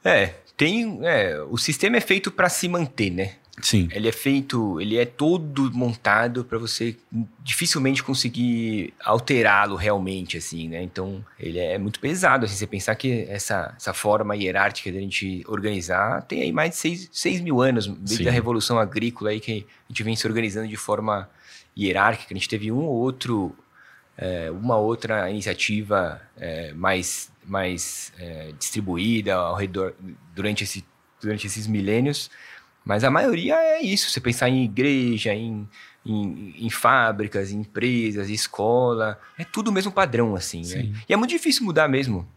É, 0.05 0.35
tem. 0.55 0.99
É, 1.03 1.41
o 1.49 1.57
sistema 1.57 1.97
é 1.97 2.01
feito 2.01 2.31
para 2.31 2.47
se 2.47 2.69
manter, 2.69 3.09
né? 3.09 3.33
Sim. 3.61 3.87
Ele 3.93 4.09
é 4.09 4.11
feito, 4.11 4.81
ele 4.81 4.97
é 4.97 5.05
todo 5.05 5.71
montado 5.73 6.43
para 6.43 6.57
você 6.57 6.95
dificilmente 7.41 8.03
conseguir 8.03 8.93
alterá-lo 9.01 9.75
realmente, 9.75 10.37
assim, 10.37 10.67
né? 10.67 10.83
Então, 10.83 11.25
ele 11.39 11.57
é 11.57 11.77
muito 11.77 11.99
pesado, 12.01 12.45
assim, 12.45 12.55
você 12.55 12.67
pensar 12.67 12.95
que 12.95 13.25
essa, 13.29 13.73
essa 13.77 13.93
forma 13.93 14.35
hierárquica 14.35 14.91
de 14.91 14.97
a 14.97 15.01
gente 15.01 15.43
organizar 15.47 16.21
tem 16.23 16.41
aí 16.41 16.51
mais 16.51 16.81
de 16.81 17.09
6, 17.11 17.41
mil 17.41 17.61
anos, 17.61 17.87
desde 17.87 18.25
Sim. 18.25 18.29
a 18.29 18.31
Revolução 18.31 18.77
Agrícola 18.77 19.29
aí 19.29 19.39
que 19.39 19.65
a 19.85 19.91
gente 19.91 20.03
vem 20.03 20.15
se 20.17 20.27
organizando 20.27 20.67
de 20.67 20.77
forma 20.77 21.29
hierárquica. 21.77 22.33
A 22.33 22.37
gente 22.37 22.49
teve 22.49 22.73
um 22.73 22.83
ou 22.83 22.93
outro, 22.93 23.55
é, 24.17 24.51
uma 24.51 24.75
outra 24.75 25.29
iniciativa 25.31 26.21
é, 26.37 26.73
mais 26.73 27.31
mais 27.47 28.11
é, 28.19 28.51
distribuída 28.57 29.35
ao 29.35 29.55
redor 29.55 29.93
durante, 30.33 30.63
esse, 30.63 30.85
durante 31.21 31.47
esses 31.47 31.67
milênios. 31.67 32.29
Mas 32.83 33.03
a 33.03 33.09
maioria 33.09 33.55
é 33.55 33.81
isso. 33.81 34.09
Você 34.09 34.19
pensar 34.19 34.49
em 34.49 34.63
igreja, 34.63 35.33
em, 35.33 35.67
em, 36.05 36.53
em 36.57 36.69
fábricas, 36.69 37.51
em 37.51 37.61
empresas, 37.61 38.29
escola, 38.29 39.19
é 39.37 39.43
tudo 39.43 39.69
o 39.69 39.71
mesmo 39.71 39.91
padrão, 39.91 40.35
assim. 40.35 40.61
Né? 40.61 40.93
E 41.09 41.13
é 41.13 41.17
muito 41.17 41.31
difícil 41.31 41.65
mudar 41.65 41.87
mesmo. 41.87 42.27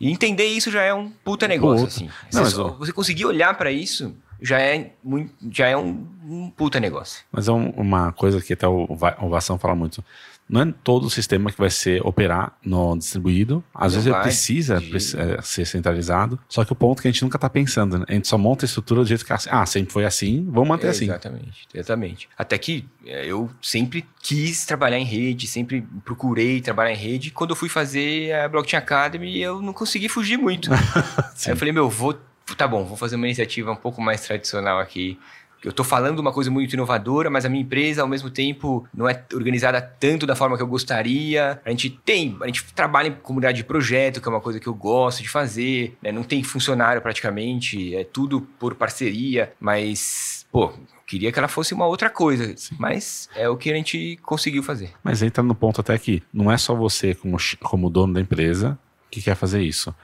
E 0.00 0.10
entender 0.10 0.46
isso 0.46 0.70
já 0.70 0.82
é 0.82 0.92
um 0.92 1.08
puta 1.08 1.46
negócio, 1.46 1.86
assim. 1.86 2.10
Não, 2.32 2.44
você, 2.44 2.56
você 2.78 2.92
conseguir 2.92 3.24
olhar 3.24 3.56
para 3.56 3.70
isso 3.70 4.16
já 4.42 4.60
é, 4.60 4.92
muito, 5.02 5.32
já 5.50 5.68
é 5.68 5.76
um, 5.76 6.06
um 6.24 6.50
puta 6.50 6.80
negócio. 6.80 7.24
Mas 7.30 7.48
é 7.48 7.52
um, 7.52 7.70
uma 7.70 8.12
coisa 8.12 8.40
que 8.40 8.52
até 8.52 8.66
o, 8.66 8.86
o 8.90 9.28
Vação 9.28 9.58
fala 9.58 9.74
muito 9.74 10.04
não 10.52 10.60
é 10.60 10.74
todo 10.84 11.06
o 11.06 11.10
sistema 11.10 11.50
que 11.50 11.58
vai 11.58 11.70
ser 11.70 12.06
operar 12.06 12.52
no 12.62 12.94
distribuído. 12.96 13.64
Às 13.74 13.94
não 13.94 14.00
vezes 14.00 14.12
vai, 14.12 14.22
precisa 14.22 14.78
de... 14.78 14.96
É, 15.16 15.40
ser 15.40 15.64
centralizado. 15.64 16.38
Só 16.46 16.62
que 16.62 16.72
o 16.72 16.76
ponto 16.76 16.98
é 16.98 17.02
que 17.02 17.08
a 17.08 17.10
gente 17.10 17.22
nunca 17.22 17.38
está 17.38 17.48
pensando, 17.48 17.98
né? 17.98 18.04
A 18.06 18.12
gente 18.12 18.28
só 18.28 18.36
monta 18.36 18.64
a 18.64 18.66
estrutura 18.66 19.00
do 19.00 19.06
jeito 19.06 19.24
que. 19.24 19.32
Ah, 19.32 19.64
sempre 19.64 19.90
foi 19.90 20.04
assim, 20.04 20.46
vamos 20.50 20.68
manter 20.68 20.88
é, 20.88 20.90
assim. 20.90 21.04
Exatamente, 21.06 21.68
exatamente. 21.72 22.28
Até 22.36 22.58
que 22.58 22.84
é, 23.06 23.24
eu 23.24 23.48
sempre 23.62 24.04
quis 24.20 24.66
trabalhar 24.66 24.98
em 24.98 25.04
rede, 25.04 25.46
sempre 25.46 25.86
procurei 26.04 26.60
trabalhar 26.60 26.92
em 26.92 26.98
rede. 26.98 27.30
Quando 27.30 27.50
eu 27.50 27.56
fui 27.56 27.70
fazer 27.70 28.34
a 28.34 28.46
Blockchain 28.46 28.78
Academy, 28.78 29.40
eu 29.40 29.62
não 29.62 29.72
consegui 29.72 30.08
fugir 30.08 30.36
muito. 30.36 30.70
Aí 30.74 31.52
eu 31.52 31.56
falei, 31.56 31.72
meu, 31.72 31.88
vou. 31.88 32.18
Tá 32.56 32.68
bom, 32.68 32.84
vou 32.84 32.96
fazer 32.96 33.16
uma 33.16 33.26
iniciativa 33.26 33.72
um 33.72 33.76
pouco 33.76 34.00
mais 34.00 34.20
tradicional 34.20 34.78
aqui 34.78 35.18
eu 35.64 35.70
estou 35.70 35.84
falando 35.84 36.18
uma 36.18 36.32
coisa 36.32 36.50
muito 36.50 36.72
inovadora, 36.72 37.30
mas 37.30 37.44
a 37.44 37.48
minha 37.48 37.62
empresa, 37.62 38.02
ao 38.02 38.08
mesmo 38.08 38.28
tempo, 38.28 38.86
não 38.92 39.08
é 39.08 39.24
organizada 39.32 39.80
tanto 39.80 40.26
da 40.26 40.34
forma 40.34 40.56
que 40.56 40.62
eu 40.62 40.66
gostaria. 40.66 41.60
A 41.64 41.70
gente 41.70 41.88
tem, 41.90 42.36
a 42.42 42.46
gente 42.46 42.64
trabalha 42.74 43.08
em 43.08 43.12
comunidade 43.12 43.58
de 43.58 43.64
projeto, 43.64 44.20
que 44.20 44.28
é 44.28 44.30
uma 44.30 44.40
coisa 44.40 44.58
que 44.58 44.66
eu 44.66 44.74
gosto 44.74 45.22
de 45.22 45.28
fazer, 45.28 45.96
né? 46.02 46.10
não 46.10 46.24
tem 46.24 46.42
funcionário 46.42 47.00
praticamente, 47.00 47.94
é 47.94 48.04
tudo 48.04 48.40
por 48.58 48.74
parceria, 48.74 49.52
mas, 49.60 50.46
pô, 50.50 50.72
queria 51.06 51.30
que 51.30 51.38
ela 51.38 51.48
fosse 51.48 51.72
uma 51.74 51.86
outra 51.86 52.10
coisa, 52.10 52.56
Sim. 52.56 52.74
mas 52.78 53.28
é 53.36 53.48
o 53.48 53.56
que 53.56 53.70
a 53.70 53.76
gente 53.76 54.18
conseguiu 54.22 54.62
fazer. 54.62 54.90
Mas 55.02 55.22
entra 55.22 55.42
no 55.44 55.54
ponto 55.54 55.80
até 55.80 55.96
que 55.96 56.22
não 56.32 56.50
é 56.50 56.56
só 56.56 56.74
você 56.74 57.14
como, 57.14 57.36
como 57.62 57.88
dono 57.88 58.14
da 58.14 58.20
empresa 58.20 58.76
que 59.10 59.22
quer 59.22 59.36
fazer 59.36 59.62
isso 59.62 59.94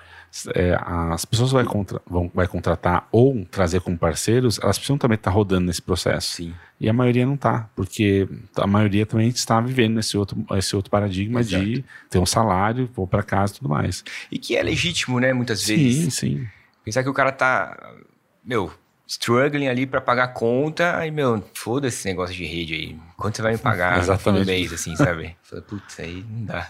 é, 0.54 0.78
as 0.80 1.24
pessoas 1.24 1.50
vai, 1.50 1.64
contra, 1.64 2.00
vão, 2.06 2.30
vai 2.34 2.46
contratar 2.46 3.08
ou 3.10 3.44
trazer 3.46 3.80
como 3.80 3.96
parceiros, 3.96 4.58
elas 4.62 4.78
precisam 4.78 4.98
também 4.98 5.16
estar 5.16 5.30
rodando 5.30 5.66
nesse 5.66 5.82
processo. 5.82 6.36
Sim. 6.36 6.54
E 6.80 6.88
a 6.88 6.92
maioria 6.92 7.26
não 7.26 7.34
está, 7.34 7.68
porque 7.74 8.28
a 8.56 8.66
maioria 8.66 9.04
também 9.04 9.28
está 9.28 9.60
vivendo 9.60 9.94
nesse 9.94 10.16
outro, 10.16 10.44
esse 10.52 10.76
outro 10.76 10.90
paradigma 10.90 11.40
Exato. 11.40 11.64
de 11.64 11.84
ter 12.08 12.18
um 12.18 12.26
salário, 12.26 12.88
vou 12.94 13.06
para 13.06 13.22
casa 13.22 13.54
e 13.54 13.56
tudo 13.56 13.68
mais. 13.68 14.04
E 14.30 14.38
que 14.38 14.56
é 14.56 14.62
legítimo, 14.62 15.18
né, 15.18 15.32
muitas 15.32 15.66
vezes. 15.66 16.04
Sim, 16.04 16.10
sim. 16.10 16.48
Pensar 16.84 17.02
que 17.02 17.08
o 17.08 17.14
cara 17.14 17.32
tá, 17.32 17.94
meu, 18.44 18.72
struggling 19.08 19.68
ali 19.68 19.86
para 19.86 20.02
pagar 20.02 20.28
conta, 20.28 20.96
aí, 20.96 21.10
meu, 21.10 21.42
foda 21.54 21.88
esse 21.88 22.06
negócio 22.06 22.36
de 22.36 22.44
rede 22.44 22.74
aí. 22.74 22.98
Quanto 23.16 23.36
você 23.36 23.42
vai 23.42 23.52
me 23.52 23.58
pagar 23.58 24.04
no 24.26 24.44
mês, 24.44 24.72
assim, 24.72 24.94
sabe? 24.94 25.34
Falei, 25.42 25.64
putz, 25.64 25.98
aí 25.98 26.24
não 26.28 26.44
dá. 26.44 26.68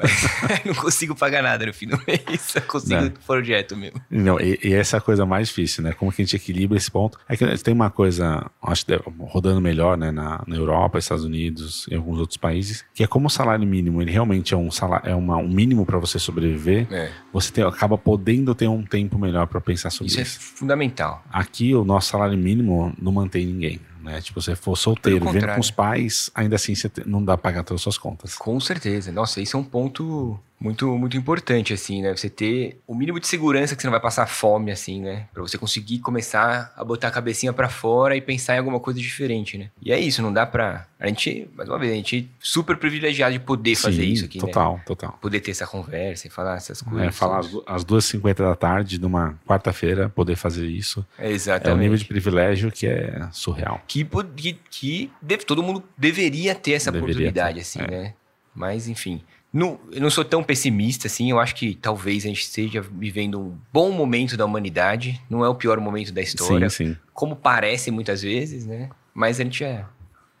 Mas, 0.00 0.64
não 0.64 0.74
consigo 0.74 1.16
pagar 1.16 1.42
nada 1.42 1.66
no 1.66 1.74
fim 1.74 1.88
do 1.88 2.00
mês, 2.06 2.54
eu 2.54 2.62
consigo 2.62 3.02
não. 3.02 3.10
projeto 3.10 3.76
mesmo. 3.76 4.00
Não, 4.08 4.40
e, 4.40 4.58
e, 4.62 4.72
essa 4.72 4.96
é 4.96 4.98
a 4.98 5.00
coisa 5.00 5.26
mais 5.26 5.48
difícil, 5.48 5.82
né? 5.82 5.92
Como 5.92 6.12
que 6.12 6.22
a 6.22 6.24
gente 6.24 6.36
equilibra 6.36 6.78
esse 6.78 6.90
ponto? 6.90 7.18
É 7.28 7.36
que 7.36 7.44
tem 7.58 7.74
uma 7.74 7.90
coisa, 7.90 8.48
acho 8.62 8.86
que 8.86 8.92
rodando 9.18 9.60
melhor, 9.60 9.98
né, 9.98 10.12
na, 10.12 10.44
na 10.46 10.56
Europa, 10.56 10.98
Estados 10.98 11.24
Unidos 11.24 11.86
e 11.90 11.94
alguns 11.96 12.20
outros 12.20 12.36
países, 12.36 12.84
que 12.94 13.02
é 13.02 13.06
como 13.06 13.26
o 13.26 13.30
salário 13.30 13.66
mínimo, 13.66 14.00
ele 14.00 14.12
realmente 14.12 14.54
é 14.54 14.56
um 14.56 14.70
salário, 14.70 15.10
é 15.10 15.14
uma, 15.14 15.36
um 15.36 15.48
mínimo 15.48 15.84
para 15.84 15.98
você 15.98 16.18
sobreviver, 16.18 16.86
é. 16.92 17.10
você 17.32 17.50
tem, 17.50 17.64
acaba 17.64 17.98
podendo 17.98 18.54
ter 18.54 18.68
um 18.68 18.84
tempo 18.84 19.18
melhor 19.18 19.46
para 19.48 19.60
pensar 19.60 19.90
sobre 19.90 20.12
isso. 20.12 20.20
Isso 20.20 20.38
é 20.38 20.56
fundamental. 20.56 21.24
Aqui, 21.32 21.63
o 21.72 21.84
nosso 21.84 22.08
salário 22.08 22.36
mínimo 22.36 22.92
não 23.00 23.12
mantém 23.12 23.46
ninguém 23.46 23.78
né? 24.04 24.20
Tipo, 24.20 24.40
você 24.40 24.54
for 24.54 24.76
solteiro, 24.76 25.24
vivendo 25.30 25.54
com 25.54 25.60
os 25.60 25.70
pais, 25.70 26.30
ainda 26.34 26.56
assim 26.56 26.74
você 26.74 26.90
não 27.06 27.24
dá 27.24 27.36
pra 27.36 27.50
pagar 27.50 27.64
todas 27.64 27.80
as 27.80 27.82
suas 27.82 27.98
contas. 27.98 28.34
Com 28.36 28.60
certeza. 28.60 29.10
Nossa, 29.10 29.40
isso 29.40 29.56
é 29.56 29.60
um 29.60 29.64
ponto 29.64 30.38
muito, 30.60 30.96
muito 30.96 31.16
importante, 31.16 31.72
assim, 31.74 32.00
né? 32.00 32.16
Você 32.16 32.30
ter 32.30 32.78
o 32.86 32.94
mínimo 32.94 33.18
de 33.20 33.26
segurança 33.26 33.74
que 33.76 33.82
você 33.82 33.86
não 33.86 33.92
vai 33.92 34.00
passar 34.00 34.26
fome, 34.26 34.70
assim, 34.70 35.00
né? 35.00 35.26
Pra 35.32 35.42
você 35.42 35.58
conseguir 35.58 35.98
começar 35.98 36.72
a 36.76 36.84
botar 36.84 37.08
a 37.08 37.10
cabecinha 37.10 37.52
para 37.52 37.68
fora 37.68 38.16
e 38.16 38.20
pensar 38.20 38.54
em 38.54 38.58
alguma 38.58 38.80
coisa 38.80 38.98
diferente, 39.00 39.58
né? 39.58 39.68
E 39.82 39.92
é 39.92 39.98
isso, 39.98 40.22
não 40.22 40.32
dá 40.32 40.46
pra. 40.46 40.86
A 40.98 41.06
gente, 41.08 41.46
mais 41.54 41.68
uma 41.68 41.78
vez, 41.78 41.92
a 41.92 41.96
gente 41.96 42.30
é 42.32 42.34
super 42.40 42.78
privilegiado 42.78 43.34
de 43.34 43.38
poder 43.40 43.74
fazer 43.74 44.02
Sim, 44.04 44.12
isso 44.12 44.24
aqui, 44.24 44.38
total, 44.38 44.76
né? 44.76 44.82
total. 44.86 45.18
Poder 45.20 45.40
ter 45.40 45.50
essa 45.50 45.66
conversa 45.66 46.28
e 46.28 46.30
falar 46.30 46.56
essas 46.56 46.80
coisas. 46.80 47.08
É, 47.08 47.12
falar 47.12 47.40
às 47.40 47.50
às 47.66 47.84
2h50 47.84 48.34
da 48.36 48.54
tarde, 48.56 48.98
numa 48.98 49.38
quarta-feira, 49.46 50.08
poder 50.08 50.34
fazer 50.36 50.66
isso. 50.66 51.04
É, 51.18 51.26
É 51.26 51.28
um 51.28 51.32
exatamente. 51.34 51.80
nível 51.82 51.98
de 51.98 52.04
privilégio 52.06 52.72
que 52.72 52.86
é 52.86 53.28
surreal. 53.32 53.82
que, 53.86 53.93
po- 54.02 54.24
que, 54.24 54.54
que 54.70 55.10
deve- 55.20 55.44
todo 55.44 55.62
mundo 55.62 55.84
deveria 55.98 56.54
ter 56.54 56.72
essa 56.72 56.90
Deveria 56.90 57.12
oportunidade, 57.14 57.54
ter, 57.56 57.60
assim, 57.60 57.80
é. 57.82 57.86
né? 57.86 58.14
Mas, 58.54 58.88
enfim. 58.88 59.20
Não, 59.52 59.78
eu 59.92 60.00
não 60.00 60.08
sou 60.10 60.24
tão 60.24 60.42
pessimista, 60.42 61.06
assim. 61.06 61.30
Eu 61.30 61.38
acho 61.38 61.54
que 61.54 61.74
talvez 61.76 62.24
a 62.24 62.28
gente 62.28 62.40
esteja 62.42 62.80
vivendo 62.80 63.38
um 63.38 63.58
bom 63.72 63.92
momento 63.92 64.36
da 64.36 64.44
humanidade. 64.44 65.20
Não 65.28 65.44
é 65.44 65.48
o 65.48 65.54
pior 65.54 65.78
momento 65.78 66.12
da 66.12 66.22
história, 66.22 66.68
Sim, 66.70 66.86
sim. 66.94 66.96
como 67.12 67.36
parece 67.36 67.90
muitas 67.90 68.22
vezes, 68.22 68.64
né? 68.66 68.88
Mas 69.12 69.38
a 69.38 69.44
gente 69.44 69.62
é. 69.62 69.84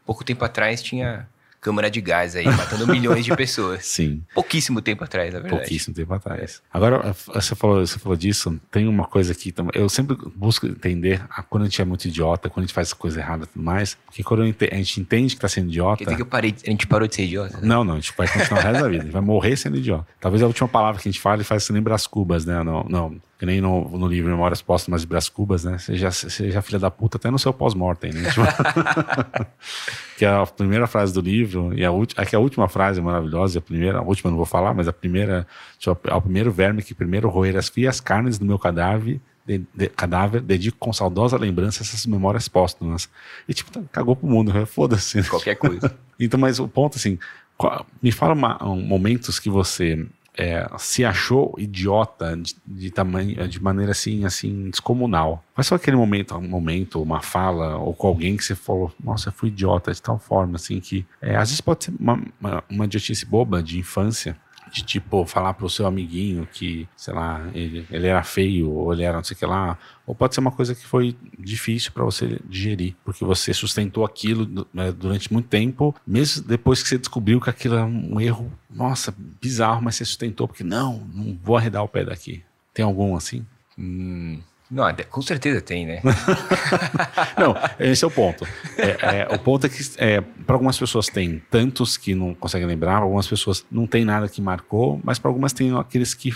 Pouco 0.06 0.24
tempo 0.24 0.44
atrás 0.44 0.82
tinha 0.82 1.28
câmara 1.64 1.90
de 1.90 1.98
gás 2.02 2.36
aí, 2.36 2.44
matando 2.44 2.86
milhões 2.86 3.24
de 3.24 3.34
pessoas. 3.34 3.86
Sim. 3.88 4.22
Pouquíssimo 4.34 4.82
tempo 4.82 5.02
atrás, 5.02 5.32
na 5.32 5.40
verdade. 5.40 5.56
Pouquíssimo 5.62 5.94
tempo 5.96 6.12
atrás. 6.12 6.60
Agora, 6.72 7.14
você 7.34 7.54
falou, 7.54 7.84
você 7.86 7.98
falou 7.98 8.16
disso, 8.16 8.60
tem 8.70 8.86
uma 8.86 9.06
coisa 9.06 9.32
aqui 9.32 9.50
também. 9.50 9.72
Eu 9.74 9.88
sempre 9.88 10.14
busco 10.36 10.66
entender 10.66 11.22
a- 11.30 11.42
quando 11.42 11.62
a 11.62 11.66
gente 11.66 11.80
é 11.80 11.84
muito 11.86 12.04
idiota, 12.06 12.50
quando 12.50 12.64
a 12.64 12.66
gente 12.66 12.74
faz 12.74 12.92
coisa 12.92 13.18
errada 13.18 13.44
e 13.44 13.46
tudo 13.46 13.62
mais. 13.64 13.96
Porque 14.04 14.22
quando 14.22 14.42
a 14.42 14.46
gente 14.76 15.00
entende 15.00 15.34
que 15.34 15.40
tá 15.40 15.48
sendo 15.48 15.68
idiota. 15.70 15.96
Quer 15.98 16.04
dizer 16.04 16.16
que 16.16 16.22
eu 16.22 16.26
parei, 16.26 16.54
a 16.66 16.70
gente 16.70 16.86
parou 16.86 17.08
de 17.08 17.14
ser 17.14 17.24
idiota? 17.24 17.56
né? 17.56 17.66
Não, 17.66 17.82
não, 17.82 17.94
a 17.94 17.96
gente 17.96 18.12
vai 18.16 18.28
continuar 18.28 18.60
o 18.60 18.62
resto 18.62 18.82
da 18.82 18.88
vida. 18.88 19.00
A 19.02 19.04
gente 19.06 19.12
vai 19.12 19.22
morrer 19.22 19.56
sendo 19.56 19.76
idiota. 19.78 20.06
Talvez 20.20 20.42
a 20.42 20.46
última 20.46 20.68
palavra 20.68 21.00
que 21.00 21.08
a 21.08 21.10
gente 21.12 21.20
fale 21.20 21.42
faz 21.44 21.64
você 21.64 21.72
lembrar 21.72 21.94
as 21.94 22.06
cubas, 22.06 22.44
né? 22.44 22.62
Não, 22.62 22.84
não. 22.88 23.16
Que 23.38 23.44
nem 23.44 23.60
no, 23.60 23.88
no 23.98 24.06
livro 24.06 24.30
Memórias 24.30 24.62
Póstumas 24.62 25.00
de 25.00 25.08
Brás 25.08 25.28
Cubas, 25.28 25.64
né? 25.64 25.76
Seja, 25.78 26.10
seja 26.12 26.62
filha 26.62 26.78
da 26.78 26.88
puta 26.90 27.16
até 27.16 27.30
no 27.30 27.38
seu 27.38 27.52
pós-mortem, 27.52 28.12
né? 28.12 28.30
Tipo, 28.30 28.42
que 30.16 30.24
é 30.24 30.28
a 30.28 30.46
primeira 30.46 30.86
frase 30.86 31.12
do 31.12 31.20
livro, 31.20 31.72
e 31.76 31.84
a, 31.84 31.90
ulti- 31.90 32.14
é 32.18 32.24
que 32.24 32.36
a 32.36 32.38
última 32.38 32.68
frase 32.68 33.00
é 33.00 33.02
maravilhosa, 33.02 33.58
a 33.58 33.62
primeira, 33.62 33.98
a 33.98 34.02
última 34.02 34.28
eu 34.28 34.32
não 34.32 34.36
vou 34.36 34.46
falar, 34.46 34.72
mas 34.72 34.86
a 34.86 34.92
primeira, 34.92 35.46
tipo, 35.78 35.98
ao 36.08 36.22
primeiro 36.22 36.52
verme 36.52 36.82
que 36.82 36.94
primeiro 36.94 37.28
roer 37.28 37.56
as 37.56 37.68
frias 37.68 38.00
carnes 38.00 38.38
do 38.38 38.44
meu 38.46 38.58
cadáver, 38.58 39.20
de, 39.46 39.62
de- 39.74 39.88
cadáver, 39.88 40.40
dedico 40.40 40.78
com 40.78 40.92
saudosa 40.92 41.36
lembrança 41.36 41.82
essas 41.82 42.06
memórias 42.06 42.48
póstumas. 42.48 43.08
E 43.48 43.52
tipo, 43.52 43.70
tá, 43.70 43.80
cagou 43.92 44.14
pro 44.16 44.26
mundo, 44.28 44.52
né? 44.52 44.64
foda-se. 44.64 45.22
Qualquer 45.28 45.56
coisa. 45.56 45.94
Então, 46.20 46.38
mas 46.38 46.60
o 46.60 46.68
ponto 46.68 46.96
assim, 46.96 47.18
qual- 47.58 47.84
me 48.00 48.12
fala 48.12 48.34
uma- 48.34 48.64
um, 48.64 48.80
momentos 48.80 49.40
que 49.40 49.50
você 49.50 50.06
é, 50.36 50.68
se 50.78 51.04
achou 51.04 51.54
idiota 51.58 52.36
de, 52.36 52.56
de 52.66 52.90
tamanho, 52.90 53.48
de 53.48 53.62
maneira 53.62 53.92
assim, 53.92 54.24
assim 54.24 54.70
descomunal. 54.70 55.42
Qual 55.54 55.64
foi 55.64 55.76
aquele 55.76 55.96
momento, 55.96 56.36
um 56.36 56.48
momento, 56.48 57.00
uma 57.00 57.20
fala 57.20 57.76
ou 57.76 57.94
com 57.94 58.08
alguém 58.08 58.36
que 58.36 58.44
você 58.44 58.54
falou, 58.54 58.92
nossa, 59.02 59.28
eu 59.28 59.32
fui 59.32 59.48
idiota 59.48 59.92
de 59.92 60.02
tal 60.02 60.18
forma 60.18 60.56
assim 60.56 60.80
que 60.80 61.06
é, 61.22 61.36
às 61.36 61.48
vezes 61.48 61.60
pode 61.60 61.84
ser 61.84 61.94
uma, 61.98 62.20
uma, 62.40 62.64
uma 62.68 62.84
idiotice 62.84 63.24
boba 63.24 63.62
de 63.62 63.78
infância. 63.78 64.36
De 64.74 64.82
tipo, 64.82 65.24
falar 65.24 65.54
pro 65.54 65.70
seu 65.70 65.86
amiguinho 65.86 66.48
que, 66.52 66.88
sei 66.96 67.14
lá, 67.14 67.48
ele, 67.54 67.86
ele 67.88 68.08
era 68.08 68.24
feio, 68.24 68.68
ou 68.72 68.92
ele 68.92 69.04
era 69.04 69.18
não 69.18 69.22
sei 69.22 69.36
o 69.36 69.38
que 69.38 69.46
lá. 69.46 69.78
Ou 70.04 70.16
pode 70.16 70.34
ser 70.34 70.40
uma 70.40 70.50
coisa 70.50 70.74
que 70.74 70.84
foi 70.84 71.16
difícil 71.38 71.92
para 71.92 72.02
você 72.02 72.40
digerir, 72.44 72.96
porque 73.04 73.24
você 73.24 73.54
sustentou 73.54 74.04
aquilo 74.04 74.66
né, 74.74 74.90
durante 74.90 75.32
muito 75.32 75.46
tempo, 75.46 75.94
mesmo 76.04 76.44
depois 76.44 76.82
que 76.82 76.88
você 76.88 76.98
descobriu 76.98 77.40
que 77.40 77.48
aquilo 77.48 77.76
é 77.76 77.84
um 77.84 78.20
erro, 78.20 78.52
nossa, 78.68 79.14
bizarro, 79.40 79.80
mas 79.80 79.94
você 79.94 80.04
sustentou, 80.04 80.48
porque 80.48 80.64
não, 80.64 81.06
não 81.14 81.38
vou 81.40 81.56
arredar 81.56 81.84
o 81.84 81.88
pé 81.88 82.04
daqui. 82.04 82.42
Tem 82.72 82.84
algum 82.84 83.14
assim? 83.14 83.46
Hum, 83.78 84.40
não, 84.74 84.84
com 85.10 85.22
certeza 85.22 85.60
tem, 85.60 85.86
né? 85.86 86.02
Não, 87.38 87.54
esse 87.78 88.04
é 88.04 88.06
o 88.06 88.10
ponto. 88.10 88.46
É, 88.76 89.20
é, 89.20 89.28
o 89.34 89.38
ponto 89.38 89.66
é 89.66 89.68
que 89.70 89.82
é, 89.98 90.20
para 90.20 90.54
algumas 90.56 90.78
pessoas 90.78 91.06
tem 91.08 91.42
tantos 91.50 91.96
que 91.96 92.14
não 92.14 92.34
conseguem 92.34 92.66
lembrar, 92.66 92.96
algumas 92.96 93.26
pessoas 93.26 93.64
não 93.70 93.86
tem 93.86 94.04
nada 94.04 94.28
que 94.28 94.40
marcou, 94.42 95.00
mas 95.04 95.18
para 95.18 95.28
algumas 95.30 95.52
tem 95.52 95.76
aqueles 95.76 96.12
que 96.14 96.34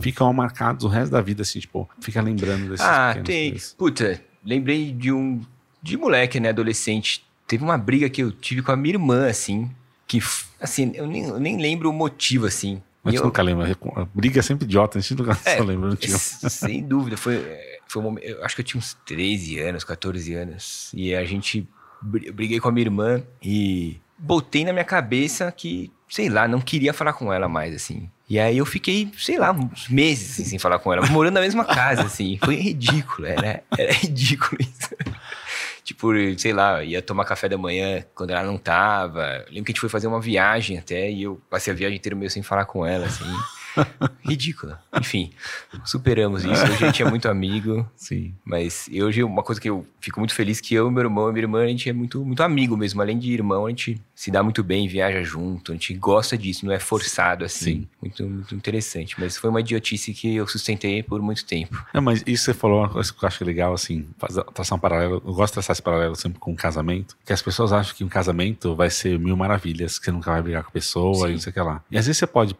ficam 0.00 0.32
marcados 0.32 0.84
o 0.84 0.88
resto 0.88 1.12
da 1.12 1.20
vida, 1.20 1.42
assim, 1.42 1.60
tipo, 1.60 1.88
fica 2.00 2.20
lembrando 2.20 2.70
desses 2.70 2.84
Ah, 2.84 3.16
tem. 3.24 3.50
coisas. 3.50 3.74
Puta, 3.78 4.20
lembrei 4.44 4.92
de 4.92 5.12
um. 5.12 5.40
De 5.82 5.96
moleque, 5.96 6.40
né? 6.40 6.48
Adolescente. 6.48 7.24
Teve 7.46 7.62
uma 7.62 7.78
briga 7.78 8.08
que 8.10 8.20
eu 8.22 8.32
tive 8.32 8.62
com 8.62 8.72
a 8.72 8.76
minha 8.76 8.94
irmã, 8.96 9.28
assim. 9.28 9.70
Que, 10.08 10.20
assim, 10.60 10.90
eu 10.94 11.06
nem, 11.06 11.24
eu 11.24 11.38
nem 11.38 11.56
lembro 11.60 11.88
o 11.88 11.92
motivo, 11.92 12.46
assim. 12.46 12.82
Mas 13.06 13.14
E 13.14 13.16
tu 13.18 13.20
eu- 13.20 13.26
nunca 13.26 13.40
lembra. 13.42 13.76
A 13.96 14.04
briga 14.12 14.40
é 14.40 14.42
sempre 14.42 14.64
idiota, 14.64 14.98
a 14.98 15.00
gente 15.00 15.14
nunca 15.14 15.38
É, 15.44 15.60
lembra. 15.62 15.88
Não 15.90 15.96
tinha. 15.96 16.18
Sem 16.50 16.82
dúvida, 16.82 17.16
foi, 17.16 17.40
foi 17.86 18.02
um 18.02 18.04
momento, 18.04 18.24
eu 18.26 18.44
acho 18.44 18.54
que 18.56 18.60
eu 18.62 18.64
tinha 18.66 18.78
uns 18.78 18.94
13 19.06 19.60
anos, 19.60 19.84
14 19.84 20.34
anos, 20.34 20.90
e 20.92 21.14
a 21.14 21.24
gente, 21.24 21.66
eu 22.24 22.32
briguei 22.34 22.58
com 22.58 22.68
a 22.68 22.72
minha 22.72 22.84
irmã 22.84 23.22
e 23.40 23.98
botei 24.18 24.64
na 24.64 24.72
minha 24.72 24.84
cabeça 24.84 25.52
que, 25.52 25.92
sei 26.08 26.28
lá, 26.28 26.48
não 26.48 26.60
queria 26.60 26.92
falar 26.92 27.12
com 27.12 27.32
ela 27.32 27.48
mais, 27.48 27.74
assim. 27.74 28.10
E 28.28 28.40
aí 28.40 28.58
eu 28.58 28.66
fiquei, 28.66 29.08
sei 29.16 29.38
lá, 29.38 29.52
uns 29.52 29.88
meses 29.88 30.32
assim, 30.32 30.44
sem 30.44 30.58
falar 30.58 30.80
com 30.80 30.92
ela, 30.92 31.06
morando 31.06 31.34
na 31.34 31.40
mesma 31.40 31.64
casa, 31.64 32.02
assim. 32.02 32.36
Foi 32.44 32.56
ridículo, 32.56 33.24
era, 33.28 33.62
era 33.78 33.92
ridículo 34.02 34.60
isso. 34.60 34.90
Tipo, 35.86 36.08
sei 36.36 36.52
lá, 36.52 36.82
ia 36.82 37.00
tomar 37.00 37.24
café 37.24 37.48
da 37.48 37.56
manhã 37.56 38.04
quando 38.12 38.30
ela 38.30 38.42
não 38.42 38.58
tava. 38.58 39.44
Eu 39.46 39.52
lembro 39.52 39.66
que 39.66 39.70
a 39.70 39.72
gente 39.72 39.80
foi 39.80 39.88
fazer 39.88 40.08
uma 40.08 40.20
viagem 40.20 40.76
até 40.76 41.08
e 41.08 41.22
eu 41.22 41.40
passei 41.48 41.72
a 41.72 41.76
viagem 41.76 41.96
inteira 41.96 42.16
meio 42.16 42.28
sem 42.28 42.42
falar 42.42 42.64
com 42.64 42.84
ela, 42.84 43.06
assim. 43.06 43.24
Ridícula. 44.24 44.80
Enfim, 44.98 45.30
superamos 45.84 46.44
isso. 46.44 46.62
Hoje 46.62 46.84
a 46.84 46.86
gente 46.86 47.02
é 47.02 47.08
muito 47.08 47.28
amigo. 47.28 47.88
Sim. 47.96 48.34
Mas 48.44 48.88
hoje 48.92 49.22
uma 49.22 49.42
coisa 49.42 49.60
que 49.60 49.68
eu 49.68 49.86
fico 50.00 50.20
muito 50.20 50.34
feliz 50.34 50.60
que 50.60 50.74
eu, 50.74 50.90
meu 50.90 51.02
irmão 51.02 51.28
e 51.28 51.32
minha 51.32 51.42
irmã, 51.44 51.64
a 51.64 51.68
gente 51.68 51.88
é 51.88 51.92
muito, 51.92 52.24
muito 52.24 52.42
amigo 52.42 52.76
mesmo. 52.76 53.00
Além 53.00 53.18
de 53.18 53.32
irmão, 53.32 53.66
a 53.66 53.68
gente 53.70 54.00
se 54.14 54.30
dá 54.30 54.42
muito 54.42 54.62
bem, 54.64 54.88
viaja 54.88 55.22
junto, 55.22 55.72
a 55.72 55.74
gente 55.74 55.94
gosta 55.94 56.38
disso, 56.38 56.64
não 56.64 56.72
é 56.72 56.78
forçado 56.78 57.44
assim. 57.44 57.64
Sim. 57.64 57.88
Muito, 58.00 58.22
muito 58.24 58.54
interessante. 58.54 59.14
Mas 59.18 59.36
foi 59.36 59.50
uma 59.50 59.60
idiotice 59.60 60.12
que 60.14 60.34
eu 60.34 60.46
sustentei 60.46 61.02
por 61.02 61.20
muito 61.20 61.44
tempo. 61.44 61.84
Não, 61.92 62.00
mas 62.00 62.22
isso 62.26 62.44
você 62.44 62.54
falou 62.54 62.80
uma 62.80 62.88
coisa 62.88 63.12
que 63.12 63.22
eu 63.22 63.26
acho 63.26 63.44
legal, 63.44 63.74
assim, 63.74 64.06
traçar 64.54 64.76
um 64.76 64.80
paralelo. 64.80 65.22
Eu 65.24 65.34
gosto 65.34 65.52
de 65.52 65.54
traçar 65.54 65.74
esse 65.74 65.82
paralelo 65.82 66.16
sempre 66.16 66.38
com 66.38 66.52
um 66.52 66.56
casamento, 66.56 67.16
que 67.24 67.32
as 67.32 67.42
pessoas 67.42 67.72
acham 67.72 67.94
que 67.94 68.04
um 68.04 68.08
casamento 68.08 68.74
vai 68.74 68.90
ser 68.90 69.18
mil 69.18 69.36
maravilhas, 69.36 69.98
que 69.98 70.06
você 70.06 70.12
nunca 70.12 70.30
vai 70.30 70.42
brigar 70.42 70.62
com 70.62 70.70
a 70.70 70.72
pessoa 70.72 71.26
Sim. 71.26 71.28
e 71.28 71.32
não 71.32 71.40
sei 71.40 71.50
o 71.50 71.52
que 71.52 71.60
lá. 71.60 71.82
E 71.90 71.98
às 71.98 72.06
vezes 72.06 72.18
você 72.18 72.26
pode. 72.26 72.56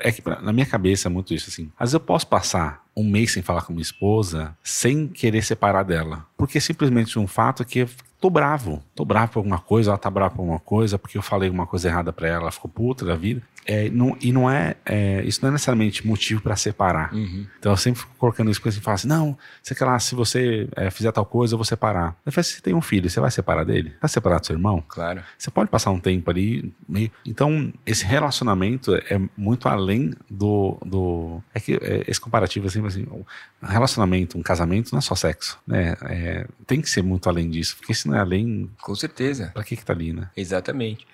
É 0.00 0.12
que 0.12 0.22
na 0.42 0.52
minha 0.54 0.66
cabeça 0.66 1.08
é 1.08 1.10
muito 1.10 1.34
isso, 1.34 1.50
assim. 1.50 1.70
Vezes 1.78 1.94
eu 1.94 2.00
posso 2.00 2.26
passar 2.26 2.84
um 2.96 3.04
mês 3.04 3.32
sem 3.32 3.42
falar 3.42 3.62
com 3.62 3.72
minha 3.72 3.82
esposa 3.82 4.56
sem 4.62 5.08
querer 5.08 5.42
separar 5.42 5.82
dela. 5.82 6.24
Porque 6.36 6.60
simplesmente 6.60 7.18
um 7.18 7.26
fato 7.26 7.62
é 7.62 7.66
que 7.66 7.86
tô 8.24 8.30
bravo. 8.30 8.82
Tô 8.94 9.04
bravo 9.04 9.32
por 9.32 9.38
alguma 9.40 9.58
coisa, 9.58 9.90
ela 9.90 9.98
tá 9.98 10.08
brava 10.08 10.34
por 10.34 10.40
alguma 10.40 10.58
coisa, 10.58 10.98
porque 10.98 11.18
eu 11.18 11.22
falei 11.22 11.48
alguma 11.50 11.66
coisa 11.66 11.88
errada 11.88 12.10
pra 12.10 12.26
ela, 12.26 12.42
ela 12.44 12.50
ficou 12.50 12.70
puta 12.70 13.04
da 13.04 13.14
vida. 13.16 13.42
É, 13.66 13.88
não- 13.88 14.14
e 14.20 14.30
não 14.30 14.50
é, 14.50 14.76
é, 14.84 15.22
Isso 15.24 15.40
não 15.42 15.48
é 15.48 15.52
necessariamente 15.52 16.06
motivo 16.06 16.40
pra 16.42 16.54
separar. 16.54 17.10
Então 17.58 17.72
eu 17.72 17.76
sempre 17.78 18.00
fico 18.00 18.12
colocando 18.18 18.50
isso 18.50 18.60
porque 18.60 18.68
assim, 18.70 18.80
fala 18.80 18.94
assim: 18.94 19.08
não, 19.08 19.36
sei 19.62 19.74
que 19.76 19.82
lá, 19.84 19.98
se 19.98 20.14
você 20.14 20.68
é, 20.76 20.90
fizer 20.90 21.10
tal 21.12 21.24
coisa, 21.24 21.54
eu 21.54 21.58
vou 21.58 21.64
separar. 21.64 22.14
Eu 22.26 22.32
falei, 22.32 22.44
você 22.44 22.60
tem 22.60 22.74
um 22.74 22.82
filho, 22.82 23.08
você 23.08 23.20
vai 23.20 23.30
separar 23.30 23.64
dele? 23.64 23.94
Vai 24.00 24.08
separar 24.08 24.38
do 24.38 24.46
seu 24.46 24.54
irmão? 24.54 24.82
Claro. 24.86 25.22
Você 25.38 25.50
pode 25.50 25.70
passar 25.70 25.90
um 25.92 25.98
tempo 26.00 26.30
ali 26.30 26.74
meio. 26.86 27.10
Então, 27.24 27.72
esse 27.86 28.04
relacionamento 28.04 28.94
é 28.94 29.18
muito 29.36 29.66
além 29.68 30.12
do. 30.30 30.76
do 30.84 31.42
é 31.54 31.60
que 31.60 31.74
é, 31.74 32.04
esse 32.06 32.20
comparativo, 32.20 32.66
assim, 32.66 32.84
assim, 32.86 33.06
um 33.10 33.66
relacionamento, 33.66 34.36
um 34.38 34.42
casamento 34.42 34.92
não 34.92 34.98
é 34.98 35.02
só 35.02 35.14
sexo, 35.14 35.58
né? 35.66 35.96
É, 36.02 36.46
tem 36.66 36.82
que 36.82 36.90
ser 36.90 37.02
muito 37.02 37.30
além 37.30 37.48
disso, 37.48 37.76
porque 37.78 37.94
se 37.94 38.08
não 38.14 38.18
é 38.20 38.22
além, 38.22 38.70
Com 38.80 38.94
certeza. 38.94 39.50
pra 39.52 39.64
que 39.64 39.76
que 39.76 39.84
tá 39.84 39.92
ali, 39.92 40.12
né? 40.12 40.30
Exatamente. 40.36 41.06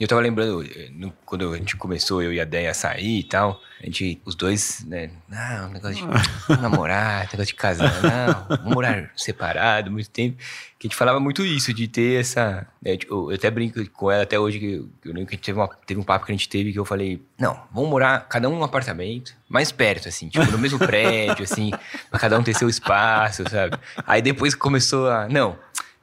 Eu 0.00 0.08
tava 0.08 0.20
lembrando, 0.20 0.64
eh, 0.64 0.90
quando 1.24 1.52
a 1.52 1.56
gente 1.56 1.76
começou, 1.76 2.20
eu 2.20 2.32
e 2.32 2.40
a 2.40 2.44
Deia 2.44 2.72
a 2.72 2.74
sair 2.74 3.20
e 3.20 3.22
tal, 3.22 3.60
a 3.80 3.86
gente, 3.86 4.20
os 4.24 4.34
dois, 4.34 4.84
né, 4.88 5.08
não, 5.28 5.68
negócio 5.68 5.94
de 5.94 6.02
namorar, 6.60 7.20
negócio 7.30 7.46
de 7.46 7.54
casar, 7.54 7.92
não, 8.02 8.56
vamos 8.56 8.74
morar 8.74 9.12
separado, 9.16 9.92
muito 9.92 10.10
tempo. 10.10 10.36
Que 10.80 10.88
a 10.88 10.90
gente 10.90 10.96
falava 10.96 11.20
muito 11.20 11.44
isso, 11.46 11.72
de 11.72 11.86
ter 11.86 12.18
essa. 12.20 12.66
né, 12.82 12.96
tipo, 12.96 13.30
eu 13.30 13.36
até 13.36 13.48
brinco 13.52 13.88
com 13.90 14.10
ela 14.10 14.24
até 14.24 14.36
hoje, 14.36 14.58
que 14.58 14.66
eu, 14.72 14.88
eu 15.04 15.12
lembro 15.12 15.26
que 15.28 15.34
a 15.34 15.36
gente 15.36 15.44
teve, 15.46 15.60
uma- 15.60 15.68
teve 15.86 16.00
um 16.00 16.04
papo 16.04 16.26
que 16.26 16.32
a 16.32 16.34
gente 16.34 16.48
teve 16.48 16.72
que 16.72 16.78
eu 16.78 16.84
falei, 16.84 17.22
não, 17.38 17.62
vamos 17.72 17.88
morar 17.88 18.26
cada 18.28 18.48
um 18.48 18.56
num 18.56 18.64
apartamento, 18.64 19.32
mais 19.48 19.70
perto, 19.70 20.08
assim, 20.08 20.28
tipo, 20.28 20.44
no 20.50 20.58
mesmo 20.58 20.76
prédio, 20.84 21.44
assim, 21.44 21.70
pra 22.10 22.18
cada 22.18 22.36
um 22.36 22.42
ter 22.42 22.54
seu 22.56 22.68
espaço, 22.68 23.44
sabe? 23.48 23.78
Aí 24.04 24.20
depois 24.20 24.56
começou 24.56 25.08
a. 25.08 25.28
Não, 25.28 25.56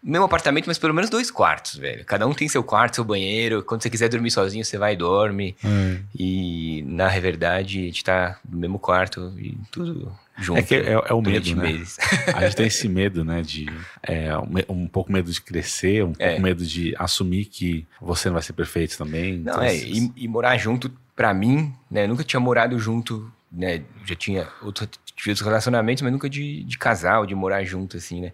mesmo 0.04 0.26
apartamento, 0.26 0.66
mas 0.68 0.78
pelo 0.80 0.94
menos 0.94 1.10
dois 1.10 1.30
quartos, 1.30 1.76
velho. 1.76 2.04
Cada 2.06 2.26
um 2.28 2.34
tem 2.34 2.48
seu 2.50 2.64
quarto, 2.64 2.96
seu 2.96 3.04
banheiro. 3.04 3.62
Quando 3.64 3.84
você 3.84 3.90
quiser 3.90 4.10
dormir 4.10 4.32
sozinho, 4.32 4.66
você 4.66 4.78
vai 4.78 4.94
e 4.94 4.98
dorme. 4.98 5.56
E 6.18 6.84
na 6.88 7.08
verdade, 7.10 7.80
a 7.80 7.86
gente 7.86 8.04
tá 8.04 8.40
no 8.50 8.58
mesmo 8.58 8.80
quarto 8.80 9.34
e 9.38 9.58
tudo 9.72 10.12
junto. 10.38 10.60
É 10.60 10.64
que 10.64 10.76
é, 10.76 10.92
é 10.94 11.14
o 11.14 11.22
medo, 11.22 11.56
né? 11.56 11.64
meses. 11.72 11.98
A 12.34 12.42
gente 12.46 12.56
tem 12.56 12.66
esse 12.68 12.88
medo, 12.90 13.24
né? 13.24 13.42
De 13.44 13.68
é, 14.02 14.36
um, 14.38 14.84
um 14.84 14.88
pouco 14.88 15.12
medo 15.12 15.32
de 15.32 15.40
crescer, 15.42 16.04
um 16.04 16.14
É. 16.18 16.30
pouco 16.30 16.42
medo 16.42 16.66
de 16.66 16.96
assumir 16.98 17.46
que 17.46 17.86
você 18.02 18.28
não 18.30 18.34
vai 18.34 18.42
ser 18.44 18.54
perfeito 18.54 18.98
também. 18.98 19.34
Não, 19.38 19.54
Então, 19.54 19.62
é, 19.64 19.76
esses- 19.76 19.98
e, 19.98 20.12
e 20.16 20.28
morar 20.28 20.58
junto 20.58 20.92
para 21.16 21.32
mim, 21.34 21.72
né? 21.92 22.08
Nunca 22.08 22.24
tinha 22.24 22.40
morado 22.40 22.80
junto, 22.80 23.32
né? 23.52 23.84
Já 24.06 24.16
tinha 24.16 24.48
outros, 24.64 24.90
outros 25.28 25.42
relacionamentos, 25.42 26.02
mas 26.02 26.12
nunca 26.12 26.28
de, 26.30 26.64
de 26.64 26.78
casal, 26.78 27.26
de 27.28 27.36
morar 27.36 27.64
junto, 27.64 27.98
assim, 27.98 28.22
né? 28.22 28.32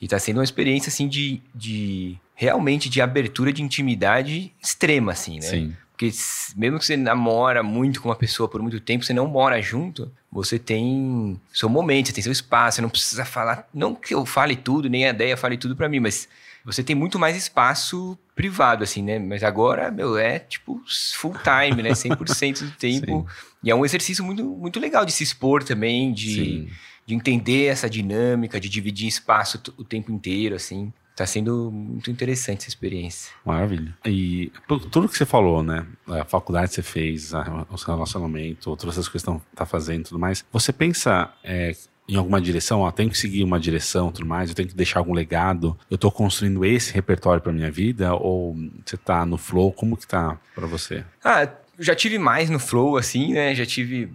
E 0.00 0.06
tá 0.06 0.18
sendo 0.18 0.38
uma 0.38 0.44
experiência, 0.44 0.88
assim, 0.88 1.08
de, 1.08 1.40
de 1.54 2.16
realmente 2.34 2.88
de 2.88 3.00
abertura 3.00 3.52
de 3.52 3.62
intimidade 3.62 4.52
extrema, 4.62 5.12
assim, 5.12 5.36
né? 5.36 5.42
Sim. 5.42 5.76
Porque 5.98 6.12
mesmo 6.56 6.78
que 6.78 6.86
você 6.86 6.96
namora 6.96 7.60
muito 7.60 8.00
com 8.00 8.08
uma 8.08 8.14
pessoa 8.14 8.48
por 8.48 8.62
muito 8.62 8.78
tempo, 8.78 9.04
você 9.04 9.12
não 9.12 9.26
mora 9.26 9.60
junto, 9.60 10.08
você 10.30 10.56
tem 10.56 11.40
seu 11.52 11.68
momento, 11.68 12.06
você 12.06 12.12
tem 12.12 12.22
seu 12.22 12.30
espaço, 12.30 12.76
você 12.76 12.82
não 12.82 12.88
precisa 12.88 13.24
falar. 13.24 13.68
Não 13.74 13.96
que 13.96 14.14
eu 14.14 14.24
fale 14.24 14.54
tudo, 14.54 14.88
nem 14.88 15.06
a 15.06 15.10
ideia 15.10 15.36
fale 15.36 15.58
tudo 15.58 15.74
para 15.74 15.88
mim, 15.88 15.98
mas 15.98 16.28
você 16.64 16.84
tem 16.84 16.94
muito 16.94 17.18
mais 17.18 17.36
espaço 17.36 18.16
privado, 18.36 18.84
assim, 18.84 19.02
né? 19.02 19.18
Mas 19.18 19.42
agora, 19.42 19.90
meu, 19.90 20.16
é 20.16 20.38
tipo 20.38 20.80
full 21.16 21.34
time, 21.42 21.82
né? 21.82 21.90
100% 21.96 22.60
do 22.60 22.70
tempo. 22.72 23.26
e 23.60 23.68
é 23.68 23.74
um 23.74 23.84
exercício 23.84 24.24
muito, 24.24 24.44
muito 24.44 24.78
legal 24.78 25.04
de 25.04 25.10
se 25.10 25.24
expor 25.24 25.64
também, 25.64 26.12
de, 26.12 26.68
de 27.08 27.14
entender 27.14 27.64
essa 27.64 27.88
dinâmica, 27.88 28.60
de 28.60 28.68
dividir 28.68 29.08
espaço 29.08 29.58
o 29.78 29.82
tempo 29.82 30.12
inteiro, 30.12 30.54
assim. 30.54 30.92
Tá 31.16 31.24
sendo 31.24 31.70
muito 31.72 32.10
interessante 32.10 32.60
essa 32.60 32.68
experiência. 32.68 33.32
Maravilha. 33.46 33.96
E 34.04 34.52
tudo 34.68 35.08
que 35.08 35.16
você 35.16 35.24
falou, 35.24 35.62
né? 35.62 35.86
A 36.06 36.26
faculdade 36.26 36.68
que 36.68 36.74
você 36.74 36.82
fez, 36.82 37.32
o 37.70 37.78
seu 37.78 37.94
relacionamento, 37.94 38.76
todas 38.76 38.94
essas 38.94 39.08
coisas 39.08 39.26
que 39.26 39.32
você 39.32 39.40
tá 39.56 39.64
fazendo 39.64 40.02
e 40.02 40.04
tudo 40.04 40.18
mais. 40.18 40.44
Você 40.52 40.70
pensa 40.70 41.32
é, 41.42 41.74
em 42.06 42.14
alguma 42.14 42.42
direção, 42.42 42.80
ó, 42.80 42.90
tenho 42.90 43.08
que 43.08 43.16
seguir 43.16 43.42
uma 43.42 43.58
direção 43.58 44.12
tudo 44.12 44.26
mais, 44.26 44.50
eu 44.50 44.54
tenho 44.54 44.68
que 44.68 44.74
deixar 44.74 44.98
algum 44.98 45.14
legado, 45.14 45.78
eu 45.90 45.96
tô 45.96 46.10
construindo 46.10 46.62
esse 46.62 46.92
repertório 46.92 47.40
para 47.40 47.54
minha 47.54 47.70
vida, 47.70 48.14
ou 48.14 48.54
você 48.84 48.98
tá 48.98 49.24
no 49.24 49.38
flow, 49.38 49.72
como 49.72 49.96
que 49.96 50.06
tá 50.06 50.38
para 50.54 50.66
você? 50.66 51.06
Ah, 51.24 51.48
já 51.78 51.94
tive 51.94 52.18
mais 52.18 52.50
no 52.50 52.58
flow, 52.58 52.98
assim, 52.98 53.32
né, 53.32 53.54
já 53.54 53.64
tive 53.64 54.12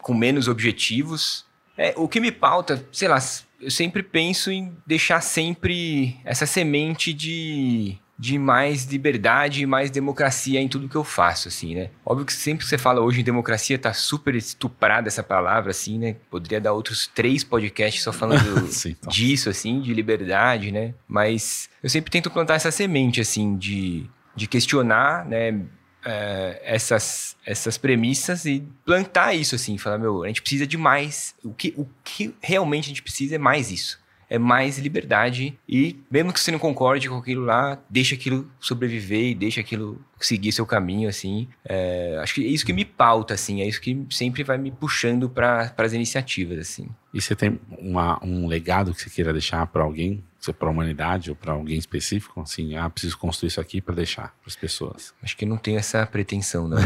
com 0.00 0.14
menos 0.14 0.48
objetivos. 0.48 1.44
É, 1.80 1.94
o 1.96 2.06
que 2.06 2.20
me 2.20 2.30
pauta, 2.30 2.86
sei 2.92 3.08
lá, 3.08 3.16
eu 3.58 3.70
sempre 3.70 4.02
penso 4.02 4.50
em 4.50 4.76
deixar 4.86 5.22
sempre 5.22 6.14
essa 6.26 6.44
semente 6.44 7.10
de, 7.10 7.96
de 8.18 8.38
mais 8.38 8.84
liberdade 8.84 9.62
e 9.62 9.66
mais 9.66 9.90
democracia 9.90 10.60
em 10.60 10.68
tudo 10.68 10.90
que 10.90 10.94
eu 10.94 11.02
faço, 11.02 11.48
assim, 11.48 11.74
né? 11.74 11.88
Óbvio 12.04 12.26
que 12.26 12.34
sempre 12.34 12.64
que 12.64 12.68
você 12.68 12.76
fala 12.76 13.00
hoje 13.00 13.22
em 13.22 13.24
democracia, 13.24 13.78
tá 13.78 13.94
super 13.94 14.34
estuprada 14.34 15.08
essa 15.08 15.22
palavra, 15.22 15.70
assim, 15.70 15.98
né? 15.98 16.16
Poderia 16.30 16.60
dar 16.60 16.74
outros 16.74 17.06
três 17.06 17.42
podcasts 17.42 18.02
só 18.02 18.12
falando 18.12 18.66
Sim, 18.68 18.92
tá. 18.92 19.08
disso, 19.08 19.48
assim, 19.48 19.80
de 19.80 19.94
liberdade, 19.94 20.70
né? 20.70 20.92
Mas 21.08 21.70
eu 21.82 21.88
sempre 21.88 22.10
tento 22.10 22.30
plantar 22.30 22.56
essa 22.56 22.70
semente, 22.70 23.22
assim, 23.22 23.56
de, 23.56 24.04
de 24.36 24.46
questionar, 24.46 25.24
né? 25.24 25.62
É, 26.04 26.60
essas, 26.64 27.36
essas 27.44 27.76
premissas 27.76 28.44
e 28.46 28.62
plantar 28.84 29.34
isso 29.34 29.54
assim, 29.54 29.76
falar, 29.76 29.98
meu, 29.98 30.22
a 30.24 30.28
gente 30.28 30.40
precisa 30.42 30.66
de 30.66 30.76
mais. 30.76 31.34
O 31.44 31.52
que, 31.52 31.74
o 31.76 31.86
que 32.02 32.34
realmente 32.40 32.86
a 32.86 32.88
gente 32.88 33.02
precisa 33.02 33.34
é 33.34 33.38
mais 33.38 33.70
isso. 33.70 33.99
É 34.30 34.38
mais 34.38 34.78
liberdade 34.78 35.58
e, 35.68 35.98
mesmo 36.10 36.32
que 36.32 36.38
você 36.38 36.52
não 36.52 36.58
concorde 36.58 37.08
com 37.08 37.16
aquilo 37.16 37.44
lá, 37.44 37.78
deixa 37.90 38.14
aquilo 38.14 38.48
sobreviver 38.60 39.30
e 39.30 39.34
deixa 39.34 39.60
aquilo 39.60 40.00
seguir 40.20 40.52
seu 40.52 40.64
caminho, 40.64 41.08
assim. 41.08 41.48
É, 41.64 42.18
acho 42.22 42.34
que 42.34 42.44
é 42.44 42.48
isso 42.48 42.64
que 42.64 42.72
me 42.72 42.84
pauta, 42.84 43.34
assim. 43.34 43.60
É 43.60 43.66
isso 43.66 43.80
que 43.80 44.06
sempre 44.08 44.44
vai 44.44 44.56
me 44.56 44.70
puxando 44.70 45.28
para 45.28 45.74
as 45.76 45.92
iniciativas, 45.92 46.58
assim. 46.58 46.88
E 47.12 47.20
você 47.20 47.34
tem 47.34 47.58
uma, 47.76 48.24
um 48.24 48.46
legado 48.46 48.94
que 48.94 49.02
você 49.02 49.10
queira 49.10 49.32
deixar 49.32 49.66
para 49.66 49.82
alguém 49.82 50.22
para 50.58 50.68
a 50.68 50.70
humanidade 50.70 51.28
ou 51.28 51.36
para 51.36 51.52
alguém 51.52 51.76
específico, 51.76 52.40
assim, 52.40 52.74
ah, 52.74 52.88
preciso 52.88 53.18
construir 53.18 53.48
isso 53.48 53.60
aqui 53.60 53.78
para 53.78 53.94
deixar 53.94 54.34
para 54.40 54.46
as 54.46 54.56
pessoas. 54.56 55.12
Acho 55.22 55.36
que 55.36 55.44
não 55.44 55.58
tenho 55.58 55.78
essa 55.78 56.06
pretensão, 56.06 56.66
não. 56.66 56.78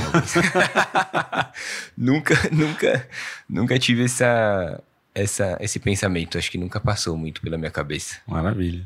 nunca, 1.96 2.34
nunca, 2.50 3.08
nunca 3.48 3.78
tive 3.78 4.04
essa, 4.04 4.82
essa, 5.14 5.56
esse 5.60 5.78
pensamento. 5.78 6.36
Acho 6.36 6.50
que 6.50 6.58
nunca 6.58 6.80
passou 6.80 7.16
muito 7.16 7.40
pela 7.40 7.56
minha 7.56 7.70
cabeça. 7.70 8.18
Maravilha. 8.26 8.84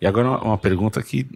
E 0.00 0.06
agora 0.06 0.30
uma 0.30 0.58
pergunta 0.58 1.02
que 1.02 1.26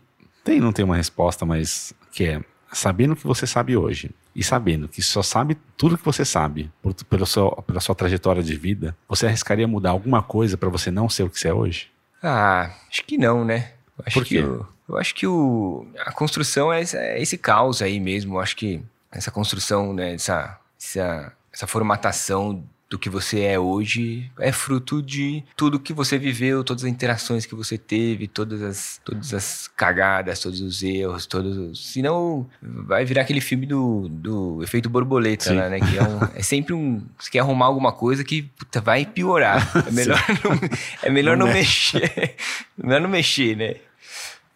tem, 0.45 0.61
não 0.61 0.73
tem 0.73 0.85
uma 0.85 0.97
resposta, 0.97 1.47
mas 1.47 1.95
que 2.13 2.25
é 2.25 2.41
sabendo 2.73 3.15
o 3.15 3.17
que 3.17 3.27
você 3.27 3.47
sabe 3.47 3.77
hoje 3.77 4.11
e 4.35 4.45
sabendo 4.45 4.89
que 4.89 5.01
só 5.03 5.23
sabe 5.23 5.57
tudo 5.77 5.97
que 5.97 6.05
você 6.05 6.25
sabe 6.25 6.71
por, 6.83 6.93
pelo 7.05 7.25
seu, 7.25 7.51
pela 7.67 7.81
sua 7.81 7.95
trajetória 7.95 8.43
de 8.43 8.55
vida, 8.55 8.97
você 9.09 9.27
arriscaria 9.27 9.67
mudar 9.67 9.91
alguma 9.91 10.23
coisa 10.23 10.57
para 10.57 10.69
você 10.69 10.91
não 10.91 11.09
ser 11.09 11.23
o 11.23 11.31
que 11.31 11.41
você 11.41 11.49
é 11.49 11.55
hoje? 11.55 11.91
Ah, 12.23 12.71
acho 12.91 13.05
que 13.05 13.17
não, 13.17 13.45
né? 13.45 13.73
Acho 14.05 14.19
Por 14.19 14.27
quê? 14.27 14.39
Eu, 14.39 14.67
eu 14.89 14.99
acho 14.99 15.15
que 15.15 15.27
o, 15.27 15.87
a 16.01 16.13
construção 16.13 16.73
é, 16.73 16.83
é 16.83 17.23
esse 17.23 17.39
caos 17.39 17.81
aí 17.81 17.99
mesmo. 17.99 18.37
Eu 18.37 18.41
acho 18.41 18.57
que 18.57 18.83
essa 19.11 19.31
construção, 19.31 19.95
né, 19.95 20.15
essa, 20.15 20.59
essa, 20.79 21.33
essa 21.53 21.67
formatação 21.67 22.63
do 22.89 22.99
que 22.99 23.11
você 23.11 23.41
é 23.43 23.59
hoje 23.59 24.31
é 24.39 24.53
fruto 24.53 25.03
de 25.03 25.43
tudo 25.57 25.81
que 25.81 25.93
você 25.93 26.17
viveu, 26.17 26.63
todas 26.63 26.85
as 26.85 26.91
interações 26.91 27.45
que 27.45 27.55
você 27.55 27.77
teve, 27.77 28.29
todas 28.29 28.63
as, 28.63 29.01
todas 29.05 29.35
as 29.35 29.69
cagadas, 29.69 30.41
todos 30.41 30.61
os 30.61 30.83
erros, 30.83 31.27
todos 31.27 31.57
os... 31.57 31.93
Senão 31.93 32.49
vai 32.63 33.05
virar 33.05 33.23
aquele 33.23 33.41
filme 33.41 33.67
do, 33.67 34.09
do 34.09 34.63
efeito 34.63 34.89
borboleta, 34.89 35.53
lá, 35.53 35.69
né? 35.69 35.81
Que 35.81 35.99
é, 35.99 36.03
um, 36.03 36.19
é, 36.39 36.43
sempre 36.43 36.75
um... 36.75 37.03
Você 37.19 37.31
quer 37.31 37.41
arrumar 37.41 37.67
alguma 37.67 37.93
coisa 37.93 38.23
que 38.23 38.43
puta, 38.43 38.81
vai 38.81 39.05
piorar. 39.05 39.69
É 39.87 39.91
melhor 39.91 40.21
não, 40.45 40.69
é 41.03 41.11
melhor 41.11 41.37
não, 41.37 41.47
não 41.47 41.53
mexer. 41.53 42.37
melhor 42.79 43.01
não 43.01 43.09
mexer, 43.09 43.57
né? 43.57 43.75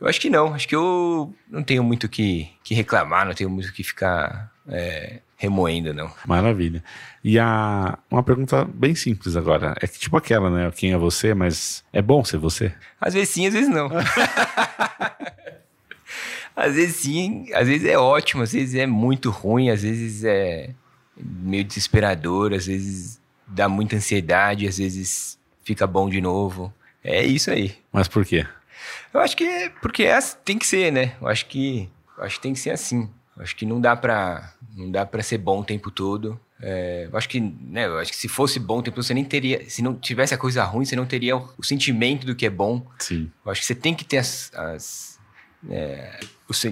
Eu 0.00 0.06
acho 0.06 0.20
que 0.20 0.30
não. 0.30 0.54
Acho 0.54 0.68
que 0.68 0.74
eu 0.76 1.34
não 1.50 1.62
tenho 1.62 1.82
muito 1.82 2.08
que, 2.08 2.48
que 2.62 2.74
reclamar, 2.74 3.26
não 3.26 3.34
tenho 3.34 3.50
muito 3.50 3.72
que 3.72 3.82
ficar... 3.82 4.52
É, 4.68 5.20
remoendo, 5.40 5.92
não. 5.94 6.12
Maravilha. 6.26 6.84
E 7.24 7.38
a, 7.38 7.98
uma 8.10 8.22
pergunta 8.22 8.62
bem 8.62 8.94
simples 8.94 9.36
agora. 9.36 9.74
É 9.80 9.86
que 9.86 9.98
tipo 9.98 10.14
aquela, 10.18 10.50
né? 10.50 10.70
Quem 10.70 10.92
é 10.92 10.98
você, 10.98 11.32
mas 11.32 11.82
é 11.94 12.02
bom 12.02 12.22
ser 12.22 12.36
você? 12.36 12.74
Às 13.00 13.14
vezes 13.14 13.30
sim, 13.30 13.46
às 13.46 13.54
vezes 13.54 13.70
não. 13.70 13.88
às 16.54 16.74
vezes 16.74 16.96
sim, 16.96 17.46
às 17.54 17.66
vezes 17.66 17.88
é 17.88 17.96
ótimo, 17.96 18.42
às 18.42 18.52
vezes 18.52 18.74
é 18.74 18.86
muito 18.86 19.30
ruim, 19.30 19.70
às 19.70 19.82
vezes 19.82 20.24
é 20.24 20.68
meio 21.16 21.64
desesperador, 21.64 22.52
às 22.52 22.66
vezes 22.66 23.18
dá 23.46 23.66
muita 23.66 23.96
ansiedade, 23.96 24.68
às 24.68 24.76
vezes 24.76 25.38
fica 25.64 25.86
bom 25.86 26.06
de 26.10 26.20
novo. 26.20 26.70
É 27.02 27.24
isso 27.24 27.50
aí. 27.50 27.74
Mas 27.90 28.08
por 28.08 28.26
quê? 28.26 28.46
Eu 29.14 29.20
acho 29.20 29.34
que 29.34 29.44
é 29.44 29.70
porque 29.80 30.02
é, 30.02 30.20
tem 30.44 30.58
que 30.58 30.66
ser, 30.66 30.92
né? 30.92 31.14
Eu 31.18 31.28
acho 31.28 31.46
que, 31.46 31.88
eu 32.18 32.24
acho 32.24 32.36
que 32.36 32.42
tem 32.42 32.52
que 32.52 32.60
ser 32.60 32.72
assim. 32.72 33.08
Acho 33.40 33.56
que 33.56 33.64
não 33.64 33.80
dá 33.80 33.96
para 33.96 34.54
não 34.76 34.90
dá 34.90 35.04
para 35.04 35.22
ser 35.22 35.38
bom 35.38 35.60
o 35.60 35.64
tempo 35.64 35.90
todo. 35.90 36.38
É, 36.62 37.08
acho 37.12 37.28
que, 37.28 37.40
né, 37.40 37.86
acho 37.86 38.12
que 38.12 38.16
se 38.16 38.28
fosse 38.28 38.60
bom 38.60 38.78
o 38.78 38.82
tempo 38.82 38.96
todo, 38.96 39.04
você 39.04 39.14
nem 39.14 39.24
teria, 39.24 39.68
se 39.68 39.80
não 39.82 39.94
tivesse 39.94 40.34
a 40.34 40.38
coisa 40.38 40.62
ruim, 40.62 40.84
você 40.84 40.94
não 40.94 41.06
teria 41.06 41.36
o, 41.36 41.48
o 41.56 41.64
sentimento 41.64 42.26
do 42.26 42.34
que 42.34 42.44
é 42.44 42.50
bom. 42.50 42.86
Sim. 42.98 43.30
Eu 43.44 43.50
acho 43.50 43.62
que 43.62 43.66
você 43.66 43.74
tem 43.74 43.94
que 43.94 44.04
ter 44.04 44.18
as, 44.18 44.52
as 44.54 45.18
é, 45.68 46.20
os, 46.48 46.64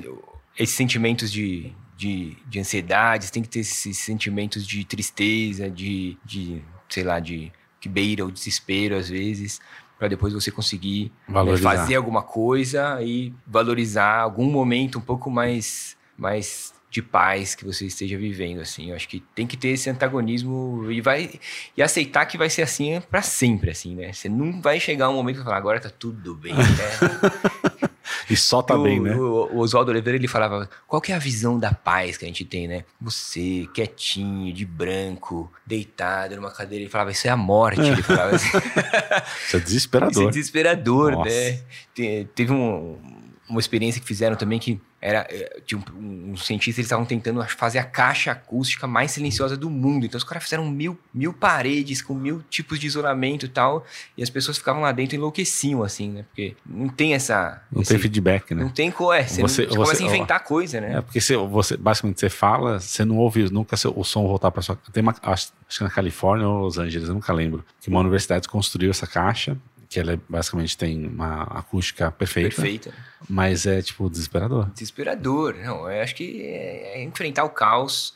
esses 0.58 0.76
sentimentos 0.76 1.32
de, 1.32 1.72
de, 1.96 2.36
de 2.46 2.60
ansiedade, 2.60 3.24
você 3.24 3.32
tem 3.32 3.42
que 3.42 3.48
ter 3.48 3.60
esses 3.60 3.96
sentimentos 3.98 4.66
de 4.66 4.84
tristeza, 4.84 5.70
de, 5.70 6.16
de 6.24 6.62
sei 6.88 7.02
lá, 7.02 7.18
de 7.18 7.52
que 7.80 7.88
beira 7.88 8.24
o 8.24 8.32
desespero 8.32 8.96
às 8.96 9.08
vezes, 9.08 9.60
para 9.98 10.08
depois 10.08 10.32
você 10.32 10.50
conseguir 10.50 11.12
né, 11.28 11.56
fazer 11.56 11.96
alguma 11.96 12.22
coisa 12.22 13.02
e 13.02 13.34
valorizar 13.46 14.20
algum 14.20 14.50
momento 14.50 14.98
um 14.98 15.02
pouco 15.02 15.30
mais 15.30 15.97
mais 16.18 16.74
de 16.90 17.02
paz 17.02 17.54
que 17.54 17.64
você 17.64 17.86
esteja 17.86 18.16
vivendo, 18.16 18.60
assim. 18.60 18.90
Eu 18.90 18.96
acho 18.96 19.08
que 19.08 19.22
tem 19.34 19.46
que 19.46 19.56
ter 19.56 19.68
esse 19.68 19.90
antagonismo 19.90 20.90
e 20.90 21.00
vai 21.00 21.38
e 21.76 21.82
aceitar 21.82 22.24
que 22.26 22.38
vai 22.38 22.48
ser 22.48 22.62
assim 22.62 23.00
para 23.10 23.20
sempre, 23.20 23.70
assim, 23.70 23.94
né? 23.94 24.12
Você 24.12 24.28
não 24.28 24.60
vai 24.60 24.80
chegar 24.80 25.10
um 25.10 25.14
momento 25.14 25.40
e 25.40 25.44
falar 25.44 25.58
agora 25.58 25.80
tá 25.80 25.90
tudo 25.90 26.34
bem, 26.34 26.54
né? 26.54 26.60
e 28.30 28.34
só 28.34 28.62
tá 28.62 28.74
o, 28.74 28.82
bem, 28.82 29.00
né? 29.00 29.14
O, 29.14 29.50
o 29.52 29.58
Oswaldo 29.58 29.90
Oliveira 29.90 30.16
ele 30.16 30.28
falava 30.28 30.68
qual 30.86 31.02
que 31.02 31.12
é 31.12 31.14
a 31.14 31.18
visão 31.18 31.58
da 31.58 31.74
paz 31.74 32.16
que 32.16 32.24
a 32.24 32.28
gente 32.28 32.44
tem, 32.46 32.66
né? 32.66 32.84
Você 32.98 33.68
quietinho, 33.74 34.50
de 34.50 34.64
branco, 34.64 35.52
deitado 35.66 36.36
numa 36.36 36.50
cadeira, 36.50 36.84
ele 36.84 36.90
falava 36.90 37.10
isso 37.10 37.26
é 37.26 37.30
a 37.30 37.36
morte, 37.36 37.82
ele 37.82 38.02
falava 38.02 38.34
assim. 38.34 38.48
isso 39.46 39.56
é 39.58 39.60
desesperador. 39.60 40.12
Isso 40.12 40.22
é 40.22 40.30
desesperador, 40.30 41.12
Nossa. 41.12 41.28
né? 41.28 41.60
Te, 41.94 42.26
teve 42.34 42.50
um, 42.50 42.98
uma 43.46 43.60
experiência 43.60 44.00
que 44.00 44.06
fizeram 44.06 44.36
também 44.36 44.58
que 44.58 44.80
era 45.00 45.26
eh, 45.30 45.60
tinha 45.64 45.80
um, 45.96 46.32
um 46.32 46.36
cientista 46.36 46.80
eles 46.80 46.86
estavam 46.86 47.04
tentando 47.04 47.42
fazer 47.44 47.78
a 47.78 47.84
caixa 47.84 48.32
acústica 48.32 48.86
mais 48.86 49.12
silenciosa 49.12 49.56
do 49.56 49.70
mundo. 49.70 50.06
Então 50.06 50.18
os 50.18 50.24
caras 50.24 50.42
fizeram 50.42 50.68
mil, 50.68 50.98
mil 51.14 51.32
paredes 51.32 52.02
com 52.02 52.14
mil 52.14 52.42
tipos 52.50 52.80
de 52.80 52.86
isolamento 52.86 53.46
e 53.46 53.48
tal 53.48 53.84
e 54.16 54.22
as 54.22 54.30
pessoas 54.30 54.58
ficavam 54.58 54.82
lá 54.82 54.90
dentro 54.90 55.14
e 55.14 55.18
enlouqueciam 55.18 55.82
assim 55.82 56.10
né? 56.10 56.24
Porque 56.24 56.56
não 56.66 56.88
tem 56.88 57.14
essa 57.14 57.62
não 57.70 57.82
esse, 57.82 57.90
tem 57.90 57.98
feedback 57.98 58.54
né? 58.54 58.62
Não 58.62 58.70
tem 58.70 58.90
coé 58.90 59.22
você, 59.22 59.40
você, 59.42 59.62
não, 59.62 59.68
você, 59.70 59.76
começa 59.76 60.02
a 60.02 60.06
inventar 60.06 60.44
coisa 60.44 60.80
né? 60.80 60.98
é 60.98 61.00
porque 61.00 61.20
você, 61.20 61.36
você 61.36 61.76
basicamente 61.76 62.18
você 62.18 62.28
fala 62.28 62.80
você 62.80 63.04
não 63.04 63.18
ouve 63.18 63.50
nunca 63.52 63.76
o 63.94 64.04
som 64.04 64.26
voltar 64.26 64.50
para 64.50 64.62
sua 64.62 64.76
tem 64.92 65.02
uma 65.02 65.14
acho, 65.22 65.52
acho 65.68 65.78
que 65.78 65.84
na 65.84 65.90
Califórnia 65.90 66.48
ou 66.48 66.64
Los 66.64 66.78
Angeles 66.78 67.08
eu 67.08 67.14
nunca 67.14 67.32
lembro 67.32 67.64
que 67.80 67.88
uma 67.88 68.00
universidade 68.00 68.48
construiu 68.48 68.90
essa 68.90 69.06
caixa 69.06 69.56
que 69.88 69.98
ela 69.98 70.20
basicamente 70.28 70.76
tem 70.76 71.06
uma 71.06 71.44
acústica 71.44 72.10
perfeita. 72.10 72.54
Perfeita. 72.56 72.94
Mas 73.28 73.66
é, 73.66 73.80
tipo, 73.80 74.08
desesperador. 74.10 74.70
Desesperador. 74.70 75.54
Não, 75.54 75.90
eu 75.90 76.02
acho 76.02 76.14
que 76.14 76.42
é, 76.42 76.98
é 76.98 77.02
enfrentar 77.02 77.44
o 77.44 77.50
caos 77.50 78.14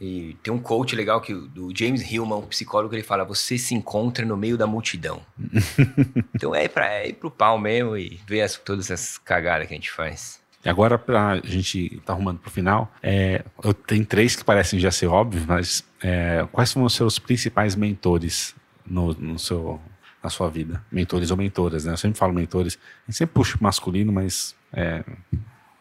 E 0.00 0.36
tem 0.42 0.52
um 0.52 0.58
coach 0.58 0.96
legal 0.96 1.20
que 1.20 1.32
do 1.32 1.72
James 1.74 2.02
Hillman, 2.02 2.38
um 2.38 2.46
psicólogo, 2.46 2.94
ele 2.94 3.04
fala: 3.04 3.24
você 3.24 3.56
se 3.56 3.74
encontra 3.74 4.26
no 4.26 4.36
meio 4.36 4.58
da 4.58 4.66
multidão. 4.66 5.22
então 6.34 6.54
é 6.54 6.66
para 6.66 6.92
é 6.92 7.08
ir 7.08 7.14
pro 7.14 7.30
pau 7.30 7.58
mesmo 7.58 7.96
e 7.96 8.20
ver 8.26 8.42
as, 8.42 8.56
todas 8.58 8.90
essas 8.90 9.16
cagadas 9.16 9.68
que 9.68 9.74
a 9.74 9.76
gente 9.76 9.92
faz. 9.92 10.42
E 10.64 10.68
agora, 10.68 10.98
pra 10.98 11.40
gente 11.44 12.00
tá 12.06 12.14
arrumando 12.14 12.38
pro 12.38 12.50
final, 12.50 12.90
é, 13.02 13.44
eu 13.62 13.74
tenho 13.74 14.04
três 14.04 14.34
que 14.34 14.42
parecem 14.42 14.80
já 14.80 14.90
ser 14.90 15.06
óbvios, 15.06 15.44
mas 15.44 15.84
é, 16.02 16.46
quais 16.50 16.70
são 16.70 16.82
os 16.82 16.94
seus 16.94 17.18
principais 17.18 17.76
mentores 17.76 18.54
no, 18.86 19.12
no 19.12 19.38
seu, 19.38 19.78
na 20.24 20.30
sua 20.30 20.48
vida? 20.48 20.82
Mentores 20.90 21.30
ou 21.30 21.36
mentoras, 21.36 21.84
né? 21.84 21.92
Eu 21.92 21.98
sempre 21.98 22.18
falo 22.18 22.32
mentores, 22.32 22.78
a 23.06 23.10
gente 23.10 23.18
sempre 23.18 23.34
puxa 23.34 23.58
masculino, 23.60 24.10
mas 24.10 24.56
é, 24.72 25.04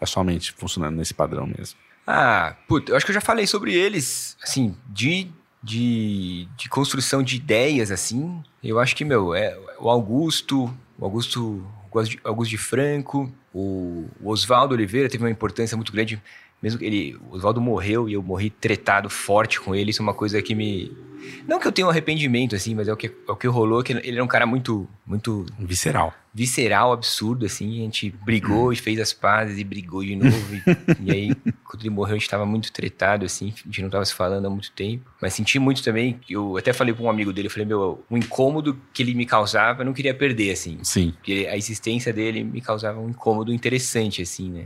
é 0.01 0.05
somente 0.05 0.51
funcionando 0.51 0.97
nesse 0.97 1.13
padrão 1.13 1.47
mesmo. 1.47 1.79
Ah, 2.05 2.57
puta, 2.67 2.91
eu 2.91 2.97
acho 2.97 3.05
que 3.05 3.11
eu 3.11 3.15
já 3.15 3.21
falei 3.21 3.47
sobre 3.47 3.73
eles, 3.73 4.35
assim, 4.43 4.75
de, 4.89 5.29
de, 5.63 6.45
de 6.57 6.67
construção 6.67 7.23
de 7.23 7.37
ideias, 7.37 7.89
assim. 7.89 8.43
Eu 8.61 8.79
acho 8.79 8.93
que, 8.93 9.05
meu, 9.05 9.33
é 9.33 9.57
o 9.79 9.89
Augusto, 9.89 10.65
o 10.99 11.05
Augusto, 11.05 11.65
Augusto 12.25 12.49
de 12.49 12.57
Franco, 12.57 13.33
o, 13.53 14.09
o 14.19 14.29
Oswaldo 14.29 14.75
Oliveira 14.75 15.07
teve 15.07 15.23
uma 15.23 15.31
importância 15.31 15.77
muito 15.77 15.93
grande, 15.93 16.21
mesmo 16.61 16.77
que 16.79 16.85
ele, 16.85 17.17
o 17.29 17.35
Oswaldo 17.35 17.61
morreu 17.61 18.09
e 18.09 18.13
eu 18.13 18.21
morri 18.21 18.49
tretado 18.49 19.09
forte 19.09 19.61
com 19.61 19.73
ele, 19.73 19.91
isso 19.91 20.01
é 20.01 20.03
uma 20.03 20.13
coisa 20.13 20.41
que 20.41 20.53
me 20.53 20.91
não 21.47 21.59
que 21.59 21.67
eu 21.67 21.71
tenha 21.71 21.87
um 21.87 21.89
arrependimento, 21.89 22.55
assim, 22.55 22.75
mas 22.75 22.87
é 22.87 22.93
o 22.93 22.97
que, 22.97 23.07
é 23.07 23.31
o 23.31 23.35
que 23.35 23.47
rolou, 23.47 23.83
que 23.83 23.93
ele 23.93 24.13
era 24.13 24.23
um 24.23 24.27
cara 24.27 24.45
muito, 24.45 24.87
muito... 25.05 25.45
Visceral. 25.59 26.13
Visceral, 26.33 26.91
absurdo, 26.91 27.45
assim. 27.45 27.81
A 27.81 27.83
gente 27.83 28.09
brigou 28.09 28.73
e 28.73 28.75
fez 28.75 28.99
as 28.99 29.13
pazes 29.13 29.59
e 29.59 29.63
brigou 29.63 30.03
de 30.03 30.15
novo. 30.15 30.55
e, 30.55 30.63
e, 31.03 31.11
aí, 31.11 31.35
quando 31.63 31.81
ele 31.81 31.89
morreu, 31.89 32.15
a 32.15 32.17
gente 32.17 32.29
tava 32.29 32.45
muito 32.45 32.71
tretado, 32.71 33.25
assim. 33.25 33.53
A 33.63 33.67
gente 33.67 33.81
não 33.83 33.89
tava 33.89 34.05
se 34.05 34.13
falando 34.13 34.45
há 34.45 34.49
muito 34.49 34.71
tempo. 34.71 35.09
Mas 35.21 35.33
senti 35.33 35.59
muito 35.59 35.83
também, 35.83 36.19
eu 36.29 36.57
até 36.57 36.73
falei 36.73 36.93
pra 36.93 37.03
um 37.03 37.09
amigo 37.09 37.31
dele, 37.31 37.47
eu 37.47 37.51
falei, 37.51 37.65
meu, 37.65 38.03
o 38.09 38.17
incômodo 38.17 38.79
que 38.93 39.03
ele 39.03 39.13
me 39.13 39.25
causava, 39.25 39.81
eu 39.81 39.85
não 39.85 39.93
queria 39.93 40.13
perder, 40.13 40.51
assim. 40.51 40.79
Sim. 40.81 41.11
Porque 41.11 41.47
a 41.49 41.55
existência 41.55 42.11
dele 42.11 42.43
me 42.43 42.61
causava 42.61 42.99
um 42.99 43.09
incômodo 43.09 43.53
interessante, 43.53 44.21
assim, 44.21 44.49
né? 44.49 44.65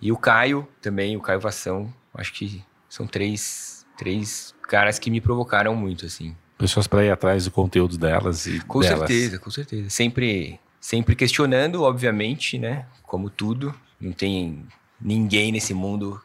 E 0.00 0.10
o 0.10 0.16
Caio 0.16 0.66
também, 0.80 1.16
o 1.16 1.20
Caio 1.20 1.38
Vação, 1.38 1.92
acho 2.12 2.32
que 2.32 2.60
são 2.88 3.06
três, 3.06 3.81
três 4.02 4.52
caras 4.62 4.98
que 4.98 5.10
me 5.10 5.20
provocaram 5.20 5.76
muito, 5.76 6.06
assim. 6.06 6.34
Pessoas 6.58 6.88
para 6.88 7.04
ir 7.04 7.10
atrás 7.10 7.44
do 7.44 7.52
conteúdo 7.52 7.96
delas 7.96 8.46
e 8.46 8.58
Com 8.60 8.80
delas. 8.80 8.98
certeza, 8.98 9.38
com 9.38 9.50
certeza. 9.50 9.90
Sempre, 9.90 10.58
sempre 10.80 11.14
questionando, 11.14 11.82
obviamente, 11.82 12.58
né? 12.58 12.86
Como 13.04 13.30
tudo. 13.30 13.72
Não 14.00 14.10
tem 14.12 14.66
ninguém 15.00 15.52
nesse 15.52 15.72
mundo. 15.72 16.20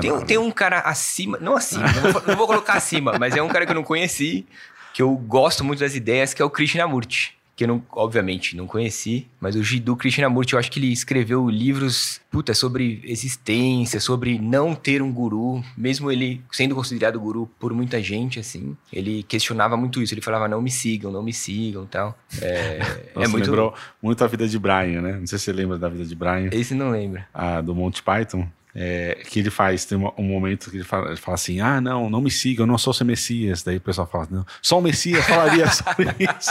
Tem, 0.00 0.24
tem 0.26 0.38
um 0.38 0.50
cara 0.50 0.80
acima, 0.80 1.38
não 1.40 1.54
acima, 1.54 1.84
não, 1.92 2.12
vou, 2.12 2.22
não 2.26 2.36
vou 2.36 2.46
colocar 2.48 2.74
acima, 2.74 3.16
mas 3.18 3.36
é 3.36 3.42
um 3.42 3.48
cara 3.48 3.64
que 3.64 3.70
eu 3.70 3.76
não 3.76 3.84
conheci, 3.84 4.44
que 4.92 5.00
eu 5.00 5.14
gosto 5.16 5.62
muito 5.62 5.78
das 5.78 5.94
ideias, 5.94 6.34
que 6.34 6.42
é 6.42 6.44
o 6.44 6.50
Krishnamurti 6.50 7.36
que 7.54 7.64
eu 7.64 7.68
não, 7.68 7.82
obviamente 7.90 8.56
não 8.56 8.66
conheci, 8.66 9.26
mas 9.40 9.54
o 9.54 9.62
Jiddu 9.62 9.96
Krishnamurti, 9.96 10.54
eu 10.54 10.58
acho 10.58 10.70
que 10.70 10.78
ele 10.78 10.92
escreveu 10.92 11.48
livros, 11.48 12.20
puta, 12.30 12.54
sobre 12.54 13.00
existência, 13.04 14.00
sobre 14.00 14.38
não 14.38 14.74
ter 14.74 15.02
um 15.02 15.12
guru, 15.12 15.62
mesmo 15.76 16.10
ele 16.10 16.42
sendo 16.50 16.74
considerado 16.74 17.20
guru 17.20 17.48
por 17.58 17.72
muita 17.72 18.02
gente, 18.02 18.40
assim, 18.40 18.76
ele 18.92 19.22
questionava 19.22 19.76
muito 19.76 20.02
isso, 20.02 20.14
ele 20.14 20.22
falava, 20.22 20.48
não 20.48 20.62
me 20.62 20.70
sigam, 20.70 21.10
não 21.10 21.22
me 21.22 21.32
sigam, 21.32 21.86
tal. 21.86 22.18
É, 22.40 22.78
Nossa, 23.14 23.28
é 23.28 23.28
muito... 23.28 23.44
lembrou 23.46 23.74
muito 24.02 24.24
a 24.24 24.26
vida 24.26 24.48
de 24.48 24.58
Brian, 24.58 25.02
né? 25.02 25.12
Não 25.18 25.26
sei 25.26 25.38
se 25.38 25.44
você 25.44 25.52
lembra 25.52 25.78
da 25.78 25.88
vida 25.88 26.04
de 26.04 26.14
Brian. 26.14 26.48
Esse 26.52 26.74
não 26.74 26.90
lembra. 26.90 27.28
Ah, 27.34 27.60
do 27.60 27.74
Monty 27.74 28.02
Python. 28.02 28.48
É, 28.74 29.22
que 29.28 29.40
ele 29.40 29.50
faz, 29.50 29.84
tem 29.84 29.98
um 29.98 30.22
momento 30.22 30.70
que 30.70 30.78
ele 30.78 30.84
fala, 30.84 31.08
ele 31.08 31.16
fala, 31.16 31.34
assim: 31.34 31.60
Ah, 31.60 31.78
não, 31.80 32.08
não 32.08 32.22
me 32.22 32.30
siga, 32.30 32.62
eu 32.62 32.66
não 32.66 32.78
sou 32.78 32.94
seu 32.94 33.04
Messias. 33.04 33.62
Daí 33.62 33.76
o 33.76 33.80
pessoal 33.80 34.06
fala: 34.06 34.28
Não, 34.30 34.46
só 34.62 34.78
o 34.78 34.82
Messias 34.82 35.26
falaria 35.26 35.68
sobre 35.70 36.06
isso. 36.18 36.50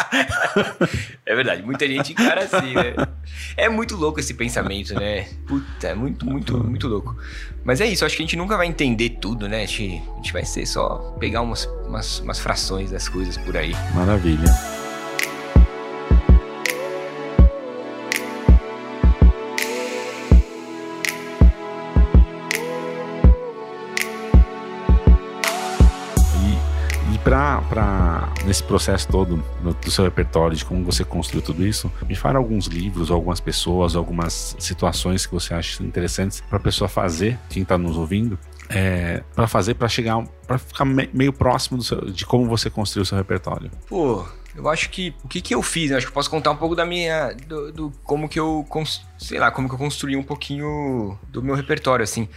É 1.26 1.36
verdade, 1.36 1.64
muita 1.64 1.88
gente 1.88 2.12
encara 2.12 2.44
assim, 2.44 2.76
né? 2.76 2.94
É 3.58 3.68
muito 3.68 3.96
louco 3.96 4.20
esse 4.20 4.36
pensamento, 4.36 4.94
né? 4.94 5.24
Puta, 5.48 5.88
é 5.88 5.96
muito, 5.96 6.26
muito, 6.26 6.64
muito 6.64 6.88
louco. 6.88 7.16
Mas 7.64 7.82
é 7.82 7.88
isso, 7.88 8.06
acho 8.06 8.16
que 8.16 8.22
a 8.22 8.26
gente 8.26 8.38
nunca 8.38 8.56
vai 8.56 8.68
entender 8.68 9.18
tudo, 9.22 9.48
né? 9.48 9.64
A 9.64 9.66
gente, 9.66 10.04
a 10.14 10.16
gente 10.18 10.34
vai 10.34 10.46
ser 10.46 10.66
só 10.68 11.16
pegar 11.20 11.42
umas, 11.42 11.66
umas, 11.88 12.20
umas 12.20 12.40
frações 12.40 12.92
das 12.92 13.10
coisas 13.10 13.36
por 13.38 13.58
aí. 13.58 13.74
Maravilha. 13.96 14.81
Para 27.24 28.30
nesse 28.46 28.64
processo 28.64 29.08
todo 29.08 29.44
no, 29.62 29.74
do 29.74 29.92
seu 29.92 30.04
repertório, 30.04 30.56
de 30.56 30.66
como 30.66 30.84
você 30.84 31.04
construiu 31.04 31.42
tudo 31.42 31.66
isso, 31.66 31.92
me 32.08 32.16
fala 32.16 32.38
alguns 32.38 32.66
livros, 32.66 33.12
algumas 33.12 33.40
pessoas, 33.40 33.96
algumas 33.96 34.56
situações 34.60 35.26
que 35.26 35.34
você 35.34 35.54
acha 35.54 35.84
interessantes 35.84 36.42
para 36.42 36.58
a 36.58 36.62
pessoa 36.62 36.88
fazer, 36.88 37.38
quem 37.50 37.64
está 37.64 37.78
nos 37.78 37.98
ouvindo, 37.98 38.38
é, 38.70 39.24
para 39.36 39.48
fazer 39.48 39.76
para 39.76 39.88
chegar, 39.88 40.24
para 40.48 40.58
ficar 40.58 40.86
me, 40.86 41.10
meio 41.14 41.34
próximo 41.34 41.82
seu, 41.82 42.02
de 42.12 42.26
como 42.26 42.48
você 42.48 42.70
construiu 42.70 43.04
o 43.04 43.06
seu 43.06 43.18
repertório. 43.18 43.70
Pô, 43.88 44.26
eu 44.56 44.68
acho 44.68 44.90
que 44.90 45.14
o 45.24 45.28
que, 45.28 45.42
que 45.42 45.54
eu 45.54 45.62
fiz, 45.62 45.92
eu 45.92 45.98
acho 45.98 46.08
que 46.08 46.14
posso 46.14 46.30
contar 46.30 46.52
um 46.52 46.58
pouco 46.58 46.76
da 46.76 46.86
minha, 46.86 47.34
do, 47.48 47.72
do 47.72 47.94
como 48.04 48.28
que 48.28 48.40
eu, 48.40 48.66
sei 49.18 49.40
lá, 49.40 49.52
como 49.52 49.68
que 49.68 49.76
eu 49.76 49.80
construí 49.80 50.16
um 50.16 50.24
pouquinho 50.24 51.18
do 51.30 51.44
meu 51.44 51.56
repertório, 51.56 52.04
assim 52.04 52.28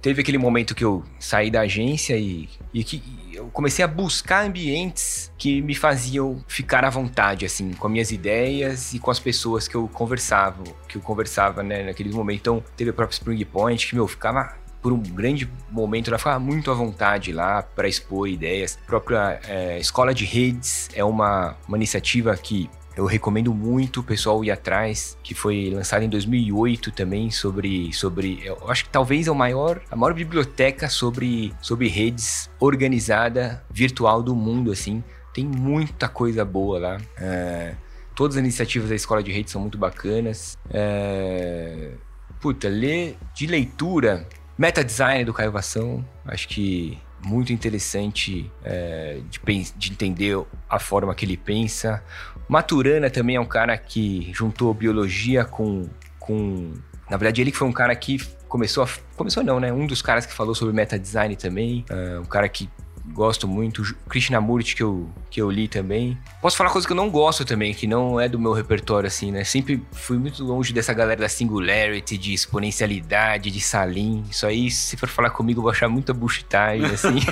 teve 0.00 0.20
aquele 0.20 0.38
momento 0.38 0.74
que 0.74 0.84
eu 0.84 1.04
saí 1.18 1.50
da 1.50 1.62
agência 1.62 2.16
e, 2.16 2.48
e 2.72 2.84
que 2.84 3.02
eu 3.38 3.48
comecei 3.52 3.84
a 3.84 3.88
buscar 3.88 4.44
ambientes 4.44 5.32
que 5.38 5.62
me 5.62 5.74
faziam 5.74 6.44
ficar 6.48 6.84
à 6.84 6.90
vontade, 6.90 7.46
assim, 7.46 7.72
com 7.72 7.86
as 7.86 7.92
minhas 7.92 8.10
ideias 8.10 8.92
e 8.92 8.98
com 8.98 9.10
as 9.10 9.20
pessoas 9.20 9.68
que 9.68 9.76
eu 9.76 9.88
conversava, 9.88 10.62
que 10.88 10.96
eu 10.96 11.00
conversava, 11.00 11.62
né, 11.62 11.84
naqueles 11.84 12.14
momentos. 12.14 12.40
Então, 12.40 12.64
teve 12.76 12.90
a 12.90 12.92
própria 12.92 13.14
Spring 13.14 13.44
Point, 13.44 13.86
que, 13.86 13.94
meu, 13.94 14.08
ficava 14.08 14.56
por 14.82 14.92
um 14.92 15.00
grande 15.00 15.48
momento, 15.70 16.08
ela 16.08 16.18
ficava 16.18 16.38
muito 16.38 16.70
à 16.70 16.74
vontade 16.74 17.32
lá 17.32 17.62
para 17.62 17.88
expor 17.88 18.28
ideias. 18.28 18.78
A 18.84 18.86
própria 18.86 19.40
é, 19.46 19.78
Escola 19.78 20.12
de 20.12 20.24
Redes 20.24 20.88
é 20.94 21.04
uma, 21.04 21.56
uma 21.66 21.76
iniciativa 21.76 22.36
que 22.36 22.68
eu 22.98 23.06
recomendo 23.06 23.54
muito 23.54 24.00
o 24.00 24.02
pessoal 24.02 24.44
ir 24.44 24.50
atrás, 24.50 25.16
que 25.22 25.32
foi 25.32 25.70
lançado 25.72 26.02
em 26.02 26.08
2008 26.08 26.90
também 26.90 27.30
sobre 27.30 27.92
sobre, 27.92 28.40
eu 28.44 28.68
acho 28.68 28.84
que 28.84 28.90
talvez 28.90 29.28
é 29.28 29.30
o 29.30 29.36
maior, 29.36 29.80
a 29.88 29.94
maior 29.94 30.12
biblioteca 30.12 30.88
sobre 30.88 31.54
sobre 31.62 31.86
redes 31.86 32.50
organizada 32.58 33.64
virtual 33.70 34.20
do 34.20 34.34
mundo 34.34 34.72
assim. 34.72 35.04
Tem 35.32 35.44
muita 35.46 36.08
coisa 36.08 36.44
boa 36.44 36.80
lá. 36.80 37.00
É, 37.16 37.76
todas 38.16 38.36
as 38.36 38.42
iniciativas 38.42 38.88
da 38.88 38.96
escola 38.96 39.22
de 39.22 39.30
redes 39.30 39.52
são 39.52 39.60
muito 39.60 39.78
bacanas. 39.78 40.58
É, 40.68 41.92
puta, 42.40 42.68
ler 42.68 43.16
de 43.32 43.46
leitura, 43.46 44.26
meta 44.58 44.82
design 44.82 45.24
do 45.24 45.32
Caio 45.32 45.52
Vação, 45.52 46.04
acho 46.26 46.48
que 46.48 46.98
muito 47.24 47.52
interessante 47.52 48.50
é, 48.64 49.20
de, 49.30 49.72
de, 49.76 49.92
entender 49.92 50.38
a 50.68 50.78
forma 50.78 51.14
que 51.14 51.24
ele 51.24 51.36
pensa. 51.36 52.02
Maturana 52.48 53.10
também 53.10 53.36
é 53.36 53.40
um 53.40 53.46
cara 53.46 53.76
que 53.76 54.30
juntou 54.32 54.72
biologia 54.72 55.44
com, 55.44 55.88
com. 56.18 56.72
Na 57.10 57.16
verdade, 57.16 57.40
ele 57.40 57.52
foi 57.52 57.66
um 57.68 57.72
cara 57.72 57.94
que 57.94 58.18
começou 58.48 58.84
a. 58.84 58.88
Começou 59.16 59.42
não, 59.42 59.60
né? 59.60 59.72
Um 59.72 59.86
dos 59.86 60.00
caras 60.00 60.24
que 60.24 60.32
falou 60.32 60.54
sobre 60.54 60.74
meta 60.74 60.98
design 60.98 61.36
também. 61.36 61.84
Uh, 61.90 62.20
um 62.20 62.24
cara 62.24 62.48
que 62.48 62.68
gosto 63.12 63.48
muito. 63.48 63.82
Krishnamurti, 64.08 64.76
que 64.76 64.82
eu, 64.82 65.08
que 65.30 65.40
eu 65.40 65.50
li 65.50 65.68
também. 65.68 66.18
Posso 66.40 66.56
falar 66.56 66.70
coisa 66.70 66.86
que 66.86 66.92
eu 66.92 66.96
não 66.96 67.10
gosto 67.10 67.44
também, 67.44 67.74
que 67.74 67.86
não 67.86 68.20
é 68.20 68.28
do 68.28 68.38
meu 68.38 68.52
repertório, 68.52 69.06
assim, 69.06 69.30
né? 69.30 69.44
Sempre 69.44 69.82
fui 69.92 70.18
muito 70.18 70.44
longe 70.44 70.72
dessa 70.72 70.92
galera 70.92 71.20
da 71.20 71.28
singularity, 71.28 72.16
de 72.16 72.32
exponencialidade, 72.32 73.50
de 73.50 73.60
Salim. 73.60 74.24
Isso 74.30 74.46
aí, 74.46 74.70
se 74.70 74.96
for 74.96 75.08
falar 75.08 75.30
comigo, 75.30 75.58
eu 75.58 75.62
vou 75.62 75.70
achar 75.70 75.88
muita 75.88 76.12
bullshitagem, 76.12 76.86
assim. 76.86 77.18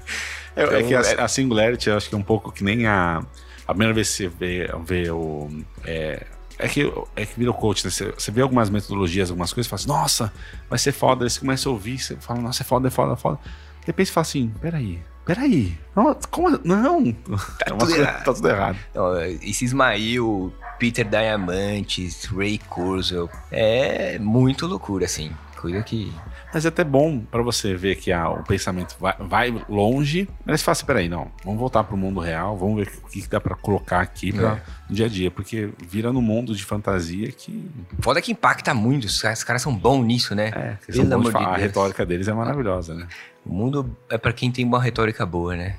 é, 0.56 0.64
então, 0.64 0.76
é, 0.76 0.82
que 0.82 0.94
a, 0.94 1.00
é 1.00 1.20
a, 1.20 1.28
singularity, 1.28 1.88
eu 1.88 1.96
acho 1.96 2.08
que 2.08 2.14
é 2.14 2.18
um 2.18 2.22
pouco 2.22 2.52
que 2.52 2.64
nem 2.64 2.86
a... 2.86 3.22
A 3.66 3.72
primeira 3.72 3.94
vez 3.94 4.10
que 4.10 4.16
você 4.16 4.28
vê, 4.28 4.68
vê 4.84 5.10
o... 5.10 5.48
É, 5.84 6.26
é 6.60 6.68
que, 6.68 6.92
é 7.16 7.24
que 7.24 7.38
vira 7.38 7.50
o 7.50 7.54
coach, 7.54 7.84
né? 7.84 7.90
Você, 7.90 8.12
você 8.12 8.30
vê 8.30 8.42
algumas 8.42 8.68
metodologias, 8.68 9.30
algumas 9.30 9.52
coisas, 9.52 9.66
e 9.66 9.70
fala 9.70 9.80
assim, 9.80 9.88
nossa, 9.88 10.32
vai 10.68 10.78
ser 10.78 10.92
foda. 10.92 11.24
Aí 11.24 11.30
você 11.30 11.40
começa 11.40 11.68
a 11.68 11.72
ouvir, 11.72 11.98
você 11.98 12.16
fala, 12.16 12.40
nossa, 12.40 12.62
é 12.62 12.66
foda, 12.66 12.88
é 12.88 12.90
foda, 12.90 13.14
é 13.14 13.16
foda. 13.16 13.38
De 13.80 13.86
repente 13.86 14.08
você 14.08 14.12
fala 14.12 14.22
assim: 14.22 14.52
peraí, 14.60 15.02
peraí. 15.24 15.78
Não, 15.94 16.16
como, 16.30 16.58
não. 16.64 17.12
Tá, 17.12 17.66
é 17.66 17.70
tudo, 17.70 17.96
errado. 17.96 18.24
tá 18.24 18.34
tudo 18.34 18.48
errado. 18.48 18.78
Não, 18.94 19.20
esse 19.20 19.64
Ismail, 19.64 20.52
Peter 20.78 21.08
Diamantes, 21.08 22.24
Ray 22.26 22.58
Kurzweil, 22.58 23.28
é 23.50 24.18
muito 24.18 24.66
loucura, 24.66 25.04
assim. 25.04 25.30
Coisa 25.56 25.82
que 25.82 26.10
mas 26.52 26.64
é 26.64 26.68
até 26.68 26.82
bom 26.82 27.20
para 27.20 27.42
você 27.42 27.74
ver 27.74 27.96
que 27.96 28.10
ah, 28.10 28.28
o 28.28 28.42
pensamento 28.42 28.96
vai, 28.98 29.14
vai, 29.20 29.64
longe, 29.68 30.28
mas 30.44 30.60
você 30.60 30.64
fala 30.64 30.72
assim, 30.72 30.86
peraí, 30.86 31.08
não, 31.08 31.30
vamos 31.44 31.60
voltar 31.60 31.84
pro 31.84 31.96
mundo 31.96 32.18
real, 32.18 32.56
vamos 32.56 32.76
ver 32.76 32.92
o 33.04 33.08
que, 33.08 33.22
que 33.22 33.28
dá 33.28 33.40
para 33.40 33.54
colocar 33.54 34.00
aqui 34.00 34.32
pra, 34.32 34.56
é. 34.56 34.62
no 34.88 34.94
dia 34.94 35.06
a 35.06 35.08
dia, 35.08 35.30
porque 35.30 35.70
vira 35.86 36.12
no 36.12 36.20
mundo 36.20 36.54
de 36.54 36.64
fantasia 36.64 37.30
que... 37.30 37.70
Foda 38.00 38.20
que 38.20 38.32
impacta 38.32 38.74
muito, 38.74 39.04
os 39.04 39.22
caras, 39.22 39.38
os 39.38 39.44
caras 39.44 39.62
são 39.62 39.74
bons 39.74 40.04
nisso, 40.04 40.34
né? 40.34 40.48
É, 40.48 40.92
Pelo 40.92 41.14
amor 41.14 41.32
de 41.32 41.38
a 41.38 41.56
retórica 41.56 42.04
deles 42.04 42.26
é 42.26 42.32
maravilhosa, 42.32 42.94
né? 42.94 43.06
O 43.44 43.54
mundo 43.54 43.96
é 44.08 44.18
para 44.18 44.32
quem 44.32 44.50
tem 44.52 44.64
uma 44.64 44.80
retórica 44.80 45.24
boa, 45.24 45.56
né? 45.56 45.78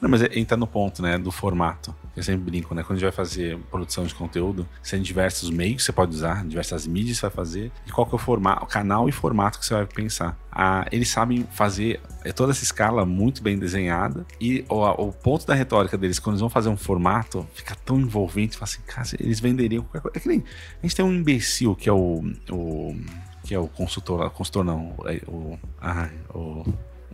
Não, 0.00 0.08
mas 0.08 0.22
entra 0.22 0.56
no 0.56 0.66
ponto, 0.66 1.02
né, 1.02 1.18
do 1.18 1.32
formato. 1.32 1.94
Eu 2.16 2.22
sempre 2.22 2.50
brinco, 2.50 2.74
né? 2.74 2.82
Quando 2.82 2.92
a 2.92 3.00
gente 3.00 3.04
vai 3.04 3.12
fazer 3.12 3.58
produção 3.70 4.04
de 4.04 4.14
conteúdo, 4.14 4.68
você 4.82 4.96
tem 4.96 5.02
diversos 5.02 5.50
meios 5.50 5.76
que 5.78 5.82
você 5.82 5.92
pode 5.92 6.14
usar, 6.14 6.44
diversas 6.46 6.86
mídias 6.86 7.16
que 7.16 7.20
você 7.20 7.26
vai 7.26 7.34
fazer, 7.34 7.72
e 7.86 7.90
qual 7.90 8.06
que 8.06 8.14
é 8.14 8.16
o 8.16 8.18
formato, 8.18 8.66
canal 8.66 9.08
e 9.08 9.12
formato 9.12 9.58
que 9.58 9.66
você 9.66 9.74
vai 9.74 9.86
pensar. 9.86 10.38
Ah, 10.50 10.86
eles 10.92 11.08
sabem 11.08 11.46
fazer 11.50 12.00
é 12.24 12.30
toda 12.30 12.52
essa 12.52 12.62
escala 12.62 13.04
muito 13.04 13.42
bem 13.42 13.58
desenhada, 13.58 14.24
e 14.40 14.64
o, 14.68 14.84
o 14.84 15.12
ponto 15.12 15.46
da 15.46 15.54
retórica 15.54 15.98
deles, 15.98 16.18
quando 16.18 16.34
eles 16.34 16.40
vão 16.40 16.50
fazer 16.50 16.68
um 16.68 16.76
formato, 16.76 17.46
fica 17.54 17.74
tão 17.74 17.98
envolvente, 17.98 18.56
fala 18.56 18.64
assim, 18.64 18.82
cara, 18.86 19.08
eles 19.18 19.40
venderiam 19.40 19.82
qualquer 19.82 20.02
coisa. 20.02 20.18
É 20.18 20.20
que 20.20 20.28
nem, 20.28 20.44
a 20.80 20.86
gente 20.86 20.94
tem 20.94 21.04
um 21.04 21.12
imbecil 21.12 21.74
que 21.74 21.88
é 21.88 21.92
o, 21.92 22.22
o 22.50 22.96
que 23.42 23.54
é 23.54 23.58
o 23.58 23.66
consultor, 23.66 24.30
consultor 24.30 24.64
não, 24.64 24.94
é 25.06 25.20
o, 25.26 25.58
ah, 25.80 26.08
o 26.32 26.64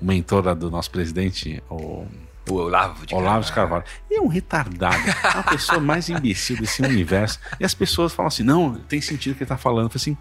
o 0.01 0.05
mentor 0.05 0.55
do 0.55 0.71
nosso 0.71 0.91
presidente, 0.91 1.63
o 1.71 2.07
o 2.51 2.55
Olavo 2.55 3.07
de 3.07 3.15
Olavo 3.15 3.45
de 3.45 3.53
Carvalho. 3.53 3.85
Ele 4.11 4.21
é 4.21 4.23
um 4.23 4.27
retardado. 4.27 4.97
É 5.09 5.39
a 5.39 5.43
pessoa 5.43 5.81
mais 5.81 6.09
imbecil 6.09 6.57
desse 6.57 6.83
universo. 6.83 7.39
E 7.61 7.65
as 7.65 7.75
pessoas 7.75 8.13
falam 8.13 8.29
assim: 8.29 8.43
não, 8.43 8.75
tem 8.75 9.01
sentido 9.01 9.33
o 9.33 9.37
que 9.37 9.43
ele 9.43 9.49
tá 9.49 9.57
falando. 9.57 9.91
Eu 9.91 9.93
assim, 9.95 10.17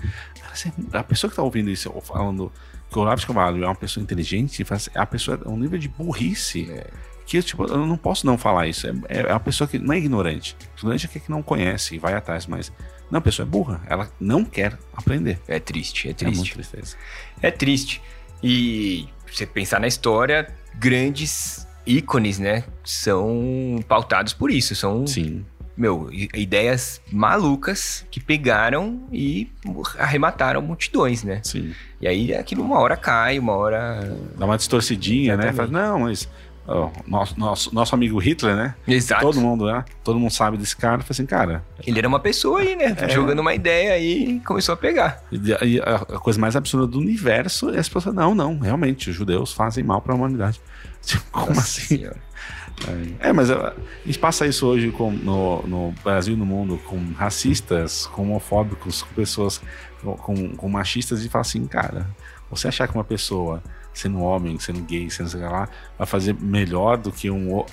a 0.93 1.03
pessoa 1.03 1.29
que 1.29 1.35
tá 1.35 1.41
ouvindo 1.41 1.69
isso, 1.69 1.91
falando 2.01 2.51
que 2.89 2.97
o 2.97 3.01
Olavo 3.01 3.19
de 3.19 3.25
Carvalho 3.25 3.63
é 3.63 3.67
uma 3.67 3.75
pessoa 3.75 4.03
inteligente, 4.03 4.65
assim, 4.69 4.91
a 4.95 5.05
pessoa 5.05 5.39
é 5.43 5.49
um 5.49 5.57
nível 5.57 5.79
de 5.79 5.87
burrice. 5.87 6.69
É. 6.71 6.87
Que 7.25 7.41
tipo, 7.41 7.65
eu 7.65 7.85
não 7.85 7.97
posso 7.97 8.25
não 8.25 8.37
falar 8.37 8.67
isso. 8.67 8.87
É, 8.87 9.19
é 9.19 9.33
uma 9.33 9.39
pessoa 9.39 9.67
que 9.67 9.77
não 9.77 9.93
é 9.93 9.97
ignorante. 9.97 10.55
Ignorante 10.77 11.09
é 11.13 11.19
que 11.19 11.29
não 11.29 11.41
conhece 11.41 11.95
e 11.95 11.99
vai 11.99 12.13
atrás, 12.13 12.45
mas. 12.47 12.71
Não, 13.09 13.19
a 13.19 13.21
pessoa 13.21 13.45
é 13.45 13.49
burra. 13.49 13.81
Ela 13.87 14.09
não 14.19 14.43
quer 14.43 14.77
aprender. 14.93 15.39
É 15.47 15.59
triste, 15.59 16.09
é 16.09 16.13
triste. 16.13 16.33
É 16.33 16.37
muito 16.37 16.53
tristeza. 16.53 16.95
É 17.41 17.49
triste. 17.51 18.01
E 18.43 19.07
você 19.31 19.45
pensar 19.45 19.79
na 19.79 19.87
história, 19.87 20.47
grandes 20.75 21.67
ícones, 21.85 22.37
né, 22.37 22.63
são 22.83 23.79
pautados 23.87 24.33
por 24.33 24.51
isso, 24.51 24.75
são 24.75 25.07
Sim. 25.07 25.45
Meu, 25.77 26.09
ideias 26.11 26.99
malucas 27.11 28.03
que 28.09 28.19
pegaram 28.19 29.07
e 29.11 29.47
arremataram 29.99 30.59
multidões, 30.59 31.23
né? 31.23 31.39
Sim. 31.43 31.71
E 32.01 32.07
aí 32.07 32.33
aquilo 32.33 32.63
uma 32.63 32.79
hora 32.79 32.97
cai, 32.97 33.37
uma 33.37 33.53
hora. 33.53 34.17
Dá 34.35 34.47
uma 34.47 34.57
distorcidinha, 34.57 35.37
né? 35.37 35.53
Fala, 35.53 35.67
não, 35.67 35.99
mas 35.99 36.27
Oh, 36.67 36.89
nosso, 37.07 37.39
nosso, 37.39 37.73
nosso 37.73 37.95
amigo 37.95 38.17
Hitler, 38.19 38.53
né? 38.53 38.75
Exato. 38.85 39.21
Todo 39.21 39.39
mundo, 39.39 39.65
né? 39.67 39.85
Todo 40.03 40.19
mundo 40.19 40.31
sabe 40.31 40.57
desse 40.57 40.75
cara. 40.75 40.97
Falei 40.97 41.07
assim, 41.11 41.25
cara. 41.25 41.63
Ele 41.85 41.97
era 41.97 42.07
uma 42.07 42.19
pessoa 42.19 42.59
aí, 42.59 42.75
né? 42.75 42.93
É... 42.99 43.07
Jogando 43.07 43.39
uma 43.39 43.53
ideia 43.53 43.93
aí 43.93 44.35
e 44.35 44.39
começou 44.41 44.73
a 44.73 44.77
pegar. 44.77 45.23
E, 45.31 45.37
e 45.65 45.79
a, 45.79 45.99
coisa 46.19 46.37
mais 46.37 46.57
absurda 46.57 46.85
do 46.85 46.99
universo 46.99 47.69
é 47.69 47.79
as 47.79 47.87
pessoas, 47.87 48.13
não, 48.13 48.35
não, 48.35 48.59
realmente, 48.59 49.09
os 49.09 49.15
judeus 49.15 49.53
fazem 49.53 49.81
mal 49.81 50.01
para 50.01 50.11
a 50.11 50.15
humanidade. 50.15 50.59
Tipo, 51.01 51.23
como 51.31 51.47
Nossa 51.47 51.61
assim? 51.61 51.99
Senhora. 51.99 52.27
É, 53.19 53.31
mas 53.33 53.49
a 53.49 53.73
gente 54.05 54.19
passa 54.19 54.45
isso 54.45 54.67
hoje 54.67 54.91
com, 54.91 55.09
no, 55.09 55.63
no 55.63 55.91
Brasil 56.03 56.35
e 56.35 56.37
no 56.37 56.45
mundo 56.45 56.77
com 56.85 56.97
racistas, 57.13 58.05
com 58.07 58.23
homofóbicos, 58.23 59.01
com 59.01 59.13
pessoas, 59.15 59.61
com, 60.03 60.49
com 60.55 60.69
machistas 60.69 61.23
e 61.23 61.29
fala 61.29 61.41
assim, 61.41 61.65
cara, 61.65 62.07
você 62.49 62.67
achar 62.67 62.87
que 62.87 62.93
uma 62.93 63.03
pessoa 63.03 63.63
sendo 63.97 64.19
homem, 64.19 64.59
sendo 64.59 64.81
gay, 64.81 65.09
sendo 65.09 65.29
sei 65.29 65.41
lá, 65.41 65.67
vai 65.97 66.07
fazer 66.07 66.35
melhor 66.39 66.97
do 66.97 67.11
que 67.11 67.29
um 67.29 67.63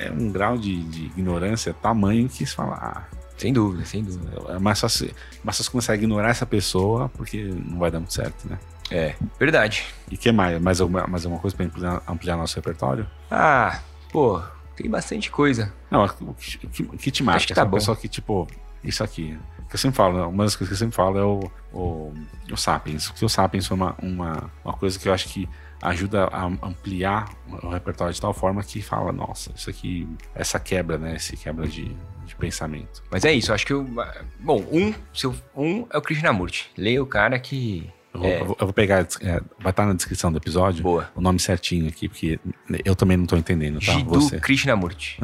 é 0.00 0.10
um 0.10 0.30
grau 0.30 0.58
de, 0.58 0.82
de 0.84 1.06
ignorância 1.06 1.72
tamanho 1.72 2.28
que 2.28 2.44
se 2.44 2.54
fala, 2.54 2.74
ah, 2.74 3.16
sem 3.36 3.52
dúvida, 3.52 3.84
sem 3.84 4.02
dúvida. 4.02 4.32
É 4.48 4.58
mais 4.58 4.80
fácil, 4.80 5.14
mais 5.44 5.56
fácil 5.58 5.70
começar 5.70 5.92
a 5.92 5.96
ignorar 5.96 6.30
essa 6.30 6.46
pessoa 6.46 7.08
porque 7.10 7.42
não 7.66 7.78
vai 7.78 7.90
dar 7.90 7.98
muito 7.98 8.14
certo, 8.14 8.48
né? 8.48 8.58
É, 8.90 9.14
verdade. 9.38 9.84
E 10.10 10.16
que 10.16 10.30
mais? 10.32 10.60
Mais 10.60 10.80
alguma, 10.80 11.06
mais 11.06 11.24
alguma 11.24 11.40
coisa 11.40 11.56
para 11.56 11.66
ampliar, 11.66 12.02
ampliar 12.08 12.36
nosso 12.36 12.56
repertório? 12.56 13.06
Ah, 13.30 13.80
pô, 14.10 14.40
tem 14.76 14.88
bastante 14.88 15.30
coisa. 15.30 15.72
Não, 15.90 16.04
o 16.04 16.34
que, 16.34 16.82
o 16.82 16.96
que 16.96 17.10
te 17.10 17.22
marca? 17.22 17.36
Acho 17.36 17.46
que 17.48 17.54
tá 17.54 17.64
bom. 17.64 17.76
pessoa 17.76 17.96
que, 17.96 18.08
tipo, 18.08 18.46
isso 18.82 19.02
aqui. 19.02 19.38
Que 19.68 19.74
eu 19.74 19.78
sempre 19.78 19.96
falo, 19.96 20.28
uma 20.28 20.44
das 20.44 20.54
coisas 20.54 20.68
que 20.68 20.74
eu 20.74 20.86
sempre 20.86 20.94
falo 20.94 21.18
é 21.18 21.24
o, 21.24 21.50
o, 21.72 22.14
o 22.52 22.56
Sapiens. 22.56 23.12
O 23.20 23.28
Sapiens 23.28 23.66
foi 23.66 23.76
uma, 23.76 23.96
uma, 24.00 24.50
uma 24.64 24.74
coisa 24.74 24.98
que 24.98 25.08
eu 25.08 25.12
acho 25.12 25.28
que 25.28 25.48
ajuda 25.86 26.24
a 26.32 26.44
ampliar 26.44 27.28
o 27.62 27.68
repertório 27.68 28.12
de 28.12 28.20
tal 28.20 28.34
forma 28.34 28.62
que 28.62 28.82
fala, 28.82 29.12
nossa, 29.12 29.52
isso 29.54 29.70
aqui, 29.70 30.06
essa 30.34 30.58
quebra, 30.58 30.98
né? 30.98 31.14
Esse 31.14 31.36
quebra 31.36 31.66
de, 31.66 31.94
de 32.24 32.34
pensamento. 32.36 33.02
Mas 33.10 33.24
é 33.24 33.32
isso, 33.32 33.52
acho 33.52 33.64
que 33.64 33.72
eu. 33.72 33.88
Bom, 34.40 34.64
um, 34.72 34.92
seu, 35.14 35.34
um 35.54 35.86
é 35.92 35.96
o 35.96 36.02
Krishnamurti. 36.02 36.70
Leia 36.76 37.02
o 37.02 37.06
cara 37.06 37.38
que. 37.38 37.88
Eu 38.12 38.20
vou, 38.20 38.28
é... 38.28 38.40
eu 38.40 38.46
vou 38.46 38.72
pegar, 38.72 39.06
é, 39.20 39.40
vai 39.60 39.70
estar 39.70 39.86
na 39.86 39.92
descrição 39.92 40.32
do 40.32 40.38
episódio 40.38 40.82
Boa. 40.82 41.10
o 41.14 41.20
nome 41.20 41.38
certinho 41.38 41.86
aqui, 41.86 42.08
porque 42.08 42.40
eu 42.84 42.96
também 42.96 43.16
não 43.16 43.24
estou 43.24 43.38
entendendo, 43.38 43.78
tá? 43.78 43.92
Jiddu 43.92 44.20
Você. 44.20 44.40
Krishnamurti. 44.40 45.18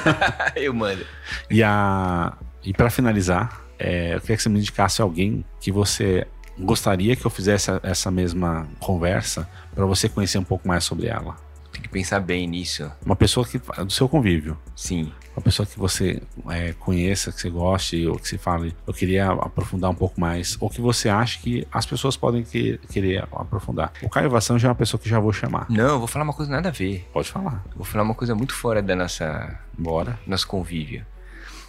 eu 0.56 0.72
mando. 0.72 1.04
E, 1.50 1.62
a, 1.62 2.36
e 2.64 2.72
para 2.72 2.88
finalizar, 2.88 3.66
é, 3.78 4.14
eu 4.14 4.20
queria 4.20 4.36
que 4.36 4.42
você 4.42 4.48
me 4.48 4.58
indicasse 4.58 5.02
alguém 5.02 5.44
que 5.60 5.70
você 5.70 6.26
gostaria 6.58 7.14
que 7.16 7.24
eu 7.24 7.30
fizesse 7.30 7.70
essa 7.82 8.10
mesma 8.10 8.66
conversa 8.80 9.48
para 9.74 9.84
você 9.84 10.08
conhecer 10.08 10.38
um 10.38 10.44
pouco 10.44 10.66
mais 10.66 10.84
sobre 10.84 11.06
ela. 11.06 11.36
Tem 11.72 11.82
que 11.82 11.88
pensar 11.88 12.20
bem 12.20 12.46
nisso. 12.46 12.90
Uma 13.04 13.14
pessoa 13.14 13.46
que 13.46 13.58
do 13.58 13.92
seu 13.92 14.08
convívio. 14.08 14.56
Sim. 14.74 15.12
Uma 15.36 15.42
pessoa 15.42 15.66
que 15.66 15.78
você 15.78 16.22
é, 16.48 16.72
conheça, 16.72 17.30
que 17.30 17.38
você 17.38 17.50
goste, 17.50 18.06
ou 18.06 18.18
que 18.18 18.26
você 18.26 18.38
fale, 18.38 18.74
eu 18.86 18.94
queria 18.94 19.30
aprofundar 19.30 19.90
um 19.90 19.94
pouco 19.94 20.18
mais, 20.18 20.56
ou 20.58 20.70
que 20.70 20.80
você 20.80 21.10
acha 21.10 21.38
que 21.38 21.68
as 21.70 21.84
pessoas 21.84 22.16
podem 22.16 22.42
que, 22.42 22.78
querer 22.90 23.24
aprofundar. 23.30 23.92
O 24.02 24.08
Caio 24.08 24.30
Vassão 24.30 24.58
já 24.58 24.68
é 24.68 24.70
uma 24.70 24.74
pessoa 24.74 24.98
que 24.98 25.06
já 25.06 25.20
vou 25.20 25.34
chamar. 25.34 25.66
Não, 25.68 25.90
eu 25.90 25.98
vou 25.98 26.08
falar 26.08 26.24
uma 26.24 26.32
coisa 26.32 26.50
nada 26.50 26.70
a 26.70 26.72
ver. 26.72 27.06
Pode 27.12 27.30
falar. 27.30 27.62
vou 27.74 27.84
falar 27.84 28.04
uma 28.04 28.14
coisa 28.14 28.34
muito 28.34 28.54
fora 28.54 28.80
da 28.80 28.96
nossa. 28.96 29.60
Bora. 29.76 30.18
Nosso 30.26 30.48
convívio. 30.48 31.04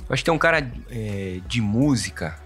Eu 0.07 0.13
acho 0.13 0.21
que 0.21 0.25
tem 0.25 0.33
um 0.33 0.37
cara 0.37 0.71
é, 0.89 1.41
de 1.45 1.59
música 1.59 2.39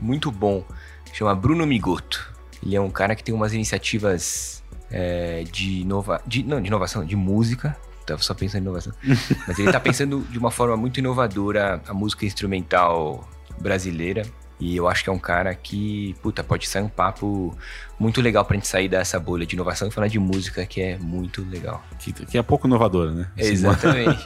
muito 0.00 0.32
bom 0.32 0.64
chama 1.12 1.34
Bruno 1.34 1.66
Migoto. 1.66 2.32
Ele 2.64 2.76
é 2.76 2.80
um 2.80 2.90
cara 2.90 3.14
que 3.14 3.22
tem 3.22 3.34
umas 3.34 3.52
iniciativas 3.52 4.62
é, 4.90 5.44
de, 5.50 5.80
inova 5.80 6.20
de, 6.26 6.42
não, 6.42 6.60
de 6.60 6.68
inovação, 6.68 7.04
de 7.04 7.16
música. 7.16 7.76
Tava 8.06 8.22
só 8.22 8.34
pensando 8.34 8.62
em 8.62 8.64
inovação. 8.64 8.92
Mas 9.46 9.58
ele 9.58 9.70
tá 9.70 9.80
pensando 9.80 10.20
de 10.30 10.38
uma 10.38 10.50
forma 10.50 10.76
muito 10.76 10.98
inovadora 10.98 11.80
a 11.86 11.94
música 11.94 12.24
instrumental 12.24 13.28
brasileira. 13.60 14.22
E 14.60 14.76
eu 14.76 14.86
acho 14.86 15.02
que 15.02 15.10
é 15.10 15.12
um 15.12 15.18
cara 15.18 15.52
que, 15.56 16.14
puta, 16.22 16.44
pode 16.44 16.68
sair 16.68 16.82
um 16.82 16.88
papo 16.88 17.56
muito 17.98 18.20
legal 18.20 18.44
pra 18.44 18.54
gente 18.54 18.68
sair 18.68 18.88
dessa 18.88 19.18
bolha 19.18 19.44
de 19.44 19.56
inovação 19.56 19.88
e 19.88 19.90
falar 19.90 20.06
de 20.06 20.20
música 20.20 20.64
que 20.64 20.80
é 20.80 20.96
muito 20.98 21.44
legal. 21.48 21.82
Que, 21.98 22.12
que 22.12 22.38
é 22.38 22.42
pouco 22.42 22.68
inovadora, 22.68 23.10
né? 23.10 23.28
Exatamente. 23.36 24.22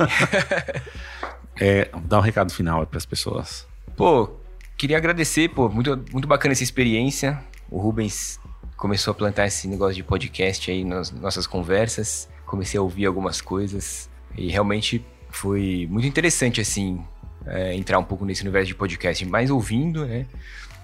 é, 1.59 1.89
dá 2.05 2.19
um 2.19 2.21
recado 2.21 2.53
final 2.53 2.87
para 2.87 2.99
as 2.99 3.07
pessoas. 3.07 3.67
Pô, 3.97 4.31
Queria 4.77 4.99
agradecer, 4.99 5.49
pô, 5.49 5.71
muito, 5.71 6.05
muito 6.13 6.29
bacana 6.29 6.53
essa 6.53 6.63
experiência. 6.63 7.43
O 7.71 7.79
Rubens 7.79 8.39
começou 8.77 9.13
a 9.13 9.15
plantar 9.15 9.47
esse 9.47 9.67
negócio 9.67 9.95
de 9.95 10.03
podcast 10.03 10.71
aí 10.71 10.85
nas 10.85 11.11
nossas 11.11 11.47
conversas. 11.47 12.29
Comecei 12.45 12.79
a 12.79 12.83
ouvir 12.83 13.07
algumas 13.07 13.41
coisas 13.41 14.11
e 14.37 14.51
realmente 14.51 15.03
foi 15.31 15.89
muito 15.91 16.07
interessante, 16.07 16.61
assim, 16.61 17.03
é, 17.47 17.75
entrar 17.75 17.99
um 17.99 18.05
pouco 18.05 18.27
nesse 18.27 18.43
universo 18.43 18.69
de 18.69 18.75
podcast, 18.75 19.25
mais 19.25 19.51
ouvindo, 19.51 20.05
né? 20.05 20.27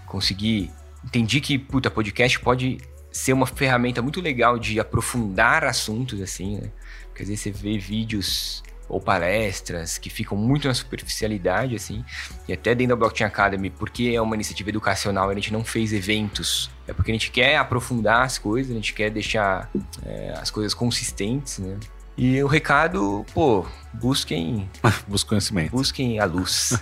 Consegui. 0.06 0.70
Entendi 1.04 1.38
que, 1.40 1.58
puta, 1.58 1.90
podcast 1.90 2.40
pode 2.40 2.78
ser 3.10 3.34
uma 3.34 3.46
ferramenta 3.46 4.00
muito 4.00 4.22
legal 4.22 4.58
de 4.58 4.80
aprofundar 4.80 5.64
assuntos, 5.64 6.18
assim, 6.22 6.56
né? 6.56 6.72
Porque 7.08 7.24
às 7.24 7.28
vezes 7.28 7.42
você 7.42 7.50
vê 7.50 7.76
vídeos 7.76 8.62
ou 8.92 9.00
palestras 9.00 9.96
que 9.96 10.10
ficam 10.10 10.36
muito 10.36 10.68
na 10.68 10.74
superficialidade, 10.74 11.74
assim. 11.74 12.04
E 12.46 12.52
até 12.52 12.74
dentro 12.74 12.94
da 12.94 12.96
Blockchain 12.96 13.26
Academy, 13.26 13.70
porque 13.70 14.12
é 14.14 14.20
uma 14.20 14.34
iniciativa 14.34 14.68
educacional, 14.68 15.30
a 15.30 15.34
gente 15.34 15.50
não 15.50 15.64
fez 15.64 15.94
eventos. 15.94 16.70
É 16.86 16.92
porque 16.92 17.10
a 17.10 17.14
gente 17.14 17.30
quer 17.30 17.56
aprofundar 17.56 18.22
as 18.22 18.36
coisas, 18.36 18.70
a 18.70 18.74
gente 18.74 18.92
quer 18.92 19.10
deixar 19.10 19.70
é, 20.04 20.34
as 20.38 20.50
coisas 20.50 20.74
consistentes, 20.74 21.58
né? 21.58 21.78
E 22.18 22.42
o 22.42 22.46
recado, 22.46 23.24
pô, 23.32 23.64
busquem. 23.94 24.68
Busquem 25.08 25.28
conhecimento. 25.30 25.70
Busquem 25.70 26.20
a 26.20 26.26
luz. 26.26 26.78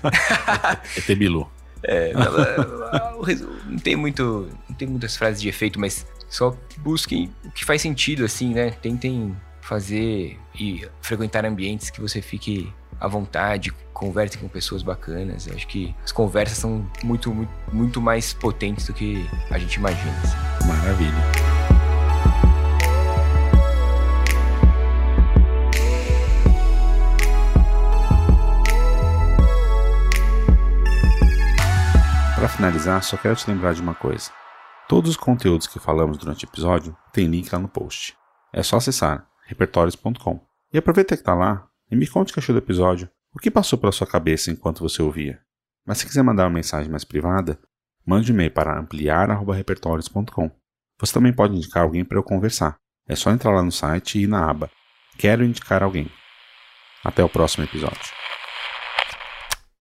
ET 0.97 1.07
Bilu. 1.17 1.49
É, 1.85 2.13
não 3.67 3.79
tem 3.79 3.95
muito. 3.95 4.49
Não 4.69 4.75
tem 4.75 4.89
muitas 4.89 5.17
frases 5.17 5.41
de 5.41 5.49
efeito, 5.49 5.79
mas 5.79 6.05
só 6.29 6.57
busquem 6.79 7.33
o 7.45 7.53
que 7.53 7.65
faz 7.65 7.81
sentido, 7.81 8.25
assim, 8.25 8.53
né? 8.53 8.71
Tentem 8.71 9.37
fazer 9.61 10.39
e 10.55 10.87
frequentar 11.01 11.45
ambientes 11.45 11.91
que 11.91 12.01
você 12.01 12.21
fique 12.21 12.73
à 12.99 13.09
vontade, 13.09 13.73
converse 13.93 14.37
com 14.37 14.49
pessoas 14.49 14.83
bacanas. 14.83 15.49
Acho 15.49 15.67
que 15.67 15.95
as 16.05 16.13
conversas 16.13 16.59
são 16.59 16.87
muito, 17.03 17.33
muito, 17.33 17.53
muito 17.73 18.01
mais 18.01 18.33
potentes 18.33 18.87
do 18.87 18.93
que 18.93 19.27
a 19.51 19.59
gente 19.59 19.75
imagina. 19.75 20.17
Assim. 20.23 20.69
Maravilha. 20.69 21.51
Para 32.35 32.49
finalizar, 32.49 33.03
só 33.03 33.17
quero 33.17 33.37
te 33.37 33.51
lembrar 33.51 33.75
de 33.75 33.83
uma 33.83 33.95
coisa. 33.95 34.31
Todos 34.89 35.11
os 35.11 35.17
conteúdos 35.17 35.67
que 35.67 35.79
falamos 35.79 36.19
durante 36.19 36.45
o 36.45 36.49
episódio 36.49 36.97
tem 37.13 37.27
link 37.27 37.53
lá 37.53 37.59
no 37.59 37.69
post. 37.69 38.17
É 38.53 38.63
só 38.63 38.79
acessar 38.79 39.30
repertórios.com. 39.51 40.41
E 40.73 40.79
aproveita 40.79 41.17
que 41.17 41.21
está 41.21 41.35
lá 41.35 41.69
e 41.91 41.97
me 41.97 42.07
conte 42.07 42.31
o 42.31 42.35
que 42.35 42.41
achou 42.41 42.55
do 42.55 42.59
episódio, 42.59 43.11
o 43.35 43.39
que 43.39 43.51
passou 43.51 43.79
pela 43.79 43.93
sua 43.93 44.07
cabeça 44.07 44.51
enquanto 44.51 44.81
você 44.81 45.03
ouvia. 45.03 45.41
Mas 45.85 45.99
se 45.99 46.07
quiser 46.07 46.23
mandar 46.23 46.45
uma 46.45 46.55
mensagem 46.55 46.91
mais 46.91 47.05
privada, 47.05 47.59
mande 48.07 48.31
um 48.31 48.35
e-mail 48.35 48.53
para 48.53 48.79
ampliar.repertórios.com. 48.79 50.51
Você 51.01 51.13
também 51.13 51.33
pode 51.33 51.57
indicar 51.57 51.83
alguém 51.83 52.05
para 52.05 52.19
eu 52.19 52.23
conversar. 52.23 52.77
É 53.09 53.17
só 53.17 53.31
entrar 53.31 53.51
lá 53.51 53.63
no 53.63 53.73
site 53.73 54.19
e 54.19 54.23
ir 54.23 54.27
na 54.29 54.49
aba 54.49 54.71
Quero 55.19 55.45
indicar 55.45 55.83
alguém. 55.83 56.11
Até 57.05 57.25
o 57.25 57.29
próximo 57.29 57.65
episódio. 57.65 58.13